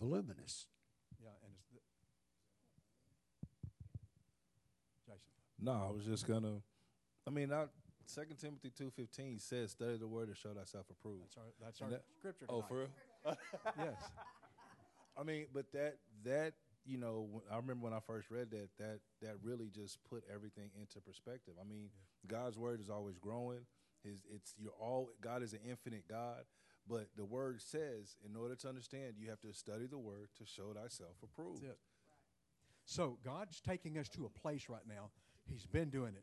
voluminous. 0.00 0.66
Yeah, 1.22 1.30
and 1.44 1.52
it's 1.52 1.66
Jason. 5.04 5.20
No, 5.60 5.72
I 5.72 5.90
was 5.92 6.04
just 6.04 6.26
gonna. 6.26 6.62
I 7.26 7.30
mean, 7.30 7.52
I, 7.52 7.64
Second 8.06 8.36
Timothy 8.36 8.70
two 8.70 8.90
fifteen 8.90 9.38
says, 9.38 9.72
"Study 9.72 9.96
the 9.96 10.06
word 10.06 10.28
and 10.28 10.36
show 10.36 10.50
thyself 10.54 10.86
approved." 10.90 11.24
That's 11.24 11.36
our, 11.36 11.44
that's 11.62 11.80
And 11.80 11.92
that- 11.92 12.04
scripture. 12.18 12.46
Oh, 12.48 12.62
for 12.62 12.78
real? 12.78 12.88
yes. 13.78 13.96
I 15.18 15.22
mean, 15.22 15.46
but 15.52 15.72
that 15.72 15.96
that 16.24 16.54
you 16.84 16.98
know, 16.98 17.42
I 17.50 17.56
remember 17.56 17.84
when 17.84 17.92
I 17.92 18.00
first 18.00 18.30
read 18.30 18.50
that 18.52 18.68
that 18.78 19.00
that 19.22 19.36
really 19.42 19.68
just 19.74 19.98
put 20.08 20.22
everything 20.32 20.70
into 20.80 21.00
perspective. 21.00 21.54
I 21.60 21.64
mean, 21.68 21.88
God's 22.26 22.56
word 22.58 22.80
is 22.80 22.88
always 22.90 23.18
growing. 23.18 23.60
His 24.04 24.22
it's 24.32 24.54
you're 24.58 24.72
all 24.80 25.10
God 25.20 25.42
is 25.42 25.52
an 25.52 25.60
infinite 25.68 26.04
God, 26.08 26.44
but 26.88 27.08
the 27.16 27.24
word 27.24 27.60
says 27.60 28.16
in 28.24 28.36
order 28.36 28.54
to 28.54 28.68
understand, 28.68 29.14
you 29.18 29.28
have 29.30 29.40
to 29.40 29.52
study 29.52 29.86
the 29.86 29.98
word 29.98 30.28
to 30.38 30.46
show 30.46 30.72
thyself 30.74 31.16
approved. 31.24 31.64
it. 31.64 31.78
So 32.84 33.18
God's 33.24 33.60
taking 33.60 33.98
us 33.98 34.08
to 34.10 34.26
a 34.26 34.28
place 34.28 34.68
right 34.68 34.86
now. 34.86 35.10
He's 35.50 35.66
been 35.66 35.90
doing 35.90 36.14
it. 36.14 36.22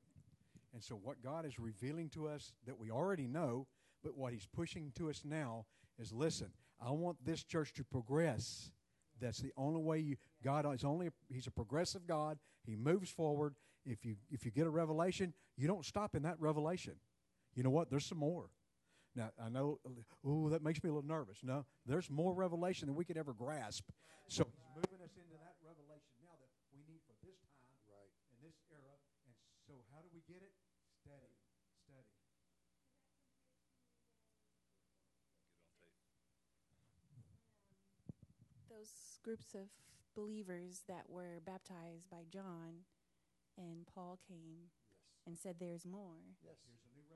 And 0.74 0.84
so 0.84 0.96
what 0.96 1.22
God 1.22 1.46
is 1.46 1.60
revealing 1.60 2.10
to 2.10 2.28
us 2.28 2.54
that 2.66 2.78
we 2.78 2.90
already 2.90 3.28
know, 3.28 3.68
but 4.04 4.18
what 4.18 4.34
he's 4.34 4.48
pushing 4.48 4.92
to 4.98 5.10
us 5.10 5.22
now 5.24 5.66
is 6.00 6.12
listen, 6.12 6.50
I 6.82 6.92
want 6.92 7.18
this 7.24 7.44
church 7.44 7.74
to 7.74 7.84
progress. 7.84 8.72
That's 9.22 9.40
the 9.40 9.54
only 9.56 9.82
way 9.82 10.00
you 10.00 10.18
God 10.44 10.66
is 10.74 10.84
only 10.84 11.10
he's 11.30 11.48
a 11.48 11.52
progressive 11.52 12.08
God. 12.08 12.40
He 12.66 12.76
moves 12.76 13.10
forward. 13.10 13.56
If 13.86 14.04
you 14.04 14.16
if 14.32 14.46
you 14.46 14.52
get 14.52 14.66
a 14.66 14.70
revelation, 14.70 15.34
you 15.56 15.68
don't 15.68 15.86
stop 15.86 16.16
in 16.16 16.24
that 16.24 16.40
revelation. 16.40 16.96
You 17.56 17.64
know 17.64 17.70
what? 17.70 17.90
There's 17.90 18.06
some 18.06 18.18
more. 18.18 18.50
Now 19.16 19.30
I 19.40 19.50
know 19.50 19.80
ooh, 20.26 20.50
that 20.50 20.64
makes 20.64 20.84
me 20.84 20.90
a 20.90 20.94
little 20.94 21.08
nervous. 21.08 21.40
No, 21.44 21.66
there's 21.86 22.10
more 22.10 22.34
revelation 22.34 22.88
than 22.88 22.96
we 22.96 23.06
could 23.06 23.18
ever 23.18 23.34
grasp. 23.34 23.86
So 24.28 24.44
he's 24.44 24.76
moving 24.76 25.06
us 25.06 25.14
into 25.16 25.38
that 25.38 25.56
revelation 25.62 26.18
now 26.26 26.34
that 26.42 26.50
we 26.74 26.82
need 26.90 27.00
for 27.06 27.14
this 27.22 27.38
time 27.54 27.78
right. 27.86 28.12
in 28.34 28.50
this 28.50 28.58
era. 28.74 28.98
And 29.28 29.36
so 29.68 29.74
how 29.94 30.02
do 30.02 30.10
we 30.12 30.26
get 30.26 30.42
it? 30.42 30.52
Study. 31.04 31.36
Study. 31.86 32.08
Those 38.74 39.22
groups 39.22 39.54
of 39.54 39.70
believers 40.18 40.82
that 40.90 41.06
were 41.06 41.38
baptized 41.46 42.10
by 42.10 42.26
John, 42.34 42.90
and 43.54 43.86
Paul 43.86 44.18
came 44.26 44.74
and 45.30 45.38
said, 45.38 45.62
"There's 45.62 45.86
more." 45.86 46.18
Yes. 46.42 46.58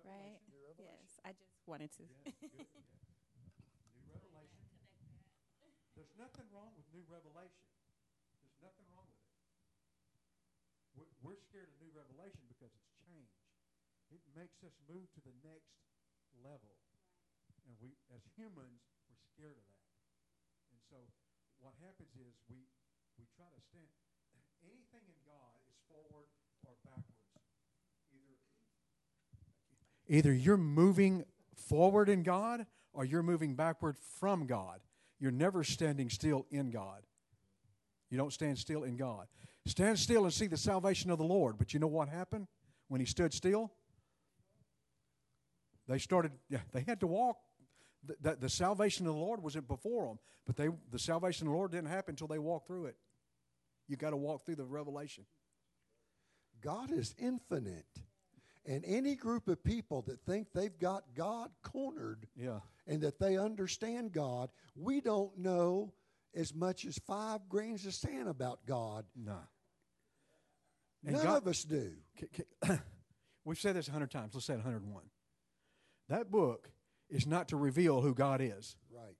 Right? 0.05 0.37
Yes. 0.77 1.17
I 1.25 1.33
just 1.33 1.65
wanted 1.65 1.89
to. 1.97 2.05
New 3.97 4.05
revelation. 4.05 4.69
There's 5.97 6.13
nothing 6.13 6.45
wrong 6.53 6.77
with 6.77 6.85
new 6.93 7.01
revelation. 7.09 7.65
There's 8.37 8.61
nothing 8.61 8.85
wrong 8.93 9.09
with 9.09 9.17
it. 9.17 9.33
We're, 10.93 11.09
we're 11.25 11.41
scared 11.41 11.73
of 11.73 11.75
new 11.81 11.89
revelation 11.89 12.45
because 12.45 12.69
it's 12.69 12.93
change. 13.01 13.33
It 14.13 14.21
makes 14.37 14.61
us 14.61 14.77
move 14.85 15.09
to 15.17 15.21
the 15.25 15.33
next 15.41 15.73
level. 16.45 16.77
And 17.65 17.73
we, 17.81 17.97
as 18.13 18.21
humans, 18.37 18.85
we're 19.09 19.17
scared 19.33 19.57
of 19.57 19.65
that. 19.73 19.89
And 20.71 20.79
so 20.85 21.01
what 21.61 21.73
happens 21.81 22.09
is 22.15 22.33
we, 22.49 22.57
we 23.17 23.25
try 23.35 23.45
to 23.45 23.61
stand. 23.69 23.87
Anything 24.63 25.05
in 25.07 25.19
God 25.25 25.57
is 25.69 25.75
forward 25.89 26.27
or 26.65 26.73
backwards. 26.83 27.17
Either, 30.07 30.29
either 30.29 30.33
you're 30.33 30.57
moving 30.57 31.23
forward 31.55 32.09
in 32.09 32.23
God 32.23 32.65
or 32.93 33.05
you're 33.05 33.23
moving 33.23 33.55
backward 33.55 33.97
from 34.19 34.45
God. 34.45 34.79
You're 35.19 35.31
never 35.31 35.63
standing 35.63 36.09
still 36.09 36.45
in 36.51 36.69
God. 36.69 37.01
You 38.09 38.17
don't 38.17 38.31
stand 38.31 38.57
still 38.57 38.83
in 38.83 38.95
God. 38.95 39.27
Stand 39.65 39.99
still 39.99 40.23
and 40.23 40.33
see 40.33 40.47
the 40.47 40.57
salvation 40.57 41.11
of 41.11 41.17
the 41.17 41.25
Lord. 41.25 41.57
But 41.57 41.73
you 41.73 41.79
know 41.79 41.87
what 41.87 42.07
happened 42.07 42.47
when 42.87 43.01
he 43.01 43.05
stood 43.05 43.33
still? 43.33 43.71
They 45.87 45.99
started, 45.99 46.31
they 46.71 46.81
had 46.81 46.99
to 47.01 47.07
walk. 47.07 47.37
The, 48.21 48.35
the, 48.35 48.49
salvation 48.49 49.05
of 49.07 49.13
the 49.13 49.19
Lord 49.19 49.41
wasn't 49.43 49.67
before 49.67 50.07
them, 50.07 50.19
but 50.45 50.55
they, 50.55 50.69
the 50.91 50.99
salvation 50.99 51.47
of 51.47 51.51
the 51.51 51.57
Lord 51.57 51.71
didn't 51.71 51.89
happen 51.89 52.13
until 52.13 52.27
they 52.27 52.39
walked 52.39 52.67
through 52.67 52.85
it. 52.87 52.95
You 53.87 53.95
got 53.97 54.11
to 54.11 54.17
walk 54.17 54.45
through 54.45 54.55
the 54.55 54.65
revelation. 54.65 55.25
God 56.61 56.91
is 56.91 57.15
infinite. 57.17 57.85
And 58.65 58.83
any 58.85 59.15
group 59.15 59.47
of 59.47 59.63
people 59.63 60.01
that 60.03 60.19
think 60.25 60.47
they've 60.53 60.77
got 60.77 61.03
God 61.15 61.51
cornered 61.63 62.27
Yeah. 62.35 62.59
and 62.85 63.01
that 63.01 63.17
they 63.19 63.37
understand 63.37 64.11
God, 64.11 64.49
we 64.75 64.99
don't 64.99 65.37
know 65.37 65.93
as 66.35 66.53
much 66.53 66.85
as 66.85 66.97
five 67.07 67.47
grains 67.47 67.85
of 67.85 67.93
sand 67.93 68.27
about 68.27 68.65
God. 68.65 69.05
No. 69.15 69.37
And 71.05 71.15
None 71.15 71.23
God- 71.23 71.37
of 71.43 71.47
us 71.47 71.63
do. 71.63 71.93
K- 72.17 72.43
k- 72.65 72.79
We've 73.45 73.57
said 73.59 73.77
this 73.77 73.87
a 73.87 73.91
hundred 73.91 74.11
times. 74.11 74.33
Let's 74.33 74.45
say 74.45 74.53
it 74.53 74.57
101. 74.57 75.03
That 76.09 76.29
book 76.29 76.69
is 77.09 77.25
not 77.25 77.47
to 77.49 77.57
reveal 77.57 78.01
who 78.01 78.13
God 78.13 78.41
is. 78.41 78.75
Right. 78.93 79.15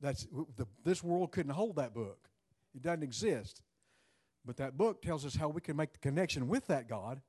That's 0.00 0.26
the, 0.56 0.66
this 0.84 1.02
world 1.02 1.32
couldn't 1.32 1.52
hold 1.52 1.76
that 1.76 1.94
book. 1.94 2.28
It 2.74 2.82
doesn't 2.82 3.02
exist. 3.02 3.62
But 4.44 4.56
that 4.56 4.76
book 4.76 5.02
tells 5.02 5.26
us 5.26 5.36
how 5.36 5.48
we 5.48 5.60
can 5.60 5.76
make 5.76 5.92
the 5.92 5.98
connection 5.98 6.48
with 6.48 6.66
that 6.68 6.88
God, 6.88 7.20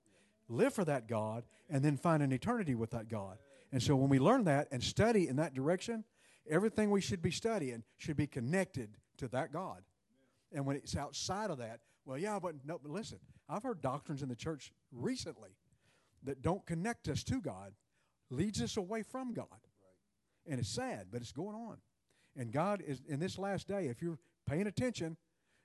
live 0.48 0.74
for 0.74 0.86
that 0.86 1.08
God, 1.08 1.44
and 1.70 1.84
then 1.84 1.98
find 1.98 2.24
an 2.24 2.32
eternity 2.32 2.76
with 2.76 2.92
that 2.92 3.10
God. 3.10 3.38
And 3.72 3.84
so 3.84 3.96
when 3.96 4.10
we 4.10 4.20
learn 4.20 4.46
that 4.46 4.68
and 4.72 4.84
study 4.84 5.28
in 5.28 5.36
that 5.38 5.54
direction, 5.54 6.04
everything 6.50 6.90
we 6.90 7.02
should 7.02 7.22
be 7.22 7.32
studying 7.32 7.84
should 7.98 8.18
be 8.18 8.28
connected 8.28 8.98
to 9.18 9.28
that 9.30 9.52
God. 9.52 9.82
And 10.54 10.66
when 10.66 10.76
it's 10.76 10.96
outside 10.96 11.50
of 11.50 11.58
that, 11.60 11.80
well, 12.06 12.18
yeah, 12.18 12.40
but 12.40 12.56
no, 12.66 12.80
but 12.82 12.92
listen, 12.92 13.20
I've 13.48 13.64
heard 13.64 13.82
doctrines 13.82 14.24
in 14.24 14.30
the 14.30 14.36
church 14.36 14.72
recently 14.92 15.52
that 16.24 16.42
don't 16.42 16.66
connect 16.66 17.08
us 17.08 17.24
to 17.26 17.42
God, 17.42 17.74
leads 18.32 18.62
us 18.62 18.78
away 18.78 19.04
from 19.04 19.34
God. 19.34 19.46
And 20.48 20.60
it's 20.60 20.70
sad, 20.70 21.08
but 21.12 21.22
it's 21.22 21.32
going 21.32 21.56
on. 21.56 21.78
And 22.36 22.52
God 22.52 22.82
is 22.86 23.02
in 23.08 23.20
this 23.20 23.38
last 23.38 23.68
day, 23.68 23.88
if 23.88 24.02
you're 24.02 24.18
paying 24.48 24.66
attention, 24.66 25.18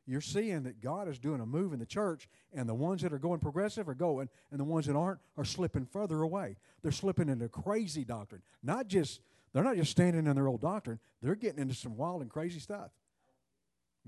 you're 0.04 0.20
seeing 0.20 0.64
that 0.64 0.80
God 0.80 1.08
is 1.08 1.18
doing 1.18 1.40
a 1.40 1.46
move 1.46 1.72
in 1.72 1.78
the 1.78 1.86
church, 1.86 2.28
and 2.52 2.68
the 2.68 2.74
ones 2.74 3.02
that 3.02 3.12
are 3.12 3.18
going 3.18 3.40
progressive 3.40 3.88
are 3.88 3.94
going, 3.94 4.28
and 4.50 4.60
the 4.60 4.64
ones 4.64 4.86
that 4.86 4.94
aren't 4.94 5.18
are 5.36 5.44
slipping 5.44 5.86
further 5.86 6.22
away. 6.22 6.56
They're 6.82 6.92
slipping 6.92 7.28
into 7.28 7.48
crazy 7.48 8.04
doctrine. 8.04 8.42
Not 8.62 8.86
just 8.86 9.20
they're 9.52 9.64
not 9.64 9.76
just 9.76 9.90
standing 9.90 10.26
in 10.26 10.34
their 10.34 10.48
old 10.48 10.60
doctrine, 10.60 11.00
they're 11.22 11.34
getting 11.34 11.60
into 11.60 11.74
some 11.74 11.96
wild 11.96 12.20
and 12.20 12.30
crazy 12.30 12.60
stuff. 12.60 12.90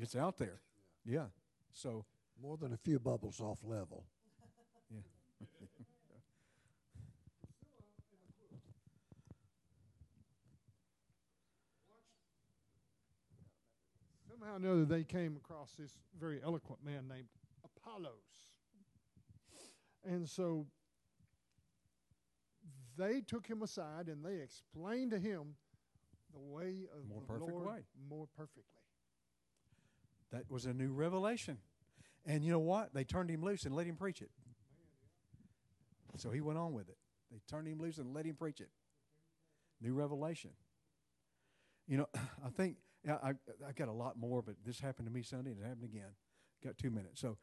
It's 0.01 0.15
out 0.15 0.37
there. 0.37 0.61
Yeah. 1.05 1.27
So 1.73 2.05
More 2.41 2.57
than 2.57 2.73
a 2.73 2.77
few 2.77 2.99
bubbles 3.01 3.41
off 3.41 3.59
level. 3.65 4.05
Somehow 14.39 14.55
or 14.55 14.57
another, 14.57 14.85
they 14.85 15.05
came 15.05 15.37
across 15.37 15.73
this 15.79 15.93
very 16.19 16.41
eloquent 16.45 16.85
man 16.85 17.09
named 17.09 17.29
Apollos. 17.65 18.13
And 20.05 20.29
so 20.29 20.67
they 22.97 23.21
took 23.21 23.47
him 23.47 23.63
aside 23.63 24.09
and 24.09 24.25
they 24.25 24.37
explained 24.37 25.11
to 25.11 25.19
him 25.19 25.55
the 26.33 26.39
way 26.41 26.87
of 26.93 27.09
More 27.09 27.39
the 27.39 27.45
Lord 27.45 27.67
way. 27.67 27.79
more 28.09 28.27
perfectly. 28.37 28.65
That 30.31 30.51
was 30.51 30.67
a 30.67 30.75
new 30.75 30.93
revelation. 30.93 31.59
And 32.27 32.45
you 32.45 32.53
know 32.53 32.59
what? 32.59 32.93
They 32.93 33.05
turned 33.05 33.31
him 33.31 33.43
loose 33.43 33.65
and 33.65 33.75
let 33.75 33.87
him 33.87 33.97
preach 33.97 34.21
it. 34.21 34.31
So 36.17 36.31
he 36.31 36.41
went 36.41 36.59
on 36.59 36.73
with 36.73 36.89
it. 36.89 36.99
They 37.31 37.39
turned 37.49 37.69
him 37.69 37.79
loose 37.81 37.99
and 37.99 38.13
let 38.13 38.27
him 38.27 38.35
preach 38.35 38.61
it. 38.61 38.71
New 39.81 39.95
revelation. 39.95 40.51
You 41.87 41.99
know, 41.99 42.07
I 42.15 42.51
think 42.57 42.77
I 43.07 43.35
I 43.67 43.73
got 43.75 43.89
a 43.89 43.93
lot 43.93 44.19
more, 44.19 44.43
but 44.43 44.57
this 44.65 44.81
happened 44.81 45.09
to 45.09 45.13
me 45.13 45.23
Sunday 45.23 45.51
and 45.51 45.61
it 45.61 45.65
happened 45.65 45.85
again. 45.85 46.11
Got 46.65 46.79
two 46.79 46.91
minutes, 46.91 47.21
so 47.21 47.37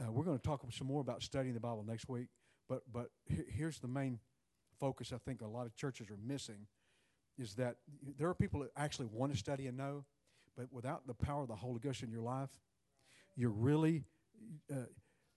uh, 0.00 0.10
we're 0.10 0.24
going 0.24 0.38
to 0.38 0.42
talk 0.42 0.62
some 0.70 0.86
more 0.86 1.00
about 1.00 1.22
studying 1.22 1.54
the 1.54 1.60
Bible 1.60 1.84
next 1.86 2.08
week. 2.08 2.28
But 2.68 2.82
but 2.92 3.08
here's 3.26 3.78
the 3.78 3.88
main 3.88 4.18
focus. 4.78 5.12
I 5.12 5.18
think 5.18 5.40
a 5.40 5.46
lot 5.46 5.66
of 5.66 5.74
churches 5.76 6.10
are 6.10 6.18
missing 6.22 6.66
is 7.38 7.54
that 7.54 7.76
there 8.18 8.28
are 8.28 8.34
people 8.34 8.60
that 8.60 8.70
actually 8.76 9.06
want 9.06 9.32
to 9.32 9.38
study 9.38 9.66
and 9.66 9.76
know, 9.76 10.04
but 10.56 10.66
without 10.70 11.06
the 11.06 11.14
power 11.14 11.42
of 11.42 11.48
the 11.48 11.56
Holy 11.56 11.80
Ghost 11.80 12.02
in 12.02 12.10
your 12.10 12.22
life, 12.22 12.50
you're 13.36 13.50
really 13.50 14.04
uh, 14.70 14.86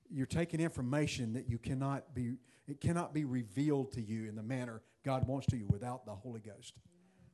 you're 0.10 0.26
taking 0.26 0.60
information 0.60 1.34
that 1.34 1.50
you 1.50 1.58
cannot 1.58 2.14
be 2.14 2.38
it 2.68 2.82
cannot 2.82 3.14
be 3.14 3.26
revealed 3.26 3.92
to 3.94 4.02
you 4.02 4.28
in 4.28 4.36
the 4.36 4.44
manner 4.44 4.82
God 5.04 5.28
wants 5.28 5.48
to 5.48 5.58
you 5.58 5.68
without 5.68 6.06
the 6.06 6.16
Holy 6.16 6.42
Ghost. 6.42 6.74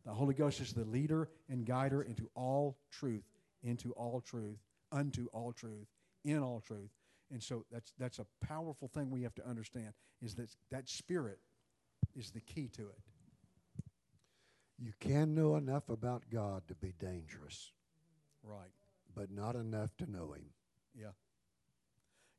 The 0.05 0.13
Holy 0.13 0.33
Ghost 0.33 0.59
is 0.61 0.73
the 0.73 0.85
leader 0.85 1.29
and 1.49 1.65
guider 1.65 2.01
into 2.01 2.29
all 2.35 2.77
truth, 2.91 3.23
into 3.63 3.91
all 3.93 4.19
truth, 4.21 4.57
unto 4.91 5.27
all 5.27 5.53
truth, 5.53 5.87
in 6.23 6.39
all 6.39 6.59
truth. 6.59 6.89
And 7.31 7.41
so 7.41 7.65
that's 7.71 7.93
that's 7.97 8.19
a 8.19 8.25
powerful 8.45 8.87
thing 8.87 9.09
we 9.09 9.21
have 9.23 9.35
to 9.35 9.47
understand 9.47 9.93
is 10.21 10.35
that 10.35 10.49
that 10.71 10.89
spirit 10.89 11.39
is 12.15 12.31
the 12.31 12.41
key 12.41 12.67
to 12.69 12.81
it. 12.83 12.99
You 14.79 14.93
can 14.99 15.35
know 15.35 15.55
enough 15.55 15.89
about 15.89 16.23
God 16.31 16.67
to 16.67 16.75
be 16.75 16.93
dangerous, 16.99 17.71
Right. 18.43 18.71
but 19.13 19.29
not 19.29 19.55
enough 19.55 19.95
to 19.97 20.09
know 20.09 20.33
Him. 20.33 20.49
Yeah. 20.95 21.11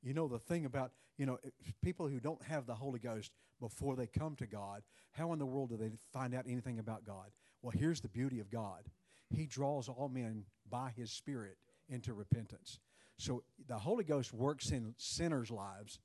You 0.03 0.13
know, 0.13 0.27
the 0.27 0.41
thing 0.41 0.65
about, 0.65 0.91
you 1.17 1.25
know, 1.25 1.39
people 1.83 2.09
who 2.09 2.19
don't 2.19 2.43
have 2.43 2.67
the 2.67 2.75
Holy 2.75 2.99
Ghost 2.99 3.31
before 3.61 3.95
they 3.95 4.09
come 4.09 4.35
to 4.37 4.47
God, 4.47 4.83
how 5.13 5.33
in 5.33 5.39
the 5.39 5.47
world 5.47 5.71
do 5.71 5.77
they 5.77 5.93
find 6.13 6.35
out 6.35 6.47
anything 6.49 6.81
about 6.81 7.05
God? 7.05 7.31
Well, 7.63 7.73
here's 7.77 8.01
the 8.01 8.09
beauty 8.09 8.41
of 8.41 8.51
God 8.51 8.83
He 9.31 9.47
draws 9.47 9.89
all 9.89 10.09
men 10.09 10.45
by 10.69 10.93
His 10.97 11.11
Spirit 11.11 11.57
into 11.89 12.13
repentance. 12.15 12.79
So 13.19 13.45
the 13.69 13.79
Holy 13.79 14.05
Ghost 14.05 14.33
works 14.33 14.71
in 14.71 14.95
sinners' 14.99 15.51
lives. 15.51 16.01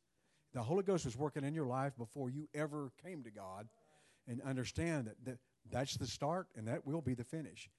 The 0.54 0.64
Holy 0.64 0.84
Ghost 0.84 1.06
was 1.06 1.18
working 1.18 1.44
in 1.44 1.54
your 1.54 1.66
life 1.66 1.94
before 1.98 2.30
you 2.30 2.48
ever 2.54 2.92
came 3.04 3.24
to 3.24 3.32
God. 3.32 3.68
And 4.30 4.42
understand 4.42 5.08
that, 5.08 5.16
that 5.24 5.38
that's 5.72 5.96
the 5.96 6.06
start 6.06 6.48
and 6.56 6.68
that 6.68 6.86
will 6.86 7.02
be 7.02 7.14
the 7.14 7.24
finish. 7.24 7.70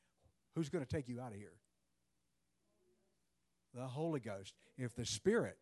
Who's 0.55 0.71
going 0.71 0.85
to 0.85 0.91
take 0.91 1.07
you 1.07 1.21
out 1.21 1.33
of 1.33 1.39
here? 1.39 1.53
the 3.75 3.87
Holy 3.87 4.21
Ghost. 4.21 4.55
If 4.77 4.95
the 4.95 5.07
Spirit 5.07 5.59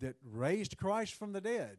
that 0.00 0.16
raised 0.24 0.76
Christ 0.76 1.14
from 1.14 1.32
the 1.32 1.40
dead 1.40 1.78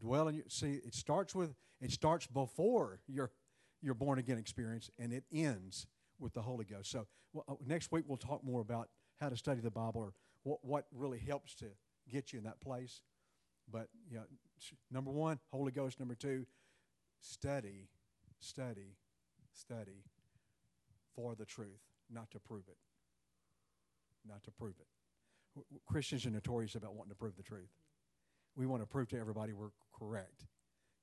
dwell 0.00 0.28
in 0.28 0.36
you, 0.36 0.42
see, 0.48 0.80
it 0.84 0.94
starts 0.94 1.34
with 1.34 1.54
it 1.80 1.90
starts 1.90 2.26
before 2.26 3.00
your 3.06 3.30
your 3.84 3.94
born 3.94 4.18
again 4.18 4.38
experience, 4.38 4.90
and 4.98 5.12
it 5.12 5.24
ends 5.32 5.86
with 6.18 6.32
the 6.32 6.42
Holy 6.42 6.64
Ghost. 6.64 6.90
So 6.90 7.06
well, 7.32 7.44
uh, 7.48 7.54
next 7.66 7.92
week 7.92 8.04
we'll 8.06 8.16
talk 8.16 8.42
more 8.44 8.60
about 8.60 8.88
how 9.20 9.28
to 9.28 9.36
study 9.36 9.60
the 9.60 9.70
Bible 9.70 10.00
or 10.00 10.12
what 10.42 10.58
what 10.62 10.86
really 10.92 11.18
helps 11.18 11.54
to 11.56 11.66
get 12.10 12.32
you 12.32 12.38
in 12.38 12.44
that 12.44 12.60
place. 12.60 13.02
But 13.70 13.88
you 14.10 14.16
know, 14.16 14.24
number 14.90 15.10
one, 15.10 15.38
Holy 15.50 15.72
Ghost. 15.72 15.98
Number 15.98 16.14
two, 16.14 16.46
study, 17.20 17.88
study, 18.40 18.96
study 19.52 20.04
for 21.14 21.34
the 21.34 21.44
truth, 21.44 21.80
not 22.10 22.30
to 22.32 22.40
prove 22.40 22.64
it 22.68 22.78
not 24.26 24.42
to 24.44 24.50
prove 24.50 24.74
it. 24.80 25.64
Christians 25.86 26.26
are 26.26 26.30
notorious 26.30 26.74
about 26.74 26.94
wanting 26.94 27.10
to 27.10 27.16
prove 27.16 27.36
the 27.36 27.42
truth. 27.42 27.70
We 28.56 28.66
want 28.66 28.82
to 28.82 28.86
prove 28.86 29.08
to 29.08 29.18
everybody 29.18 29.52
we're 29.52 29.70
correct. 29.96 30.46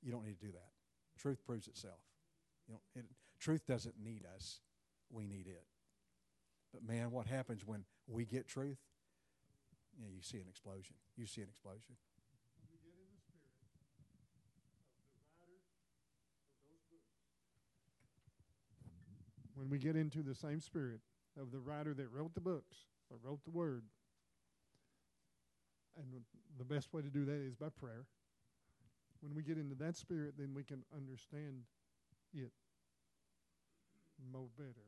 You 0.01 0.11
don't 0.11 0.25
need 0.25 0.39
to 0.39 0.45
do 0.45 0.51
that. 0.51 0.69
Truth 1.17 1.45
proves 1.45 1.67
itself. 1.67 1.99
You 2.71 2.77
know, 2.77 3.01
it, 3.01 3.05
truth 3.37 3.65
doesn't 3.67 3.95
need 4.01 4.23
us. 4.33 4.61
We 5.11 5.27
need 5.27 5.47
it. 5.47 5.65
But 6.71 6.87
man, 6.87 7.11
what 7.11 7.27
happens 7.27 7.65
when 7.65 7.83
we 8.07 8.23
get 8.23 8.47
truth? 8.47 8.77
Yeah, 9.99 10.07
you 10.07 10.21
see 10.21 10.37
an 10.37 10.45
explosion. 10.47 10.95
You 11.17 11.25
see 11.25 11.41
an 11.41 11.49
explosion. 11.49 11.97
When 19.53 19.69
we 19.69 19.77
get 19.77 19.97
into 19.97 20.23
the 20.23 20.33
same 20.33 20.61
spirit 20.61 21.01
of 21.39 21.51
the 21.51 21.59
writer 21.59 21.93
that 21.93 22.07
wrote 22.09 22.33
the 22.33 22.41
books 22.41 22.77
or 23.09 23.17
wrote 23.21 23.43
the 23.43 23.51
word, 23.51 23.83
and 25.97 26.23
the 26.57 26.63
best 26.63 26.93
way 26.93 27.01
to 27.01 27.09
do 27.09 27.25
that 27.25 27.45
is 27.45 27.53
by 27.53 27.67
prayer. 27.67 28.05
When 29.19 29.35
we 29.35 29.43
get 29.43 29.57
into 29.57 29.75
that 29.75 29.97
spirit, 29.97 30.35
then 30.37 30.53
we 30.55 30.63
can 30.63 30.83
understand 30.95 31.65
it 32.33 32.51
more 34.31 34.47
better. 34.57 34.87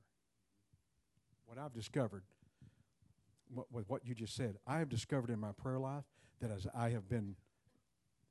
What 1.46 1.58
I've 1.58 1.74
discovered, 1.74 2.24
what, 3.54 3.72
with 3.72 3.90
what 3.90 4.06
you 4.06 4.16
just 4.16 4.36
said, 4.36 4.58
I 4.66 4.80
have 4.80 4.90
discovered 4.90 5.30
in 5.30 5.40
my 5.40 5.52
prayer 5.52 5.80
life 5.80 6.06
that 6.42 6.52
as 6.52 6.68
I 6.76 6.90
have 6.90 7.10
been 7.10 7.36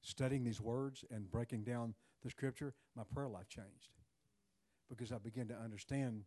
studying 0.00 0.44
these 0.44 0.60
words 0.60 1.04
and 1.10 1.30
breaking 1.30 1.64
down 1.64 1.94
the 2.22 2.30
scripture, 2.30 2.74
my 2.96 3.02
prayer 3.12 3.28
life 3.28 3.48
changed 3.48 3.90
because 4.88 5.12
I 5.12 5.18
began 5.18 5.48
to 5.48 5.54
understand 5.54 6.24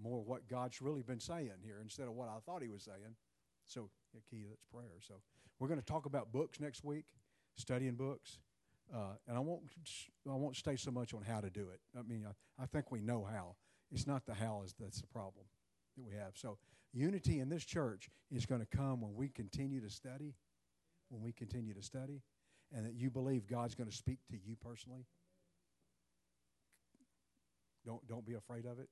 more 0.00 0.22
what 0.22 0.48
God's 0.48 0.80
really 0.80 1.02
been 1.02 1.20
saying 1.20 1.50
here 1.64 1.80
instead 1.82 2.06
of 2.06 2.14
what 2.14 2.28
I 2.28 2.38
thought 2.44 2.62
He 2.62 2.68
was 2.68 2.82
saying. 2.82 3.16
So, 3.64 3.90
the 4.14 4.20
key 4.30 4.44
that's 4.48 4.62
prayer. 4.72 5.00
So, 5.00 5.14
we're 5.58 5.68
going 5.68 5.80
to 5.80 5.84
talk 5.84 6.06
about 6.06 6.32
books 6.32 6.60
next 6.60 6.84
week, 6.84 7.04
studying 7.56 7.94
books, 7.94 8.38
uh, 8.94 9.14
and 9.26 9.36
I 9.36 9.40
won't 9.40 9.62
I 10.28 10.34
won't 10.34 10.56
stay 10.56 10.76
so 10.76 10.90
much 10.90 11.14
on 11.14 11.22
how 11.22 11.40
to 11.40 11.50
do 11.50 11.68
it. 11.72 11.80
I 11.98 12.02
mean, 12.02 12.26
I, 12.26 12.62
I 12.62 12.66
think 12.66 12.90
we 12.90 13.00
know 13.00 13.26
how. 13.30 13.56
It's 13.90 14.06
not 14.06 14.26
the 14.26 14.34
how 14.34 14.62
is 14.64 14.74
that's 14.78 15.00
the 15.00 15.06
problem 15.06 15.46
that 15.96 16.04
we 16.04 16.12
have. 16.14 16.32
So, 16.34 16.58
unity 16.92 17.40
in 17.40 17.48
this 17.48 17.64
church 17.64 18.08
is 18.30 18.46
going 18.46 18.60
to 18.60 18.66
come 18.66 19.00
when 19.00 19.14
we 19.14 19.28
continue 19.28 19.80
to 19.80 19.90
study, 19.90 20.34
when 21.08 21.22
we 21.22 21.32
continue 21.32 21.74
to 21.74 21.82
study, 21.82 22.22
and 22.72 22.86
that 22.86 22.94
you 22.94 23.10
believe 23.10 23.46
God's 23.46 23.74
going 23.74 23.88
to 23.88 23.96
speak 23.96 24.18
to 24.30 24.36
you 24.36 24.56
personally. 24.56 25.06
Don't 27.84 28.06
don't 28.06 28.26
be 28.26 28.34
afraid 28.34 28.66
of 28.66 28.78
it. 28.78 28.88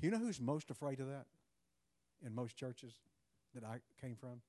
You 0.00 0.10
know 0.10 0.18
who's 0.18 0.40
most 0.40 0.70
afraid 0.70 1.00
of 1.00 1.08
that 1.08 1.26
in 2.24 2.34
most 2.34 2.56
churches 2.56 2.94
that 3.54 3.64
I 3.64 3.78
came 4.00 4.16
from? 4.16 4.40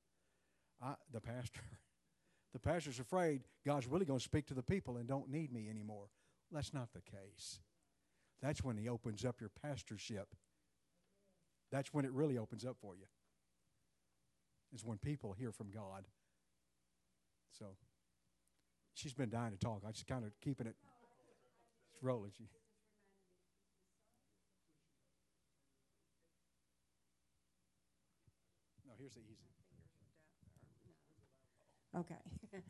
I, 0.81 0.95
the 1.11 1.21
pastor. 1.21 1.61
the 2.53 2.59
pastor's 2.59 2.99
afraid 2.99 3.41
God's 3.65 3.87
really 3.87 4.05
going 4.05 4.19
to 4.19 4.23
speak 4.23 4.45
to 4.47 4.53
the 4.53 4.63
people 4.63 4.97
and 4.97 5.07
don't 5.07 5.29
need 5.29 5.51
me 5.51 5.69
anymore. 5.69 6.05
That's 6.51 6.73
not 6.73 6.89
the 6.93 7.01
case. 7.01 7.59
That's 8.41 8.63
when 8.63 8.77
he 8.77 8.87
opens 8.87 9.25
up 9.25 9.39
your 9.39 9.49
pastorship. 9.61 10.27
That's 11.71 11.91
when 11.93 12.05
it 12.05 12.11
really 12.11 12.37
opens 12.37 12.63
up 12.63 12.77
for 12.79 12.95
you. 12.95 13.05
Is 14.73 14.85
when 14.85 14.97
people 14.97 15.33
hear 15.33 15.51
from 15.51 15.71
God. 15.71 16.05
So 17.57 17.65
she's 18.93 19.13
been 19.13 19.29
dying 19.29 19.51
to 19.51 19.57
talk. 19.57 19.81
I 19.87 19.91
just 19.91 20.07
kind 20.07 20.23
of 20.23 20.31
keeping 20.41 20.67
it 20.67 20.75
rolling. 22.01 22.31
She, 22.37 22.43
no, 28.85 28.93
here's 28.99 29.13
the 29.13 29.21
easy. 29.21 29.52
Okay. 31.97 32.15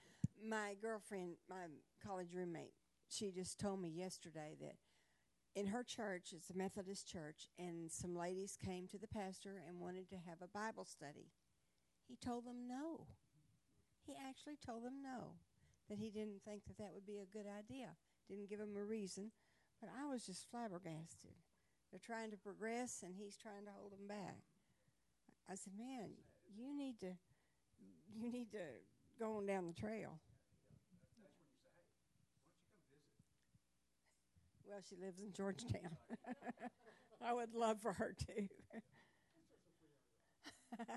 my 0.48 0.76
girlfriend, 0.82 1.36
my 1.50 1.66
college 2.06 2.34
roommate, 2.34 2.74
she 3.10 3.32
just 3.32 3.60
told 3.60 3.82
me 3.82 3.90
yesterday 3.90 4.56
that 4.60 4.76
in 5.56 5.68
her 5.68 5.84
church, 5.84 6.34
it's 6.36 6.50
a 6.50 6.58
Methodist 6.58 7.08
church, 7.08 7.50
and 7.60 7.92
some 7.92 8.16
ladies 8.16 8.58
came 8.58 8.88
to 8.88 8.98
the 8.98 9.08
pastor 9.08 9.62
and 9.68 9.80
wanted 9.80 10.10
to 10.10 10.16
have 10.16 10.42
a 10.42 10.48
Bible 10.48 10.84
study. 10.84 11.30
He 12.08 12.16
told 12.16 12.46
them 12.46 12.68
no. 12.68 13.08
He 14.06 14.16
actually 14.28 14.58
told 14.66 14.84
them 14.84 15.02
no, 15.02 15.38
that 15.90 16.00
he 16.00 16.10
didn't 16.10 16.42
think 16.44 16.66
that 16.66 16.78
that 16.78 16.92
would 16.94 17.06
be 17.06 17.20
a 17.20 17.32
good 17.32 17.46
idea. 17.48 17.90
Didn't 18.28 18.50
give 18.50 18.60
them 18.60 18.76
a 18.76 18.84
reason, 18.84 19.32
but 19.80 19.90
I 19.90 20.10
was 20.10 20.26
just 20.26 20.50
flabbergasted. 20.50 21.38
They're 21.92 22.02
trying 22.04 22.32
to 22.32 22.38
progress, 22.38 23.04
and 23.06 23.14
he's 23.16 23.38
trying 23.38 23.66
to 23.66 23.72
hold 23.78 23.92
them 23.92 24.08
back. 24.08 24.42
I 25.48 25.56
said, 25.56 25.74
"Man, 25.78 26.10
you 26.50 26.76
need 26.76 27.00
to, 27.02 27.14
you 28.16 28.32
need 28.32 28.52
to 28.52 28.66
go 29.20 29.38
on 29.38 29.46
down 29.46 29.68
the 29.68 29.74
trail." 29.74 30.20
Well, 34.68 34.80
she 34.90 34.96
lives 34.96 35.20
in 35.20 35.32
Georgetown. 35.34 35.98
I 37.22 37.32
would 37.32 37.54
love 37.54 37.80
for 37.82 37.94
her 37.94 38.16
to. 38.26 38.48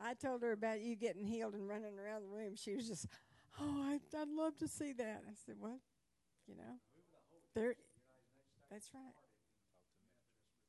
I 0.00 0.14
told 0.14 0.42
her 0.42 0.52
about 0.52 0.80
you 0.80 0.96
getting 0.96 1.24
healed 1.24 1.54
and 1.54 1.68
running 1.68 1.98
around 1.98 2.22
the 2.22 2.28
room. 2.28 2.54
She 2.56 2.74
was 2.74 2.88
just, 2.88 3.06
oh, 3.60 3.82
I, 3.82 3.98
would 4.18 4.28
love 4.28 4.56
to 4.58 4.68
see 4.68 4.92
that. 4.94 5.22
I 5.28 5.34
said, 5.44 5.56
what? 5.58 5.78
You 6.46 6.56
know, 6.56 6.78
there. 7.54 7.74
That's 8.70 8.88
right. 8.94 9.14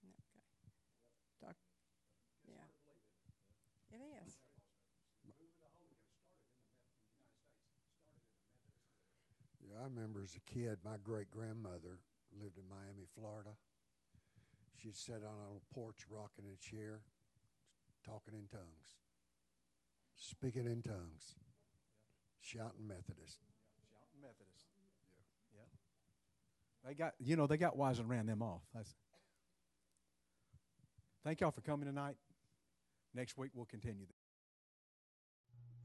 Okay. 0.04 1.46
Talk. 1.46 1.56
Yeah. 2.48 3.96
It 3.96 4.02
is. 4.26 4.34
Yeah, 9.62 9.69
I 9.80 9.86
remember 9.86 10.22
as 10.22 10.36
a 10.36 10.54
kid, 10.54 10.80
my 10.84 10.98
great 11.02 11.32
grandmother 11.32 12.00
lived 12.38 12.58
in 12.58 12.68
Miami, 12.68 13.08
Florida. 13.16 13.52
She'd 14.76 14.96
sit 14.96 15.16
on 15.16 15.40
a 15.40 15.46
little 15.46 15.62
porch, 15.74 16.06
rocking 16.10 16.46
a 16.52 16.58
chair, 16.58 17.02
talking 18.06 18.34
in 18.34 18.48
tongues, 18.52 19.00
speaking 20.18 20.66
in 20.66 20.82
tongues, 20.82 21.36
shouting 22.42 22.88
Methodist. 22.88 23.40
Shouting 23.88 24.22
Methodist. 24.22 24.68
Yeah. 25.54 25.62
yeah. 25.62 26.88
They 26.90 26.94
got, 26.94 27.14
you 27.20 27.38
know, 27.38 27.48
they 27.48 27.58
got 27.58 27.78
wise 27.78 28.00
and 28.00 28.10
ran 28.10 28.26
them 28.26 28.42
off. 28.42 28.62
That's, 28.74 28.94
thank 31.24 31.40
y'all 31.40 31.52
for 31.52 31.62
coming 31.62 31.88
tonight. 31.88 32.16
Next 33.14 33.38
week 33.38 33.52
we'll 33.54 33.66
continue. 33.66 34.08